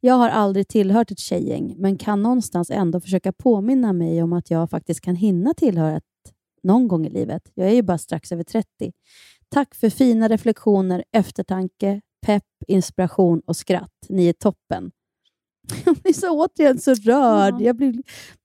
Jag 0.00 0.14
har 0.14 0.28
aldrig 0.28 0.68
tillhört 0.68 1.10
ett 1.10 1.18
tjejgäng, 1.18 1.74
men 1.78 1.98
kan 1.98 2.22
någonstans 2.22 2.70
ändå 2.70 3.00
försöka 3.00 3.32
påminna 3.32 3.92
mig 3.92 4.22
om 4.22 4.32
att 4.32 4.50
jag 4.50 4.70
faktiskt 4.70 5.00
kan 5.00 5.16
hinna 5.16 5.54
tillhöra 5.54 5.96
ett 5.96 6.04
någon 6.62 6.88
gång 6.88 7.06
i 7.06 7.10
livet. 7.10 7.42
Jag 7.54 7.68
är 7.68 7.74
ju 7.74 7.82
bara 7.82 7.98
strax 7.98 8.32
över 8.32 8.44
30. 8.44 8.66
Tack 9.48 9.74
för 9.74 9.90
fina 9.90 10.28
reflektioner, 10.28 11.04
eftertanke, 11.12 12.00
pepp, 12.26 12.42
inspiration 12.68 13.40
och 13.46 13.56
skratt. 13.56 13.90
Ni 14.08 14.26
är 14.26 14.32
toppen. 14.32 14.90
Jag 15.84 15.96
blir 15.96 16.12
så 16.12 16.30
återigen 16.44 16.78
så 16.78 16.94
rörd. 16.94 17.60
Jag 17.60 17.76
blir 17.76 17.94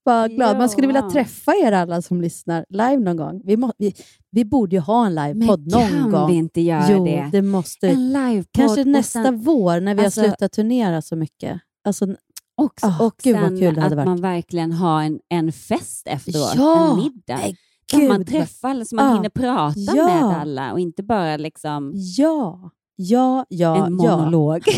bara 0.05 0.27
glad. 0.27 0.57
Man 0.57 0.69
skulle 0.69 0.87
vilja 0.87 1.01
Ja. 1.01 1.11
träffa 1.11 1.51
er 1.63 1.71
alla 1.71 2.01
som 2.01 2.21
lyssnar 2.21 2.65
live 2.69 2.97
någon 2.97 3.17
gång. 3.17 3.41
Vi, 3.45 3.57
må, 3.57 3.73
vi, 3.77 3.93
vi 4.31 4.45
borde 4.45 4.75
ju 4.75 4.79
ha 4.79 5.05
en 5.05 5.15
livepodd 5.15 5.59
Men 5.71 5.79
någon 5.81 5.89
kan 6.01 6.11
gång. 6.11 6.27
vi 6.31 6.35
inte 6.35 6.61
göra 6.61 6.91
jo, 6.91 7.05
det? 7.05 7.29
det 7.31 7.41
måste 7.41 7.87
En 7.89 8.13
livepodd 8.13 8.45
Kanske 8.51 8.83
nästa 8.85 9.23
sen- 9.23 9.37
vår 9.41 9.79
när 9.79 9.95
vi 9.95 10.05
alltså- 10.05 10.21
har 10.21 10.27
slutat 10.27 10.51
turnera 10.51 11.01
så 11.01 11.15
mycket. 11.15 11.61
Alltså, 11.83 12.15
Också, 12.61 12.87
Ah, 12.87 13.05
och 13.05 13.13
gud 13.23 13.35
vad 13.39 13.49
kul 13.59 13.59
det 13.75 13.81
hade 13.81 13.85
att 13.85 13.95
varit. 13.95 14.05
man 14.05 14.21
verkligen 14.21 14.71
har 14.71 15.03
en, 15.03 15.19
en 15.29 15.51
fest 15.51 16.07
efteråt, 16.07 16.53
Ja, 16.55 16.91
en 16.91 16.97
middag. 16.97 17.39
Kan 17.85 18.07
man 18.07 18.25
träffa 18.25 18.67
alla 18.67 18.85
så 18.85 18.95
man 18.95 19.05
Ah, 19.05 19.13
hinner 19.15 19.29
prata 19.29 19.79
ja. 19.79 20.05
med 20.05 20.37
alla 20.41 20.71
och 20.71 20.79
inte 20.79 21.03
bara 21.03 21.37
liksom 21.37 21.91
ja, 22.17 22.69
ja, 23.01 23.45
ja, 23.49 23.85
en 23.85 23.99
ja. 24.01 24.17
monolog. 24.17 24.63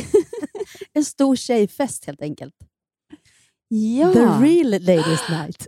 En 0.94 1.06
stor 1.06 1.36
tjejfest 1.36 2.06
helt 2.06 2.22
enkelt. 2.22 2.54
Ja. 3.68 4.14
The 4.14 4.20
real 4.20 4.70
ladies 4.70 5.30
night. 5.30 5.68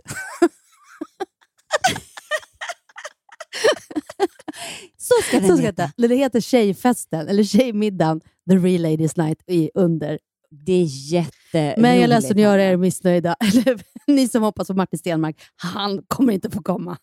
Så 4.96 5.14
ska 5.22 5.40
den 5.40 5.48
Så 5.48 5.56
ska 5.56 5.66
heta. 5.66 5.92
det, 5.96 6.16
heter 6.16 6.40
tjejfesten, 6.40 7.28
eller 7.28 7.42
tjejmiddagen, 7.44 8.20
the 8.50 8.56
real 8.56 8.82
ladies 8.82 9.16
night 9.16 9.42
i 9.46 9.70
under. 9.74 10.18
Det 10.50 10.72
är 10.72 11.12
jätteroligt. 11.12 11.80
Men 11.80 12.00
jag 12.00 12.08
ledsen 12.08 12.30
att 12.30 12.40
göra 12.40 12.50
Hanna. 12.50 12.62
er 12.62 12.76
missnöjda. 12.76 13.36
Eller 13.40 13.80
ni 14.06 14.28
som 14.28 14.42
hoppas 14.42 14.68
på 14.68 14.74
Martin 14.74 14.98
Stenmark, 14.98 15.36
han 15.56 16.02
kommer 16.08 16.32
inte 16.32 16.50
få 16.50 16.62
komma. 16.62 16.96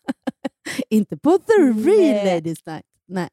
inte 0.90 1.18
på 1.18 1.38
the 1.38 1.62
real 1.62 2.26
Nej. 2.26 2.36
ladies 2.36 2.66
night. 2.66 2.86
Nej. 3.08 3.30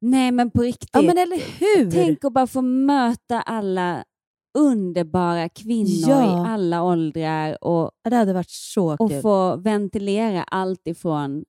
Nej, 0.00 0.32
men 0.32 0.50
på 0.50 0.62
riktigt. 0.62 0.90
Ja, 0.92 1.02
men 1.02 1.18
eller 1.18 1.36
hur? 1.36 1.90
Tänk 1.90 2.24
att 2.24 2.32
bara 2.32 2.46
få 2.46 2.62
möta 2.62 3.40
alla 3.42 4.04
underbara 4.58 5.48
kvinnor 5.48 6.10
Ja. 6.10 6.24
i 6.24 6.48
alla 6.50 6.82
åldrar 6.82 7.64
och, 7.64 7.90
Ja, 8.04 8.10
Det 8.10 8.16
hade 8.16 8.32
varit 8.32 8.50
så 8.50 8.96
och 8.98 9.10
kul. 9.10 9.20
få 9.22 9.56
ventilera 9.56 10.42
allt 10.42 10.86
ifrån 10.86 11.44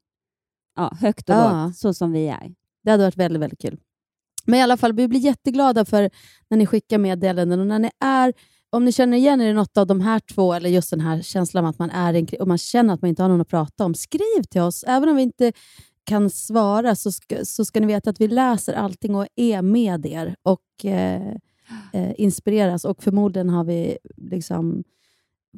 ja, 0.76 0.92
högt 1.02 1.30
och 1.30 1.36
Ja. 1.36 1.66
lågt, 1.66 1.78
så 1.78 1.94
som 1.94 2.12
vi 2.12 2.28
är. 2.28 2.54
Det 2.84 2.92
hade 2.92 3.04
varit 3.04 3.18
väldigt, 3.18 3.42
väldigt 3.42 3.62
kul. 3.62 3.78
Men 4.46 4.60
i 4.60 4.64
alla 4.64 4.78
fall, 4.78 4.94
vi 4.94 5.08
blir 5.08 5.20
jätteglada 5.20 5.86
för 5.86 6.10
när 6.50 6.58
ni 6.58 6.66
skickar 6.66 6.98
meddelanden 6.98 7.60
och 7.60 7.68
när 7.68 7.80
ni 7.80 7.90
är 8.00 8.34
om 8.72 8.86
ni 8.86 8.92
känner 8.92 9.18
igen 9.18 9.42
er 9.42 9.50
i 9.50 9.54
något 9.54 9.78
av 9.78 9.88
de 9.88 10.02
här 10.02 10.20
två, 10.20 10.54
eller 10.54 10.70
just 10.70 10.90
den 10.90 11.00
här 11.02 11.22
känslan 11.22 11.66
att 11.66 11.80
man 11.80 11.90
är 11.90 12.14
en, 12.14 12.28
och 12.40 12.48
man 12.48 12.58
känner 12.58 12.94
att 12.94 13.02
man 13.02 13.10
inte 13.10 13.22
har 13.22 13.30
någon 13.30 13.42
att 13.42 13.48
prata 13.48 13.86
om, 13.86 13.94
skriv 13.96 14.44
till 14.50 14.62
oss. 14.62 14.84
Även 14.88 15.10
om 15.10 15.16
vi 15.16 15.22
inte 15.22 15.54
kan 16.10 16.30
svara 16.30 16.96
så 16.96 17.12
ska, 17.12 17.46
så 17.46 17.66
ska 17.66 17.80
ni 17.80 17.88
veta 17.88 18.10
att 18.10 18.22
vi 18.22 18.28
läser 18.28 18.74
allting 18.74 19.16
och 19.16 19.28
är 19.36 19.62
med 19.62 20.06
er 20.06 20.36
och 20.44 20.86
eh, 20.86 21.28
eh, 21.94 22.12
inspireras. 22.18 22.86
Och 22.86 23.04
förmodligen 23.04 23.50
har 23.50 23.64
vi 23.64 23.98
liksom 24.18 24.84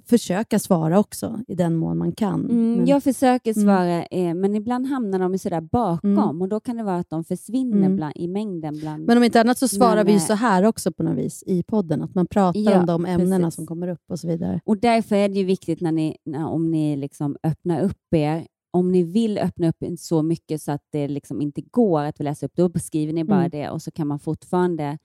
försöka 0.05 0.59
svara 0.59 0.99
också 0.99 1.39
i 1.47 1.55
den 1.55 1.75
mån 1.75 1.97
man 1.97 2.11
kan. 2.11 2.45
Mm, 2.45 2.73
Men- 2.73 2.87
jag 2.87 3.03
försöker 3.03 3.57
Mm. 3.57 3.63
svara, 3.63 4.03
eh, 4.05 4.33
men 4.33 4.55
ibland 4.55 4.87
hamnar 4.87 5.19
de 5.19 5.37
sådär 5.37 5.61
bakom 5.61 6.11
Mm. 6.17 6.41
och 6.41 6.49
då 6.49 6.59
kan 6.59 6.77
det 6.77 6.83
vara 6.83 6.97
att 6.97 7.09
de 7.09 7.23
försvinner 7.23 7.77
Mm. 7.77 7.95
bland, 7.95 8.13
i 8.15 8.27
mängden. 8.27 8.77
Bland... 8.79 9.05
Men 9.05 9.17
om 9.17 9.23
inte 9.23 9.41
annat 9.41 9.57
så 9.57 9.67
svarar 9.67 9.95
Men, 9.95 10.05
vi 10.05 10.13
eh, 10.13 10.19
så 10.19 10.33
här 10.33 10.63
också 10.65 10.91
på 10.91 11.03
något 11.03 11.17
vis 11.17 11.43
i 11.47 11.63
podden. 11.63 12.01
Att 12.01 12.15
man 12.15 12.27
pratar 12.27 12.59
Ja, 12.59 12.79
om 12.79 12.85
de 12.85 13.05
ämnena 13.05 13.37
precis. 13.45 13.55
som 13.55 13.65
kommer 13.67 13.87
upp 13.87 14.03
och 14.09 14.19
så 14.19 14.27
vidare. 14.27 14.59
Och 14.65 14.77
därför 14.77 15.15
är 15.15 15.29
det 15.29 15.35
ju 15.39 15.45
viktigt 15.45 15.81
när 15.81 15.91
ni, 15.91 16.17
när, 16.25 16.45
om 16.47 16.71
ni 16.71 16.95
liksom 16.97 17.35
öppnar 17.43 17.81
upp 17.81 18.13
er, 18.15 18.47
om 18.71 18.91
ni 18.91 19.03
vill 19.03 19.37
öppna 19.37 19.69
upp 19.69 19.75
så 19.99 20.21
mycket 20.21 20.61
så 20.61 20.71
att 20.71 20.81
det 20.91 21.07
liksom 21.07 21.41
inte 21.41 21.61
går 21.61 22.03
att 22.03 22.19
vi 22.19 22.23
läser 22.23 22.47
upp, 22.47 22.55
då 22.55 22.71
skriver 22.79 23.13
ni 23.13 23.23
bara 23.23 23.39
Mm. 23.39 23.49
det 23.49 23.69
och 23.69 23.81
så 23.81 23.91
kan 23.91 24.07
man 24.07 24.19
fortfarande 24.19 24.97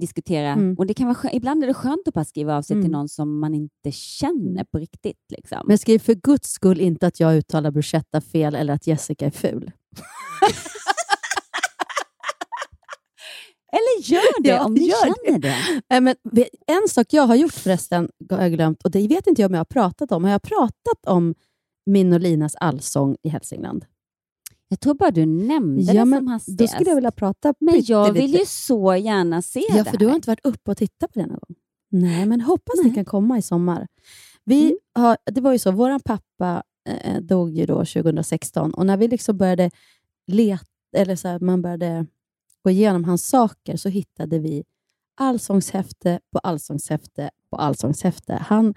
diskutera. 0.00 0.48
Mm. 0.48 0.74
Och 0.78 0.86
det 0.86 0.94
kan 0.94 1.06
vara 1.06 1.14
skö- 1.16 1.30
Ibland 1.32 1.62
är 1.62 1.66
det 1.66 1.74
skönt 1.74 2.08
att 2.08 2.14
bara 2.14 2.24
skriva 2.24 2.56
av 2.56 2.62
sig 2.62 2.74
Mm. 2.74 2.84
till 2.84 2.92
någon 2.92 3.08
som 3.08 3.38
man 3.40 3.54
inte 3.54 3.92
känner 3.92 4.64
på 4.64 4.78
riktigt. 4.78 5.20
Liksom. 5.36 5.58
Men 5.66 5.78
skriv 5.78 5.98
för 5.98 6.14
guds 6.14 6.50
skull 6.50 6.80
inte 6.80 7.06
att 7.06 7.20
jag 7.20 7.36
uttalar 7.36 7.70
bruschetta 7.70 8.20
fel 8.20 8.54
eller 8.54 8.74
att 8.74 8.86
Jessica 8.86 9.26
är 9.26 9.30
ful. 9.30 9.70
Eller 13.72 14.10
gör 14.12 14.42
det 14.42 14.48
Ja, 14.48 14.64
om 14.64 14.74
ni 14.74 14.90
känner 15.04 15.38
det. 15.38 15.56
Nej, 15.90 16.00
men 16.00 16.16
en 16.66 16.88
sak 16.88 17.06
jag 17.10 17.22
har 17.26 17.34
gjort 17.34 17.52
förresten, 17.52 18.08
har 18.30 18.42
jag 18.42 18.52
glömt, 18.52 18.82
och 18.82 18.90
det 18.90 19.08
vet 19.08 19.26
inte 19.26 19.42
jag 19.42 19.48
om 19.48 19.54
jag 19.54 19.60
har 19.60 19.64
pratat 19.64 20.12
om. 20.12 20.24
Har 20.24 20.30
jag 20.30 20.42
pratat 20.42 21.06
om 21.06 21.34
min 21.86 22.12
och 22.12 22.20
Linas 22.20 22.54
allsång 22.54 23.16
i 23.22 23.28
Hälsingland? 23.28 23.84
Jag 24.68 24.80
tror 24.80 24.94
bara 24.94 25.10
du 25.10 25.26
nämnde 25.26 25.82
Ja, 25.82 26.04
det 26.04 26.16
som 26.16 26.26
hastigast. 26.26 26.58
Då 26.58 26.66
skulle 26.66 26.90
jag 26.90 26.94
vilja 26.94 27.10
prata 27.12 27.54
Men 27.60 27.82
jag 27.84 28.12
vill 28.12 28.34
ju 28.34 28.46
så 28.46 28.96
gärna 28.96 29.42
se 29.42 29.64
Ja, 29.68 29.74
det 29.84 29.90
för 29.90 29.96
du 29.96 30.06
har 30.06 30.14
inte 30.14 30.30
varit 30.30 30.46
uppe 30.46 30.70
och 30.70 30.76
tittat 30.76 31.12
på 31.12 31.18
det 31.18 31.26
någon 31.26 31.38
gång. 31.48 31.56
Nej, 31.90 32.26
men 32.26 32.40
hoppas 32.40 32.74
Nej. 32.76 32.88
det 32.88 32.94
kan 32.94 33.04
komma 33.04 33.38
i 33.38 33.42
sommar. 33.42 33.86
Vi 34.44 34.62
Mm. 34.64 34.76
har, 34.94 35.16
det 35.32 35.40
var 35.40 35.52
ju 35.52 35.58
så, 35.58 35.70
vår 35.70 35.98
pappa 35.98 36.62
eh, 36.88 37.20
dog 37.20 37.50
ju 37.50 37.66
då 37.66 37.74
2016 37.84 38.74
och 38.74 38.86
när 38.86 38.96
vi 38.96 39.08
liksom 39.08 39.36
började 39.36 39.70
leta, 40.26 40.64
eller 40.96 41.16
så 41.16 41.28
här, 41.28 41.38
man 41.38 41.62
började 41.62 42.06
gå 42.64 42.70
igenom 42.70 43.04
hans 43.04 43.28
saker 43.28 43.76
så 43.76 43.88
hittade 43.88 44.38
vi 44.38 44.64
allsångshäfte 45.20 46.20
på 46.32 46.38
allsångshäfte 46.38 47.30
på 47.50 47.56
allsångshäfte. 47.56 48.34
Han, 48.34 48.74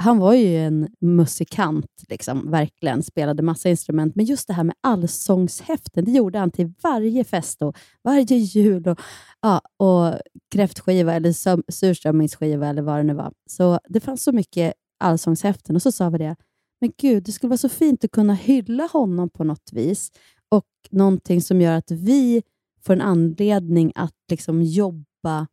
han 0.00 0.18
var 0.18 0.34
ju 0.34 0.56
en 0.56 0.88
musikant, 1.00 2.04
liksom, 2.08 2.50
verkligen. 2.50 3.02
Spelade 3.02 3.42
massa 3.42 3.68
instrument. 3.68 4.16
Men 4.16 4.24
just 4.24 4.46
det 4.46 4.54
här 4.54 4.64
med 4.64 4.74
allsångshäften, 4.80 6.04
det 6.04 6.10
gjorde 6.10 6.38
han 6.38 6.50
till 6.50 6.72
varje 6.82 7.24
fest 7.24 7.62
och 7.62 7.76
varje 8.04 8.36
jul. 8.36 8.88
Och, 8.88 9.00
ja, 9.40 9.60
och 9.76 10.14
kräftskiva 10.50 11.14
eller 11.14 11.32
surströmmingsskiva 11.72 12.68
eller 12.68 12.82
vad 12.82 12.96
det 12.96 13.02
nu 13.02 13.14
var. 13.14 13.32
Så 13.50 13.80
det 13.88 14.00
fanns 14.00 14.22
så 14.22 14.32
mycket 14.32 14.74
allsångshäften 14.98 15.76
och 15.76 15.82
så 15.82 15.92
sa 15.92 16.10
vi 16.10 16.18
det. 16.18 16.36
Men 16.80 16.92
gud, 16.96 17.22
det 17.22 17.32
skulle 17.32 17.48
vara 17.48 17.58
så 17.58 17.68
fint 17.68 18.04
att 18.04 18.10
kunna 18.10 18.34
hylla 18.34 18.86
honom 18.92 19.30
på 19.30 19.44
något 19.44 19.72
vis. 19.72 20.10
Och 20.48 20.66
någonting 20.90 21.42
som 21.42 21.60
gör 21.60 21.72
att 21.72 21.90
vi 21.90 22.42
får 22.84 22.92
en 22.92 23.00
anledning 23.00 23.92
att 23.94 24.14
liksom 24.30 24.62
jobba. 24.62 25.46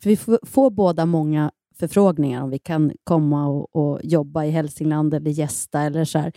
För 0.00 0.10
vi 0.10 0.16
får, 0.16 0.38
får 0.42 0.70
båda 0.70 1.06
många 1.06 1.50
förfrågningar 1.78 2.42
om 2.42 2.50
vi 2.50 2.58
kan 2.58 2.92
komma 3.04 3.46
och, 3.48 3.76
och 3.76 4.00
jobba 4.04 4.44
i 4.44 4.50
Hälsingland 4.50 5.14
eller 5.14 5.30
gästa 5.30 5.80
eller 5.80 6.04
så 6.04 6.18
här. 6.18 6.32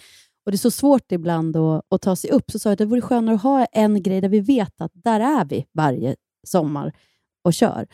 Och 0.46 0.52
det 0.52 0.56
är 0.56 0.58
så 0.58 0.72
svårt 0.72 1.12
ibland 1.12 1.58
att, 1.58 1.86
att 1.90 2.02
ta 2.02 2.16
sig 2.16 2.30
upp. 2.32 2.52
Så 2.52 2.60
sa 2.60 2.70
jag 2.70 2.74
att 2.74 2.80
det 2.80 2.86
vore 2.86 3.02
skönare 3.02 3.36
att 3.36 3.42
ha 3.44 3.66
en 3.66 4.04
grej 4.04 4.22
där 4.22 4.30
vi 4.30 4.40
vet 4.40 4.82
att 4.82 4.92
där 4.94 5.20
är 5.20 5.46
vi 5.46 5.66
varje 5.74 6.16
sommar 6.48 6.94
och 7.44 7.54
kör. 7.54 7.88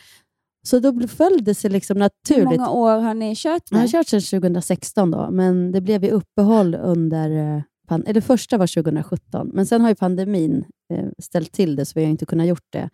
Så 0.66 0.78
då 0.78 1.08
föll 1.08 1.44
det 1.44 1.54
sig 1.54 1.70
liksom 1.70 1.96
Hur 1.96 2.00
naturligt. 2.00 2.60
många 2.60 2.70
år 2.70 2.98
har 2.98 3.14
ni 3.14 3.34
kört 3.36 3.62
Jag 3.70 3.78
har 3.78 3.88
kört 3.88 4.08
sedan 4.08 4.20
2016 4.20 5.10
då, 5.10 5.30
men 5.30 5.72
det 5.72 5.80
blev 5.80 6.04
ju 6.04 6.10
uppehåll 6.10 6.74
under... 6.74 7.56
eh, 7.90 7.98
Eller 8.06 8.20
första 8.20 8.58
var 8.58 8.66
2017, 8.82 9.50
men 9.54 9.66
sen 9.66 9.80
har 9.80 9.88
ju 9.88 9.94
pandemin 9.94 10.64
eh, 10.92 11.08
ställt 11.18 11.52
till 11.52 11.76
det 11.76 11.84
så 11.84 11.92
vi 11.94 12.04
har 12.04 12.10
inte 12.10 12.26
kunnat 12.26 12.46
gjort 12.46 12.66
det. 12.72 12.90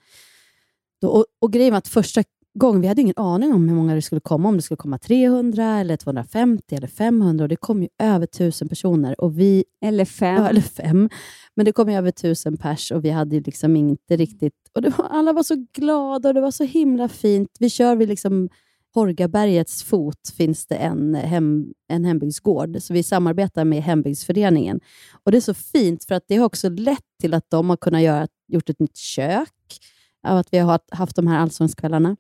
Då, 1.01 1.09
och, 1.09 1.25
och 1.41 1.53
grejen 1.53 1.71
var 1.73 1.79
att 1.79 1.89
första 1.89 2.23
gång, 2.59 2.81
vi 2.81 2.87
hade 2.87 3.01
ingen 3.01 3.15
aning 3.17 3.55
om 3.55 3.69
hur 3.69 3.77
många 3.77 3.95
det 3.95 4.03
skulle 4.03 4.21
komma, 4.21 4.49
om 4.49 4.57
det 4.57 4.63
skulle 4.63 4.77
komma 4.77 4.99
300, 4.99 5.65
eller 5.65 5.97
250 5.97 6.77
eller 6.77 6.87
500. 6.87 7.45
Och 7.45 7.49
det 7.49 7.57
kom 7.57 7.83
ju 7.83 7.89
över 7.99 8.25
1000 8.25 8.69
personer. 8.69 9.21
Och 9.21 9.39
vi, 9.39 9.65
eller 9.85 10.05
fem. 10.05 10.45
Eller 10.45 10.61
fem. 10.61 11.09
Men 11.55 11.65
det 11.65 11.73
kom 11.73 11.91
ju 11.91 11.97
över 11.97 12.09
1000 12.09 12.57
pers 12.57 12.91
och 12.91 13.05
vi 13.05 13.11
hade 13.11 13.37
ju 13.37 13.43
liksom 13.43 13.77
inte 13.77 14.17
riktigt... 14.17 14.55
Och 14.73 14.83
var, 14.83 15.07
alla 15.11 15.33
var 15.33 15.43
så 15.43 15.67
glada 15.73 16.29
och 16.29 16.35
det 16.35 16.41
var 16.41 16.51
så 16.51 16.65
himla 16.65 17.09
fint. 17.09 17.49
Vi 17.59 17.71
kör 17.71 17.97
vid 17.97 18.09
liksom 18.09 18.49
Horgabergets 18.95 19.83
fot 19.83 20.29
finns 20.37 20.67
det 20.67 20.75
en, 20.75 21.15
hem, 21.15 21.73
en 21.89 22.05
hembygdsgård, 22.05 22.77
så 22.81 22.93
vi 22.93 23.03
samarbetar 23.03 23.65
med 23.65 23.83
hembygdsföreningen. 23.83 24.81
Och 25.25 25.33
Det 25.33 25.39
är 25.39 25.41
så 25.41 25.55
fint, 25.55 26.05
för 26.05 26.15
att 26.15 26.25
det 26.29 26.37
har 26.37 26.47
också 26.47 26.69
lett 26.69 27.05
till 27.21 27.35
att 27.35 27.51
de 27.51 27.71
har 27.71 27.77
kunnat 27.77 28.03
göra, 28.03 28.29
gjort 28.49 28.71
ett 28.71 28.81
nytt 28.81 28.97
kök, 28.97 29.79
av 30.27 30.39
att 30.39 30.49
vi 30.51 30.59
har 30.59 30.81
haft 30.91 31.17
de 31.17 31.27
här 31.27 31.39
allsångskvällarna. 31.39 32.17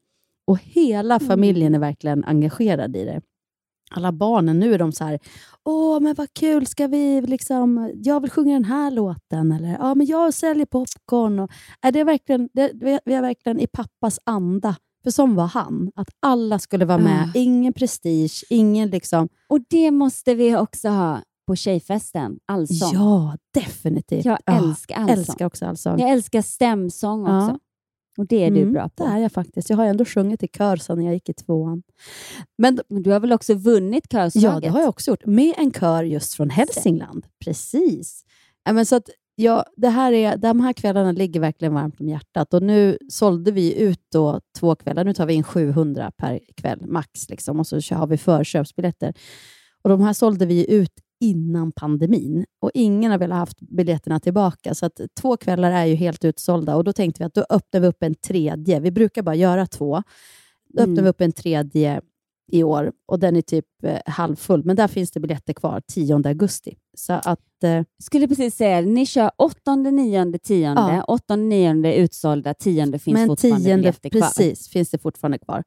Och 0.48 0.58
hela 0.58 1.20
familjen 1.20 1.74
är 1.74 1.78
verkligen 1.78 2.24
engagerad 2.24 2.96
i 2.96 3.04
det. 3.04 3.20
Alla 3.90 4.12
barnen, 4.12 4.58
nu 4.58 4.74
är 4.74 4.78
de 4.78 4.92
så 4.92 5.04
här, 5.04 5.18
åh 5.64 6.00
men 6.00 6.14
vad 6.14 6.34
kul, 6.34 6.66
ska 6.66 6.86
vi 6.86 7.20
liksom, 7.20 7.92
jag 7.94 8.20
vill 8.20 8.30
sjunga 8.30 8.52
den 8.52 8.64
här 8.64 8.90
låten, 8.90 9.52
eller 9.52 9.68
ja 9.68 9.94
men 9.94 10.06
jag 10.06 10.34
säljer 10.34 10.66
popcorn. 10.66 11.38
Och, 11.38 11.50
är 11.82 11.92
det 11.92 12.00
är 12.00 12.04
verkligen, 12.04 12.48
det, 12.52 12.70
vi 13.04 13.14
är 13.14 13.22
verkligen 13.22 13.60
i 13.60 13.66
pappas 13.66 14.18
anda. 14.24 14.76
För 15.04 15.10
som 15.10 15.34
var 15.34 15.46
han, 15.46 15.90
att 15.94 16.08
alla 16.22 16.58
skulle 16.58 16.84
vara 16.84 16.98
med. 16.98 17.22
Ah. 17.22 17.38
Ingen 17.38 17.72
prestige, 17.72 18.44
ingen 18.50 18.90
liksom... 18.90 19.28
Och 19.48 19.60
det 19.70 19.90
måste 19.90 20.34
vi 20.34 20.56
också 20.56 20.88
ha 20.88 21.22
på 21.46 21.56
tjejfesten, 21.56 22.38
allsång. 22.46 22.90
Ja, 22.94 23.36
definitivt. 23.54 24.24
Jag 24.24 24.38
Ja, 24.46 24.58
älskar 24.58 24.96
allsång. 24.96 25.18
älskar 25.18 25.46
också 25.46 25.66
allsång. 25.66 25.98
Jag 26.00 26.10
älskar 26.10 26.42
stämsång 26.42 27.26
Ja. 27.26 27.58
Och 28.18 28.26
det 28.26 28.44
är 28.44 28.50
du 28.50 28.60
Mm, 28.60 28.72
bra 28.72 28.88
på. 28.88 29.04
Det 29.04 29.10
är 29.10 29.18
jag 29.18 29.32
faktiskt. 29.32 29.70
Jag 29.70 29.76
har 29.76 29.84
ändå 29.84 30.04
sjungit 30.04 30.42
i 30.42 30.48
kör 30.48 30.76
sedan 30.76 31.04
jag 31.04 31.14
gick 31.14 31.28
i 31.28 31.32
tvåan. 31.32 31.82
Men, 32.58 32.80
du 32.88 33.10
har 33.10 33.20
väl 33.20 33.32
också 33.32 33.54
vunnit 33.54 34.08
körslaget? 34.08 34.42
Ja, 34.54 34.60
det 34.60 34.68
har 34.68 34.80
jag 34.80 34.88
också 34.88 35.10
gjort. 35.10 35.26
Med 35.26 35.54
en 35.56 35.72
kör 35.72 36.04
just 36.04 36.34
från 36.34 36.50
Hälsingland. 36.50 37.26
Precis. 37.44 38.24
Men 38.70 38.86
så 38.86 38.96
att, 38.96 39.10
ja, 39.34 39.64
det 39.76 39.88
här 39.88 40.12
är, 40.12 40.36
de 40.36 40.60
här 40.60 40.72
kvällarna 40.72 41.12
ligger 41.12 41.40
verkligen 41.40 41.74
varmt 41.74 42.00
om 42.00 42.08
hjärtat. 42.08 42.54
Och 42.54 42.62
Nu 42.62 42.98
sålde 43.08 43.50
vi 43.52 43.78
ut 43.80 44.00
då 44.12 44.40
två 44.58 44.74
kvällar. 44.74 45.04
Nu 45.04 45.14
tar 45.14 45.26
vi 45.26 45.34
in 45.34 45.42
700 45.44 46.12
per 46.16 46.40
kväll, 46.56 46.86
max. 46.86 47.28
Liksom, 47.30 47.60
och 47.60 47.66
så 47.66 47.94
har 47.94 48.06
vi 48.06 48.16
förköpsbiljetter. 48.16 49.14
Och 49.82 49.90
De 49.90 50.00
här 50.00 50.12
sålde 50.12 50.46
vi 50.46 50.70
ut 50.74 50.92
innan 51.20 51.72
pandemin 51.72 52.44
och 52.60 52.70
ingen 52.74 53.10
har 53.10 53.18
velat 53.18 53.38
haft 53.38 53.60
biljetterna 53.60 54.20
tillbaka. 54.20 54.74
Så 54.74 54.86
att 54.86 55.00
två 55.20 55.36
kvällar 55.36 55.70
är 55.72 55.84
ju 55.86 55.94
helt 55.94 56.24
utsålda 56.24 56.76
och 56.76 56.84
då 56.84 56.92
tänkte 56.92 57.22
vi 57.22 57.24
att 57.26 57.34
då 57.34 57.46
öppnar 57.50 57.80
vi 57.80 57.86
upp 57.86 58.02
en 58.02 58.14
tredje. 58.14 58.80
Vi 58.80 58.90
brukar 58.90 59.22
bara 59.22 59.34
göra 59.34 59.66
två. 59.66 60.02
Då 60.68 60.82
Mm. 60.82 60.92
öppnar 60.92 61.02
vi 61.02 61.08
upp 61.10 61.20
en 61.20 61.32
tredje 61.32 62.00
i 62.52 62.62
år 62.62 62.92
och 63.06 63.18
den 63.18 63.36
är 63.36 63.42
typ 63.42 63.66
eh, 63.82 63.98
halvfull, 64.06 64.64
men 64.64 64.76
där 64.76 64.88
finns 64.88 65.10
det 65.10 65.20
biljetter 65.20 65.52
kvar 65.52 65.82
10 65.92 66.14
augusti. 66.28 66.76
Så 66.96 67.12
att, 67.12 67.64
eh, 67.64 67.82
Skulle 68.02 68.28
precis 68.28 68.54
säga, 68.56 68.80
ni 68.80 69.06
kör 69.06 69.30
8, 69.38 69.76
9, 69.76 70.38
10. 70.38 70.72
Ja. 70.76 71.04
8, 71.08 71.36
9 71.36 71.70
är 71.86 71.92
utsålda, 71.92 72.54
10 72.54 72.98
finns 72.98 73.04
men 73.14 73.26
fortfarande 73.28 73.58
tionde, 73.60 73.76
biljetter 73.76 74.08
kvar. 74.10 74.20
precis, 74.20 74.68
finns 74.68 74.90
det 74.90 74.98
fortfarande 74.98 75.38
kvar. 75.38 75.62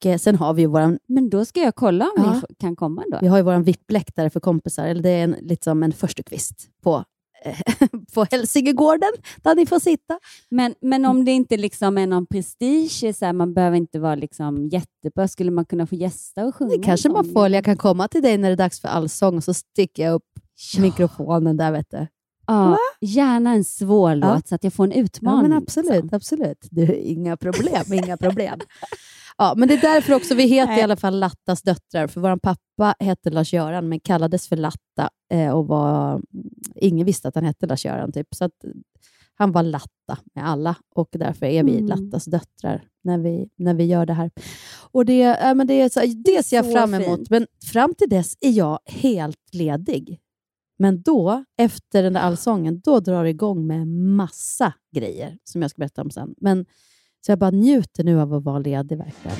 Och 0.00 0.06
eh, 0.06 0.18
sen 0.18 0.36
har 0.36 0.54
vi 0.54 0.62
ju 0.62 0.68
våran... 0.68 0.98
Men 1.08 1.30
då 1.30 1.44
ska 1.44 1.60
jag 1.60 1.74
kolla 1.74 2.04
om 2.16 2.24
Ja. 2.24 2.40
vi 2.48 2.54
kan 2.54 2.76
komma 2.76 3.02
då. 3.12 3.18
Vi 3.20 3.26
har 3.26 3.36
ju 3.36 3.42
våran 3.42 3.62
VIP-läktare 3.62 4.30
för 4.30 4.40
kompisar, 4.40 4.86
eller 4.86 5.02
det 5.02 5.10
är 5.10 5.24
en, 5.24 5.36
liksom 5.40 5.82
en 5.82 5.92
förstukvist 5.92 6.68
på, 6.82 7.04
eh, 7.44 7.56
på 8.14 8.26
Hälsingegården, 8.30 9.10
där 9.42 9.54
ni 9.54 9.66
får 9.66 9.78
sitta. 9.78 10.18
Men, 10.48 10.74
men 10.80 11.04
om 11.04 11.24
det 11.24 11.30
inte 11.32 11.56
liksom 11.56 11.98
är 11.98 12.06
någon 12.06 12.26
prestige, 12.26 13.14
så 13.16 13.24
här, 13.26 13.32
man 13.32 13.54
behöver 13.54 13.76
inte 13.76 13.98
vara 13.98 14.14
liksom 14.14 14.68
jättebra, 14.68 15.28
skulle 15.28 15.50
man 15.50 15.64
kunna 15.64 15.86
få 15.86 15.94
gästa 15.94 16.44
och 16.46 16.54
sjunga? 16.54 16.70
Det 16.76 16.82
kanske 16.82 17.08
man 17.08 17.32
får. 17.32 17.48
Jag 17.48 17.64
kan 17.64 17.76
komma 17.76 18.08
till 18.08 18.22
dig 18.22 18.38
när 18.38 18.48
det 18.48 18.54
är 18.54 18.56
dags 18.56 18.80
för 18.80 18.88
allsång 18.88 19.36
och 19.36 19.44
så 19.44 19.54
sticker 19.54 20.02
jag 20.02 20.14
upp 20.14 20.22
mikrofonen 20.78 21.56
där. 21.56 21.72
Vet 21.72 21.90
du. 21.90 22.06
Ja, 22.46 22.76
gärna 23.00 23.52
en 23.52 23.64
svår 23.64 24.10
Ja. 24.10 24.34
låt 24.34 24.48
så 24.48 24.54
att 24.54 24.64
jag 24.64 24.72
får 24.72 24.84
en 24.84 24.90
Ja, 24.92 24.96
utmaning. 24.96 25.50
men 25.50 25.58
absolut. 25.62 26.12
absolut. 26.12 26.66
Du, 26.70 26.94
inga 26.94 27.36
problem. 27.36 27.92
inga 27.92 28.16
problem. 28.16 28.58
Ja, 29.38 29.54
men 29.56 29.68
det 29.68 29.74
är 29.74 29.80
därför 29.80 30.14
också 30.14 30.34
vi 30.34 30.42
heter 30.46 30.72
i 30.72 30.76
Nej. 30.76 30.82
alla 30.82 30.96
fall 30.96 31.18
Lattas 31.18 31.62
döttrar. 31.62 32.06
För 32.06 32.20
vår 32.20 32.36
pappa 32.36 32.94
hette 32.98 33.30
Lars-Göran, 33.30 33.88
men 33.88 34.00
kallades 34.00 34.48
för 34.48 34.56
Latta. 34.56 35.10
Eh, 35.32 35.50
och 35.50 35.66
var, 35.66 36.22
ingen 36.74 37.06
visste 37.06 37.28
att 37.28 37.34
han 37.34 37.44
hette 37.44 37.66
Lars-Göran. 37.66 38.12
Typ. 38.12 38.26
Så 38.34 38.44
att, 38.44 38.52
han 39.38 39.52
var 39.52 39.62
Latta 39.62 40.18
med 40.34 40.48
alla 40.48 40.76
och 40.94 41.08
därför 41.12 41.46
är 41.46 41.64
vi 41.64 41.78
Mm. 41.78 41.86
Lattas 41.86 42.24
döttrar 42.24 42.88
när 43.04 43.18
vi, 43.18 43.48
när 43.56 43.74
vi 43.74 43.84
gör 43.84 44.06
det 44.06 44.12
här. 44.12 44.30
Och 44.92 45.04
det, 45.04 45.18
ja, 45.18 45.54
men 45.54 45.66
det, 45.66 45.80
är 45.80 45.88
så, 45.88 46.00
det 46.00 46.42
ser 46.42 46.56
jag 46.56 46.64
så 46.64 46.72
fram 46.72 46.94
emot, 46.94 47.18
fint. 47.18 47.30
men 47.30 47.46
fram 47.72 47.94
till 47.94 48.08
dess 48.08 48.36
är 48.40 48.50
jag 48.50 48.78
helt 48.86 49.54
ledig. 49.54 50.20
Men 50.78 51.02
då, 51.02 51.44
efter 51.58 52.02
den 52.02 52.12
där 52.12 52.20
allsången, 52.20 52.80
då 52.80 53.00
drar 53.00 53.24
det 53.24 53.30
igång 53.30 53.66
med 53.66 53.86
massa 53.88 54.72
grejer 54.94 55.38
som 55.44 55.62
jag 55.62 55.70
ska 55.70 55.80
berätta 55.80 56.02
om 56.02 56.10
sen. 56.10 56.34
Men, 56.40 56.66
så 57.26 57.32
jag 57.32 57.38
bara 57.38 57.50
njuter 57.50 58.04
nu 58.04 58.20
av 58.20 58.34
att 58.34 58.44
vara 58.44 58.58
ledig 58.58 58.98
verkligen. 58.98 59.36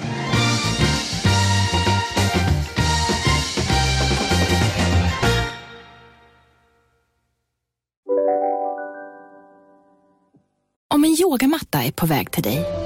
Om 10.94 11.04
en 11.04 11.16
yogamatta 11.20 11.82
är 11.82 11.92
på 11.92 12.06
väg 12.06 12.30
till 12.30 12.42
dig, 12.42 12.85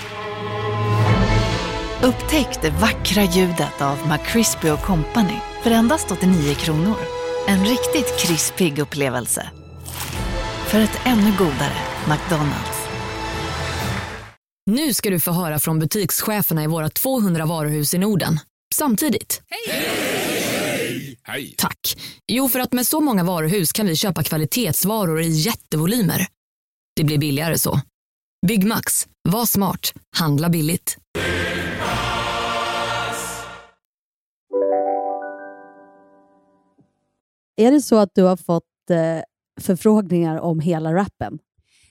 Upptäck 2.03 2.61
det 2.61 2.69
vackra 2.69 3.23
ljudet 3.23 3.81
av 3.81 3.97
McCrispy 4.07 4.67
Company 4.85 5.37
för 5.63 5.71
endast 5.71 6.11
89 6.11 6.55
kronor. 6.55 6.97
En 7.47 7.65
riktigt 7.65 8.19
krispig 8.19 8.79
upplevelse. 8.79 9.49
För 10.67 10.79
ett 10.79 10.99
ännu 11.05 11.31
godare 11.37 11.77
McDonalds. 12.09 12.87
Nu 14.65 14.93
ska 14.93 15.09
du 15.09 15.19
få 15.19 15.31
höra 15.31 15.59
från 15.59 15.79
butikscheferna 15.79 16.63
i 16.63 16.67
våra 16.67 16.89
200 16.89 17.45
varuhus 17.45 17.93
i 17.93 17.97
Norden. 17.97 18.39
Samtidigt. 18.75 19.41
Hej! 21.23 21.55
Tack. 21.57 21.97
Jo, 22.27 22.49
för 22.49 22.59
att 22.59 22.73
med 22.73 22.87
så 22.87 22.99
många 22.99 23.23
varuhus 23.23 23.71
kan 23.71 23.87
vi 23.87 23.95
köpa 23.95 24.23
kvalitetsvaror 24.23 25.21
i 25.21 25.29
jättevolymer. 25.29 26.27
Det 26.95 27.03
blir 27.03 27.17
billigare 27.17 27.59
så. 27.59 27.81
Byggmax. 28.47 29.07
Var 29.29 29.45
smart. 29.45 29.93
Handla 30.15 30.49
billigt. 30.49 30.97
Är 37.55 37.71
det 37.71 37.81
så 37.81 37.97
att 37.97 38.15
du 38.15 38.23
har 38.23 38.37
fått 38.37 38.89
eh, 38.89 39.23
förfrågningar 39.61 40.37
om 40.37 40.59
hela 40.59 40.93
rappen? 40.93 41.39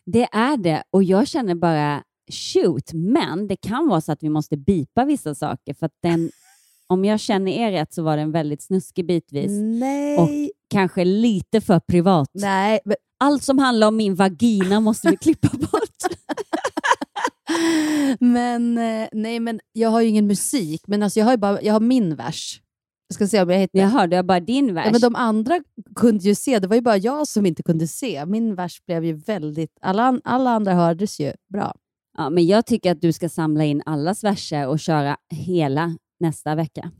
Det 0.06 0.28
är 0.32 0.56
det 0.56 0.82
och 0.90 1.02
jag 1.02 1.28
känner 1.28 1.54
bara 1.54 2.02
shoot, 2.32 2.92
men 2.92 3.48
det 3.48 3.56
kan 3.56 3.88
vara 3.88 4.00
så 4.00 4.12
att 4.12 4.22
vi 4.22 4.28
måste 4.28 4.56
bipa 4.56 5.04
vissa 5.04 5.34
saker 5.34 5.74
för 5.74 5.86
att 5.86 5.98
den, 6.02 6.30
om 6.86 7.04
jag 7.04 7.20
känner 7.20 7.52
er 7.52 7.72
rätt 7.72 7.94
så 7.94 8.02
var 8.02 8.16
den 8.16 8.32
väldigt 8.32 8.62
snuskig 8.62 9.06
bitvis 9.06 9.50
Nej. 9.80 10.18
och 10.18 10.28
kanske 10.70 11.04
lite 11.04 11.60
för 11.60 11.80
privat. 11.80 12.30
Nej, 12.32 12.80
men... 12.84 12.96
Allt 13.22 13.42
som 13.42 13.58
handlar 13.58 13.88
om 13.88 13.96
min 13.96 14.14
vagina 14.14 14.80
måste 14.80 15.10
vi 15.10 15.16
klippa 15.16 15.48
bort. 15.58 16.14
men, 18.20 18.78
eh, 18.78 19.08
nej, 19.12 19.40
men 19.40 19.60
jag 19.72 19.90
har 19.90 20.00
ju 20.00 20.08
ingen 20.08 20.26
musik, 20.26 20.82
men 20.86 21.02
alltså 21.02 21.20
jag 21.20 21.26
har 21.26 21.36
bara 21.36 21.62
jag 21.62 21.72
har 21.72 21.80
min 21.80 22.16
vers. 22.16 22.60
Jag 23.10 23.14
ska 23.14 23.26
se 23.26 23.42
om 23.42 23.50
jag 23.50 23.58
hittar. 23.58 23.78
Jag 23.78 23.88
hörde 23.88 24.16
jag 24.16 24.26
bara 24.26 24.40
din 24.40 24.74
vers. 24.74 24.86
Ja, 24.86 24.92
men 24.92 25.00
de 25.00 25.14
andra 25.14 25.60
kunde 25.96 26.24
ju 26.24 26.34
se, 26.34 26.58
det 26.58 26.68
var 26.68 26.76
ju 26.76 26.82
bara 26.82 26.96
jag 26.96 27.28
som 27.28 27.46
inte 27.46 27.62
kunde 27.62 27.86
se. 27.86 28.26
Min 28.26 28.54
vers 28.54 28.84
blev 28.86 29.04
ju 29.04 29.12
väldigt... 29.12 29.78
Alla, 29.80 30.20
alla 30.24 30.50
andra 30.50 30.74
hördes 30.74 31.20
ju 31.20 31.32
bra. 31.52 31.74
Ja, 32.18 32.30
men 32.30 32.46
jag 32.46 32.66
tycker 32.66 32.92
att 32.92 33.00
du 33.00 33.12
ska 33.12 33.28
samla 33.28 33.64
in 33.64 33.82
allas 33.86 34.24
verser 34.24 34.68
och 34.68 34.80
köra 34.80 35.16
hela 35.30 35.96
nästa 36.20 36.54
vecka. 36.54 36.90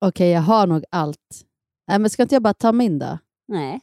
Okej, 0.00 0.30
jag 0.30 0.40
har 0.40 0.66
nog 0.66 0.84
allt. 0.90 1.44
Nej, 1.88 1.98
men 1.98 2.10
ska 2.10 2.22
inte 2.22 2.34
jag 2.34 2.42
bara 2.42 2.54
ta 2.54 2.72
min 2.72 2.98
då? 2.98 3.18
Nej. 3.48 3.80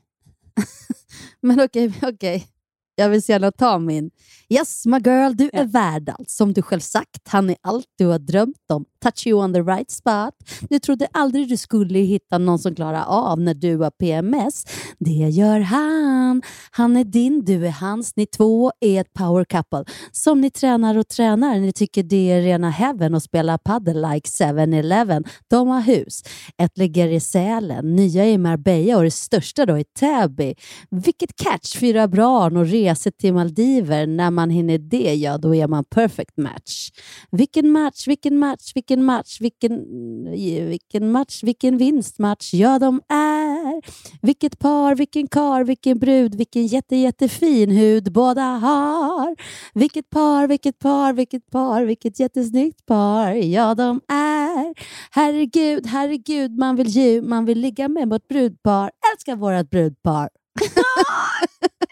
Men 1.42 1.60
okej, 1.60 1.94
okej. 2.02 2.48
Jag 2.96 3.10
vill 3.10 3.24
så 3.24 3.32
gärna 3.32 3.52
ta 3.52 3.80
min. 3.80 4.12
Yes 4.50 4.86
my 4.86 4.98
girl, 4.98 5.34
du 5.36 5.50
är 5.54 5.66
värd 5.66 6.10
allt. 6.10 6.30
Som 6.30 6.54
du 6.54 6.62
själv 6.62 6.80
sagt, 6.80 7.28
han 7.28 7.50
är 7.50 7.56
allt 7.62 7.86
du 7.98 8.06
har 8.06 8.20
drömt 8.20 8.72
om. 8.74 8.86
Touch 9.04 9.28
you 9.28 9.44
on 9.44 9.54
the 9.54 9.62
right 9.62 9.92
spot. 9.92 10.34
Du 10.70 10.80
trodde 10.80 11.08
aldrig 11.12 11.50
du 11.50 11.58
skulle 11.58 12.00
hitta 12.00 12.38
någon 12.38 12.60
som 12.60 12.76
klarar 12.76 13.04
av 13.06 13.40
när 13.40 13.54
du 13.54 13.78
har 13.78 13.92
PMS. 13.92 14.66
Det 15.00 15.12
gör 15.12 15.60
han. 15.60 16.42
Han 16.72 16.98
är 16.98 17.04
din, 17.04 17.46
du 17.46 17.68
är 17.68 17.72
hans. 17.72 18.16
Ni 18.16 18.26
två 18.26 18.72
är 18.80 19.02
ett 19.02 19.14
power 19.14 19.46
couple. 19.46 19.84
Som 20.12 20.42
ni 20.42 20.50
tränar 20.50 20.98
och 20.98 21.08
tränar. 21.08 21.60
Ni 21.60 21.74
tycker 21.74 22.04
det 22.04 22.32
är 22.32 22.42
rena 22.42 22.70
heaven 22.70 23.16
och 23.16 23.24
spela 23.24 23.58
paddle 23.58 24.14
like 24.14 24.30
7-Eleven. 24.30 25.24
De 25.48 25.68
har 25.68 25.82
hus. 25.82 26.24
Ett 26.58 26.78
ligger 26.78 27.08
i 27.08 27.20
Sälen, 27.20 27.96
nya 27.96 28.26
i 28.26 28.38
Marbella 28.38 28.98
och 28.98 29.04
det 29.04 29.12
största 29.12 29.66
då 29.66 29.78
i 29.78 29.84
Täby. 29.84 30.56
Vilket 30.90 31.36
catch! 31.36 31.78
Fyra 31.78 32.08
barn 32.08 32.58
och 32.58 32.66
resor 32.82 33.12
till 33.12 33.34
Maldiver. 33.34 34.08
När 34.08 34.32
man 34.32 34.50
hinner 34.50 34.78
det, 34.78 35.14
ja 35.16 35.38
då 35.38 35.56
är 35.56 35.68
man 35.68 35.84
perfect 35.84 36.38
match. 36.38 36.90
Vilken 37.32 37.72
match, 37.72 38.08
vilken 38.08 38.38
match, 38.38 38.72
vilken 38.76 39.04
match, 39.04 39.42
vilken, 39.42 39.72
mm, 39.72 40.70
vilken 40.70 41.12
match, 41.12 41.44
vilken 41.44 41.78
vinstmatch, 41.78 42.54
ja 42.54 42.80
de 42.80 43.02
är. 43.10 43.82
Vilket 44.22 44.60
par, 44.60 44.96
vilken 44.96 45.28
kar, 45.28 45.64
vilken 45.64 46.00
brud, 46.00 46.36
vilken 46.36 46.68
jätte, 46.68 46.96
jättefin 46.96 47.72
hud 47.72 48.12
båda 48.14 48.42
har. 48.42 49.36
Vilket 49.74 50.10
par, 50.10 50.48
vilket 50.48 50.80
par, 50.80 51.14
vilket 51.14 51.50
par, 51.50 51.84
vilket 51.84 52.20
jättesnyggt 52.20 52.86
par, 52.86 53.34
ja 53.34 53.76
de 53.76 54.02
är. 54.08 54.74
Herregud, 55.12 55.88
herregud, 55.88 56.58
man 56.58 56.76
vill 56.76 56.88
ju, 56.88 57.22
man 57.22 57.46
vill 57.46 57.60
ligga 57.60 57.88
med 57.88 58.10
vårt 58.10 58.28
brudpar, 58.28 58.92
älskar 59.14 59.36
vårt 59.36 59.70
brudpar. 59.70 60.30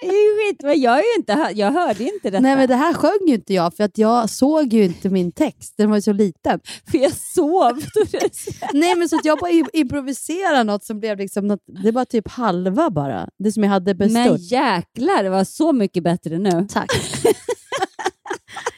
Skit, 0.02 0.62
men 0.64 0.82
jag, 0.82 1.00
är 1.00 1.18
inte, 1.18 1.52
jag 1.56 1.72
hörde 1.72 2.04
inte 2.04 2.30
detta. 2.30 2.40
Nej, 2.40 2.56
men 2.56 2.68
det 2.68 2.76
här 2.76 2.94
sjöng 2.94 3.28
ju 3.28 3.34
inte 3.36 3.54
jag 3.54 3.74
för 3.74 3.84
att 3.84 3.98
jag 3.98 4.30
såg 4.30 4.74
ju 4.74 4.84
inte 4.86 5.10
min 5.10 5.32
text. 5.32 5.74
Den 5.78 5.90
var 5.90 5.98
ju 5.98 6.02
så 6.02 6.14
liten. 6.14 6.60
För 6.92 6.98
jag 6.98 7.12
sov. 7.14 7.82
Nej, 8.74 8.96
men 8.96 9.10
så 9.10 9.16
att 9.16 9.26
jag 9.26 9.40
bara 9.40 9.52
im- 9.52 9.70
improviserade 9.74 10.64
något 10.64 10.84
som 10.84 11.00
blev 11.00 11.18
liksom 11.18 11.48
något, 11.48 11.64
det 11.84 11.92
var 11.92 12.06
typ 12.06 12.28
halva 12.28 12.90
bara. 12.90 13.30
Det 13.40 13.52
som 13.52 13.64
jag 13.64 13.70
hade 13.72 13.94
Men 13.94 14.14
bestått. 14.14 14.52
jäklar, 14.52 15.24
det 15.24 15.30
var 15.30 15.44
så 15.44 15.72
mycket 15.74 16.04
bättre 16.04 16.38
nu. 16.38 16.68
Tack. 16.70 16.92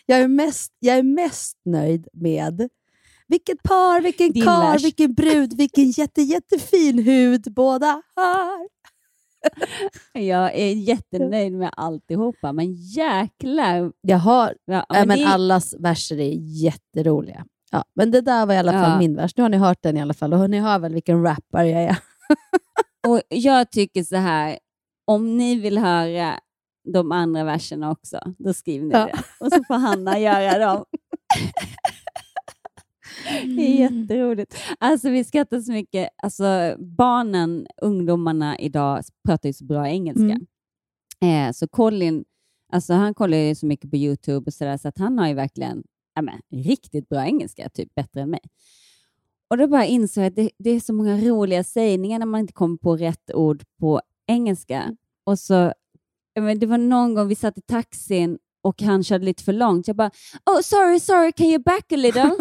jag, 0.05 0.19
är 0.19 0.27
mest, 0.27 0.71
jag 0.79 0.97
är 0.97 1.03
mest 1.03 1.57
nöjd 1.65 2.07
med 2.13 2.69
vilket 3.27 3.63
par, 3.63 4.01
vilken 4.01 4.31
Din 4.31 4.43
kar, 4.43 4.71
vers. 4.71 4.83
vilken 4.83 5.13
brud, 5.13 5.57
vilken 5.57 5.91
jätte, 5.91 6.21
jättefin 6.21 6.99
hud 6.99 7.53
båda 7.53 8.01
har. 8.15 8.80
Jag 10.13 10.55
är 10.55 10.73
jättenöjd 10.73 11.53
med 11.53 11.69
alltihopa, 11.77 12.53
men 12.53 12.73
jäklar. 12.73 13.91
Jag 14.01 14.17
har, 14.17 14.55
Ja, 14.65 14.85
men, 14.89 14.99
men 14.99 15.07
men 15.07 15.17
det- 15.19 15.27
allas 15.27 15.75
verser 15.79 16.19
är 16.19 16.33
jätteroliga. 16.63 17.45
Ja, 17.71 17.83
men 17.95 18.11
det 18.11 18.21
där 18.21 18.45
var 18.45 18.53
i 18.53 18.57
alla 18.57 18.71
fall 18.71 18.91
Ja. 18.91 18.97
min 18.99 19.15
vers. 19.15 19.37
Nu 19.37 19.43
har 19.43 19.49
ni 19.49 19.57
hört 19.57 19.77
den 19.83 19.97
i 19.97 20.01
alla 20.01 20.13
fall 20.13 20.33
och 20.33 20.49
ni 20.49 20.59
hör 20.59 20.79
väl 20.79 20.93
vilken 20.93 21.23
rappare 21.23 21.69
jag 21.69 21.83
är. 21.83 21.97
Och 23.07 23.21
jag 23.29 23.71
tycker 23.71 24.03
så 24.03 24.15
här, 24.15 24.57
om 25.05 25.37
ni 25.37 25.55
vill 25.59 25.77
höra 25.77 26.39
de 26.93 27.11
andra 27.11 27.43
verserna 27.43 27.91
också, 27.91 28.19
då 28.37 28.53
skriver 28.53 28.85
ni 28.85 28.91
Ja. 28.93 29.05
det. 29.05 29.45
Och 29.45 29.51
så 29.51 29.63
får 29.63 29.75
Hanna 29.75 30.19
göra 30.19 30.57
dem. 30.57 30.85
Det 33.55 33.61
är 33.61 33.79
jätteroligt. 33.79 34.55
Alltså 34.79 35.09
vi 35.09 35.23
skrattar 35.23 35.59
så 35.59 35.71
mycket. 35.71 36.09
Alltså 36.23 36.75
barnen, 36.79 37.67
ungdomarna 37.81 38.59
idag 38.59 39.03
pratar 39.25 39.49
ju 39.49 39.53
så 39.53 39.65
bra 39.65 39.87
engelska. 39.87 40.39
Mm. 41.21 41.47
Eh, 41.47 41.53
så 41.53 41.67
Colin, 41.67 42.25
alltså 42.73 42.93
han 42.93 43.13
kollar 43.13 43.37
ju 43.37 43.55
så 43.55 43.65
mycket 43.65 43.89
på 43.89 43.97
Youtube 43.97 44.43
och 44.47 44.53
sådär 44.53 44.77
så 44.77 44.87
att 44.87 44.97
han 44.97 45.19
har 45.19 45.27
ju 45.27 45.33
verkligen 45.33 45.83
ja, 46.15 46.21
men, 46.21 46.63
riktigt 46.63 47.09
bra 47.09 47.25
engelska, 47.25 47.69
typ 47.69 47.95
bättre 47.95 48.21
än 48.21 48.29
mig. 48.29 48.41
Och 49.49 49.57
då 49.57 49.67
bara 49.67 49.85
insåg 49.85 50.23
jag 50.23 50.29
att 50.29 50.35
det, 50.35 50.49
det 50.57 50.69
är 50.69 50.79
så 50.79 50.93
många 50.93 51.17
roliga 51.17 51.63
sägningar 51.63 52.19
när 52.19 52.25
man 52.25 52.41
inte 52.41 52.53
kommer 52.53 52.77
på 52.77 52.97
rätt 52.97 53.33
ord 53.33 53.63
på 53.79 54.01
engelska. 54.27 54.95
Och 55.23 55.39
så, 55.39 55.73
men 56.39 56.59
det 56.59 56.65
var 56.65 56.77
någon 56.77 57.13
gång 57.13 57.27
vi 57.27 57.35
satt 57.35 57.57
i 57.57 57.61
taxin 57.61 58.37
och 58.61 58.81
han 58.81 59.03
körde 59.03 59.25
lite 59.25 59.43
för 59.43 59.53
långt. 59.53 59.87
Jag 59.87 59.95
bara, 59.95 60.11
oh 60.45 60.61
sorry, 60.61 60.99
sorry, 60.99 61.31
can 61.31 61.45
you 61.47 61.59
back 61.59 61.91
a 61.91 61.95
little? 61.95 62.31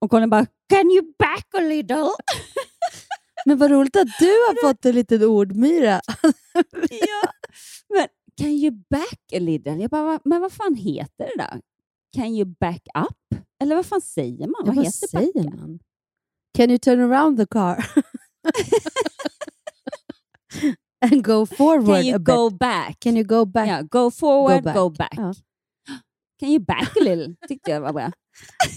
och 0.00 0.10
Colin 0.10 0.30
bara, 0.30 0.46
can 0.68 0.90
you 0.90 1.02
back 1.18 1.46
a 1.54 1.60
little? 1.60 1.96
Men 3.46 3.58
vad 3.58 3.70
roligt 3.70 3.96
att 3.96 4.08
du 4.18 4.26
har 4.26 4.68
fått 4.68 4.84
en 4.84 4.94
liten 4.94 5.22
ordmyra. 5.24 6.00
ja, 6.90 7.30
men 7.94 8.06
can 8.38 8.48
you 8.50 8.70
back 8.90 9.20
a 9.32 9.38
little? 9.38 9.76
Jag 9.76 9.90
bara, 9.90 10.04
"Va- 10.04 10.20
men 10.24 10.40
vad 10.40 10.52
fan 10.52 10.74
heter 10.74 11.24
det 11.24 11.36
där? 11.36 11.60
Can 12.16 12.26
you 12.34 12.44
back 12.44 12.82
up? 12.98 13.40
Eller 13.62 13.76
vad 13.76 13.86
fan 13.86 14.00
säger 14.00 14.46
man? 14.46 14.54
Ja, 14.58 14.64
vad 14.66 14.76
vad 14.76 14.84
heter 14.84 15.08
säger 15.08 15.32
backa? 15.44 15.56
man? 15.56 15.78
Can 16.56 16.70
you 16.70 16.78
turn 16.78 17.00
around 17.12 17.38
the 17.38 17.46
car? 17.46 17.86
And 21.00 21.24
go 21.24 21.46
forward 21.46 21.86
Can 21.96 22.04
you 22.06 22.18
go 22.18 22.50
back? 22.50 23.00
Can 23.00 23.16
you 23.16 23.24
go 23.24 23.44
back? 23.44 23.68
Ja, 23.68 23.82
go 23.82 24.10
forward, 24.10 24.64
Go 24.64 24.72
go 24.72 24.88
back. 24.90 24.98
back. 25.16 25.18
Ja. 25.18 25.34
Can 26.40 26.48
you 26.48 26.58
back 26.64 26.96
a 26.96 27.00
little? 27.00 27.34
Tyckte 27.48 27.70
jag 27.70 27.80
var 27.80 27.92
bra. 27.92 28.12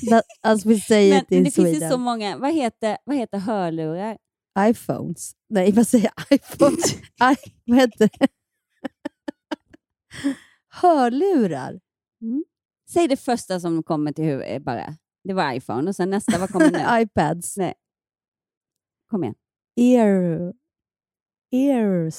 That, 0.10 0.24
as 0.42 0.66
we 0.66 0.80
say 0.80 1.08
it 1.08 1.30
men 1.30 1.38
in 1.38 1.44
det 1.44 1.52
finns 1.52 1.68
ju 1.68 1.72
Sweden. 1.74 1.92
så 1.92 1.98
många. 1.98 2.38
Vad 2.38 2.54
heter, 2.54 2.98
vad 3.04 3.16
heter 3.16 3.38
hörlurar? 3.38 4.18
iPhones. 4.60 5.32
Nej, 5.50 5.72
vad 5.72 5.88
säger 5.88 6.12
jag? 6.16 6.40
iPhones? 6.40 6.94
I, 6.96 7.52
vad 7.66 7.78
heter? 7.80 8.10
Hörlurar. 10.70 11.80
Säg 12.90 13.08
det 13.08 13.18
första 13.18 13.60
som 13.60 13.84
kommer 13.84 14.12
till 14.12 14.26
huvudet 14.26 14.64
bara. 14.64 14.96
Det 15.24 15.34
var 15.34 15.54
iPhone 15.54 15.90
och 15.90 15.96
sen 15.96 16.10
nästa, 16.10 16.38
vad 16.40 16.50
kommer 16.50 16.72
nu? 16.72 17.02
iPads. 17.02 17.58
Nej. 17.58 17.74
Kom 19.10 19.24
igen. 19.24 19.36
Ear, 19.76 20.54
ear 21.54 22.12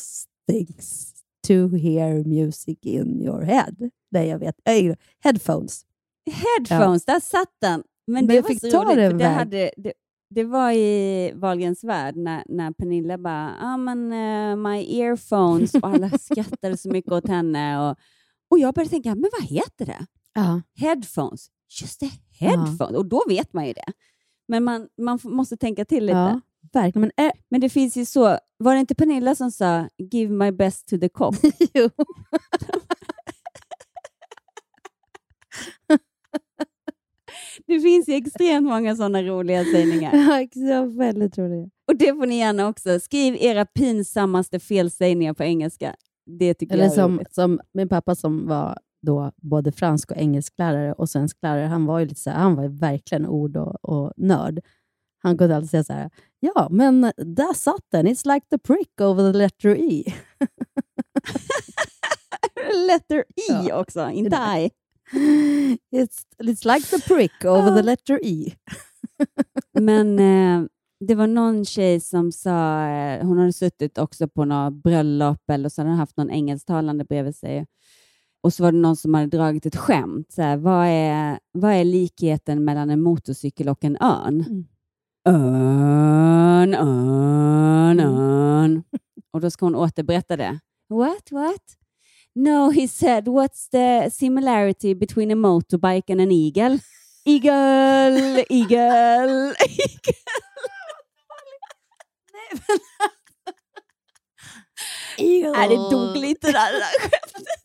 things 0.50 1.14
to 1.46 1.68
hear 1.76 2.24
music 2.24 2.78
in 2.82 3.22
your 3.22 3.42
head. 3.42 3.90
Nej, 4.10 4.28
jag 4.28 4.38
vet. 4.38 4.56
Äh, 4.64 4.96
headphones. 5.24 5.82
Headphones, 6.30 7.04
där 7.04 7.20
satt 7.20 7.56
den. 7.60 7.82
Men, 8.06 8.14
Men 8.14 8.26
det 8.26 8.34
jag 8.34 8.42
var 8.42 8.48
fick 8.48 8.60
så 8.60 8.70
ta 8.70 8.84
roligt, 8.84 8.96
den 8.96 9.18
det, 9.18 9.24
hade, 9.24 9.70
det, 9.76 9.92
det 10.30 10.44
var 10.44 10.70
i 10.70 11.32
Wahlgrens 11.34 11.84
värld 11.84 12.16
när, 12.16 12.44
när 12.48 12.72
Pernilla 12.72 13.18
bara, 13.18 13.56
ah, 13.60 13.76
men, 13.76 14.12
eh, 14.12 14.56
my 14.56 15.00
earphones 15.00 15.74
och 15.74 15.88
alla 15.88 16.10
skrattade 16.18 16.76
så 16.76 16.88
mycket 16.88 17.12
åt 17.12 17.28
henne. 17.28 17.90
Och, 17.90 17.96
och 18.50 18.58
jag 18.58 18.74
började 18.74 18.90
tänka, 18.90 19.14
men 19.14 19.30
vad 19.38 19.48
heter 19.48 19.86
det? 19.86 20.06
Ja. 20.34 20.62
Headphones. 20.74 21.48
Just 21.80 22.00
det, 22.00 22.10
headphones. 22.38 22.96
Och 22.96 23.06
då 23.06 23.22
vet 23.28 23.52
man 23.52 23.66
ju 23.66 23.72
det. 23.72 23.92
Men 24.48 24.64
man, 24.64 24.88
man 24.98 25.18
måste 25.24 25.56
tänka 25.56 25.84
till 25.84 26.06
lite. 26.06 26.18
Ja, 26.18 26.40
verkligen. 26.72 27.10
Men, 27.16 27.26
äh, 27.26 27.32
Men 27.48 27.60
det 27.60 27.68
finns 27.68 27.96
ju 27.96 28.04
så, 28.04 28.38
var 28.58 28.74
det 28.74 28.80
inte 28.80 28.94
Pernilla 28.94 29.34
som 29.34 29.50
sa 29.50 29.88
give 29.98 30.32
my 30.32 30.52
best 30.52 30.88
to 30.88 30.98
the 30.98 31.08
cop? 31.08 31.34
jo. 31.74 31.90
Det 37.66 37.80
finns 37.80 38.08
ju 38.08 38.14
extremt 38.14 38.66
många 38.66 38.96
sådana 38.96 39.22
roliga 39.22 39.64
sägningar. 39.64 40.46
Ja, 40.54 40.84
väldigt 40.84 41.38
roligt. 41.38 41.72
Och 41.88 41.96
det 41.96 42.14
får 42.14 42.26
ni 42.26 42.38
gärna 42.38 42.68
också. 42.68 43.00
Skriv 43.00 43.36
era 43.40 43.66
pinsammaste 43.66 44.60
felsägningar 44.60 45.34
på 45.34 45.42
engelska. 45.44 45.94
Det 46.26 46.54
tycker 46.54 46.74
Eller 46.74 46.84
jag 46.84 46.92
är 46.92 46.94
som, 46.94 47.16
roligt. 47.16 47.34
som 47.34 47.60
min 47.72 47.88
pappa 47.88 48.14
som 48.14 48.46
var 48.46 48.78
då 49.02 49.32
både 49.36 49.72
fransk 49.72 50.10
och 50.10 50.16
engelsklärare 50.16 50.92
och 50.92 51.08
svensklärare, 51.10 51.66
han 51.66 51.86
var 51.86 51.98
ju 51.98 52.06
lite 52.06 52.20
så 52.20 52.30
här, 52.30 52.38
han 52.38 52.54
var 52.54 52.68
verkligen 52.68 53.26
ord 53.26 53.56
och, 53.56 53.84
och 53.84 54.12
nörd. 54.16 54.60
Han 55.24 55.38
kunde 55.38 55.56
alltid 55.56 55.70
säga 55.70 55.84
så 55.84 55.92
här, 55.92 56.10
ja 56.40 56.68
men 56.70 57.00
där 57.16 57.54
satt 57.54 57.84
den, 57.90 58.06
it's 58.06 58.34
like 58.34 58.46
the 58.50 58.58
prick 58.58 59.00
over 59.00 59.32
the 59.32 59.38
letter 59.38 59.76
E. 59.76 60.04
Letter 62.88 63.24
E 63.50 63.72
också, 63.72 64.10
inte 64.10 64.36
I. 64.36 64.70
It's, 65.96 66.22
it's 66.42 66.74
like 66.74 66.88
the 66.88 67.08
prick 67.08 67.44
over 67.44 67.76
the 67.76 67.82
letter 67.82 68.20
E. 68.24 68.52
Men 69.80 70.18
eh, 70.18 70.68
det 71.00 71.14
var 71.14 71.26
någon 71.26 71.64
tjej 71.64 72.00
som 72.00 72.32
sa, 72.32 72.86
eh, 72.88 73.26
hon 73.26 73.38
hade 73.38 73.52
suttit 73.52 73.98
också 73.98 74.28
på 74.28 74.44
något 74.44 74.74
bröllop 74.74 75.50
eller 75.50 75.68
så 75.68 75.80
hade 75.80 75.90
hon 75.90 75.98
haft 75.98 76.16
någon 76.16 76.30
engelsktalande 76.30 77.04
bredvid 77.04 77.36
sig. 77.36 77.66
Och 78.42 78.52
så 78.52 78.62
var 78.62 78.72
det 78.72 78.78
någon 78.78 78.96
som 78.96 79.14
hade 79.14 79.36
dragit 79.36 79.66
ett 79.66 79.76
skämt. 79.76 80.32
Så 80.32 80.42
här, 80.42 80.56
vad, 80.56 80.86
är, 80.86 81.38
vad 81.52 81.72
är 81.72 81.84
likheten 81.84 82.64
mellan 82.64 82.90
en 82.90 83.02
motorcykel 83.02 83.68
och 83.68 83.84
en 83.84 83.96
örn? 84.00 84.66
Örn, 85.26 86.74
örn, 86.74 88.00
örn. 88.00 88.82
Och 89.32 89.40
då 89.40 89.50
ska 89.50 89.66
hon 89.66 89.74
återberätta 89.74 90.36
det. 90.36 90.58
What, 90.88 91.32
what? 91.32 91.62
No, 92.34 92.70
he 92.70 92.88
said, 92.88 93.28
what's 93.28 93.70
the 93.70 94.10
similarity 94.10 94.94
between 94.94 95.30
a 95.30 95.34
motorbike 95.34 96.12
and 96.12 96.20
an 96.20 96.32
eagle? 96.32 96.78
Eagle, 97.24 98.44
eagle, 98.50 99.54
eagle. 105.18 105.52
Nej, 105.52 105.68
det 105.68 105.74
dog 105.76 106.16
lite 106.16 106.52
där, 106.52 106.72
det 106.72 106.78
där 106.78 107.00
skämtet. 107.00 107.64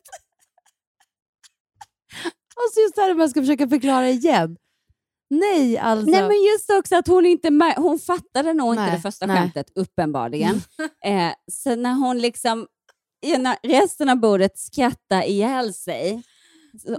alltså 2.56 2.80
just 2.80 2.96
det 2.96 3.02
här 3.02 3.20
jag 3.20 3.30
ska 3.30 3.42
försöka 3.42 3.68
förklara 3.68 4.10
igen. 4.10 4.58
Nej, 5.30 5.78
alltså. 5.78 6.12
Nej, 6.12 6.22
men 6.22 6.44
just 6.44 6.70
också 6.80 6.96
att 6.96 7.08
hon 7.08 7.26
inte 7.26 7.74
hon 7.78 8.00
fattade 8.00 8.54
nog 8.54 8.74
inte 8.74 8.92
det 8.92 9.02
första 9.02 9.26
nej. 9.26 9.38
skämtet, 9.38 9.72
uppenbarligen. 9.76 10.62
eh, 11.06 11.32
så 11.52 11.76
när 11.76 11.94
hon 11.94 12.20
liksom, 12.20 12.68
resten 13.64 14.10
av 14.10 14.16
bordet 14.16 14.60
skrattar 14.60 15.24
ihjäl 15.24 15.74
sig 15.74 16.24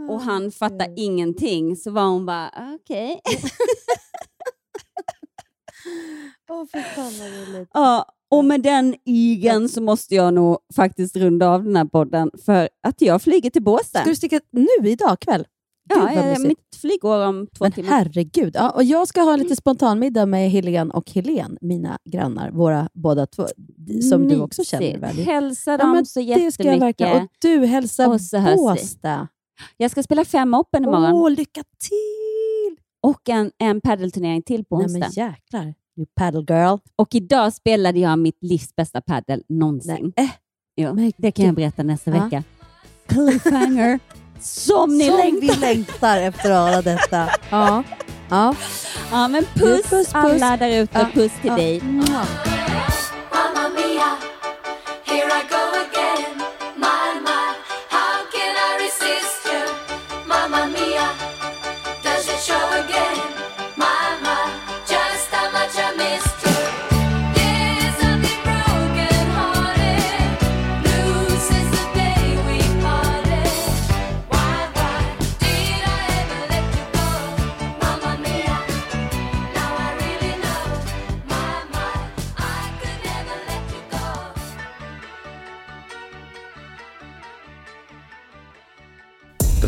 och 0.09 0.20
han 0.20 0.53
fattar 0.53 0.95
ingenting, 0.97 1.76
så 1.76 1.91
var 1.91 2.05
hon 2.05 2.26
bara, 2.26 2.51
okej. 2.74 3.20
Åh, 6.51 6.64
fy 6.72 6.83
fan 6.83 7.12
vad 7.18 7.28
roligt. 7.28 7.70
Ja, 7.74 8.07
och 8.31 8.45
med 8.45 8.62
den 8.62 8.95
igen 9.05 9.68
så 9.68 9.83
måste 9.83 10.14
jag 10.14 10.35
nog 10.35 10.59
faktiskt 10.76 11.16
runda 11.16 11.49
av 11.49 11.64
den 11.64 11.76
här 11.76 11.85
podden 11.85 12.31
för 12.45 12.68
att 12.83 13.01
jag 13.01 13.22
flyger 13.22 13.51
till 13.51 13.62
Båstad. 13.62 14.01
Ska 14.01 14.11
du 14.11 14.16
sticka 14.16 14.41
nu 14.51 14.89
idag 14.89 15.20
kväll? 15.20 15.47
Gud, 15.95 16.03
Ja, 16.03 16.07
vad 16.14 16.24
eh, 16.24 16.28
mysigt. 16.28 16.49
mitt 16.49 16.76
flyg 16.80 17.01
går 17.01 17.26
om 17.26 17.47
två 17.47 17.64
Men 17.64 17.72
timmar. 17.72 17.88
herregud. 17.91 18.53
Ja, 18.55 18.70
och 18.70 18.84
jag 18.84 19.09
ska 19.09 19.20
ha 19.20 19.36
lite 19.36 19.57
spontanmiddag 19.57 20.26
med 20.26 20.51
Helene 20.51 20.95
och 20.95 21.11
Helen, 21.11 21.59
mina 21.61 21.99
grannar, 22.11 22.51
våra 22.51 22.88
båda 22.95 23.26
två, 23.26 23.47
som 24.11 24.28
du 24.28 24.41
också 24.41 24.64
känner 24.64 24.86
Mysigt. 24.86 25.03
väl? 25.03 25.16
Hälsa 25.26 25.70
Ja, 25.70 25.76
dem 25.78 25.93
men 25.93 26.07
så 26.07 26.20
Det 26.20 26.53
ska 26.53 26.64
jag 26.64 26.78
verkligen. 26.80 27.12
Och 27.12 27.16
jättemycket. 27.18 27.36
du, 27.61 27.66
hälsa 27.66 28.09
Och. 28.09 28.20
Båstad. 28.57 29.28
Jag 29.76 29.91
ska 29.91 30.03
spela 30.03 30.24
fem 30.24 30.55
open 30.55 30.82
imorgon. 30.84 31.12
Åh, 31.12 31.30
lycka 31.30 31.62
till! 31.88 32.76
Och 33.03 33.28
en, 33.28 33.51
en 33.59 33.80
paddelturnering 33.80 34.43
till 34.43 34.64
på 34.64 34.76
Nej 34.76 34.84
onsdag. 34.84 34.99
men 35.01 35.11
jäklar. 35.32 35.74
Du 35.97 36.07
paddle 36.14 36.45
girl. 36.49 36.78
Och 36.97 37.14
idag 37.14 37.53
spelade 37.53 37.99
jag 37.99 38.18
mitt 38.18 38.38
livs 38.41 38.76
bästa 38.76 39.01
paddel 39.01 39.43
någonsin. 39.49 40.12
Nej. 40.16 40.30
Jo, 40.76 41.12
det 41.16 41.30
kan 41.32 41.47
jag 41.47 41.55
berätta 41.55 41.82
nästa 41.82 42.11
Ja. 42.11 42.24
vecka. 42.24 42.43
Cliffhanger. 43.07 43.99
Som 44.41 44.99
ni 44.99 45.07
Som 45.07 45.16
längtar. 45.16 45.41
vi 45.41 45.57
längtar 45.61 46.16
efter 46.18 46.51
att 46.51 46.68
höra 46.70 46.82
detta. 46.82 47.28
Ja. 47.51 47.82
Ja. 48.30 48.55
Ja, 49.11 49.28
men 49.28 49.45
puss, 49.55 49.82
puss, 49.82 49.91
puss. 49.91 50.14
alla 50.14 50.57
där 50.57 50.70
ute. 50.82 50.99
Ja, 50.99 51.07
Puss 51.14 51.32
till 51.41 51.51
ja. 51.51 51.57
dig. 51.57 51.80
Mamma 51.82 52.24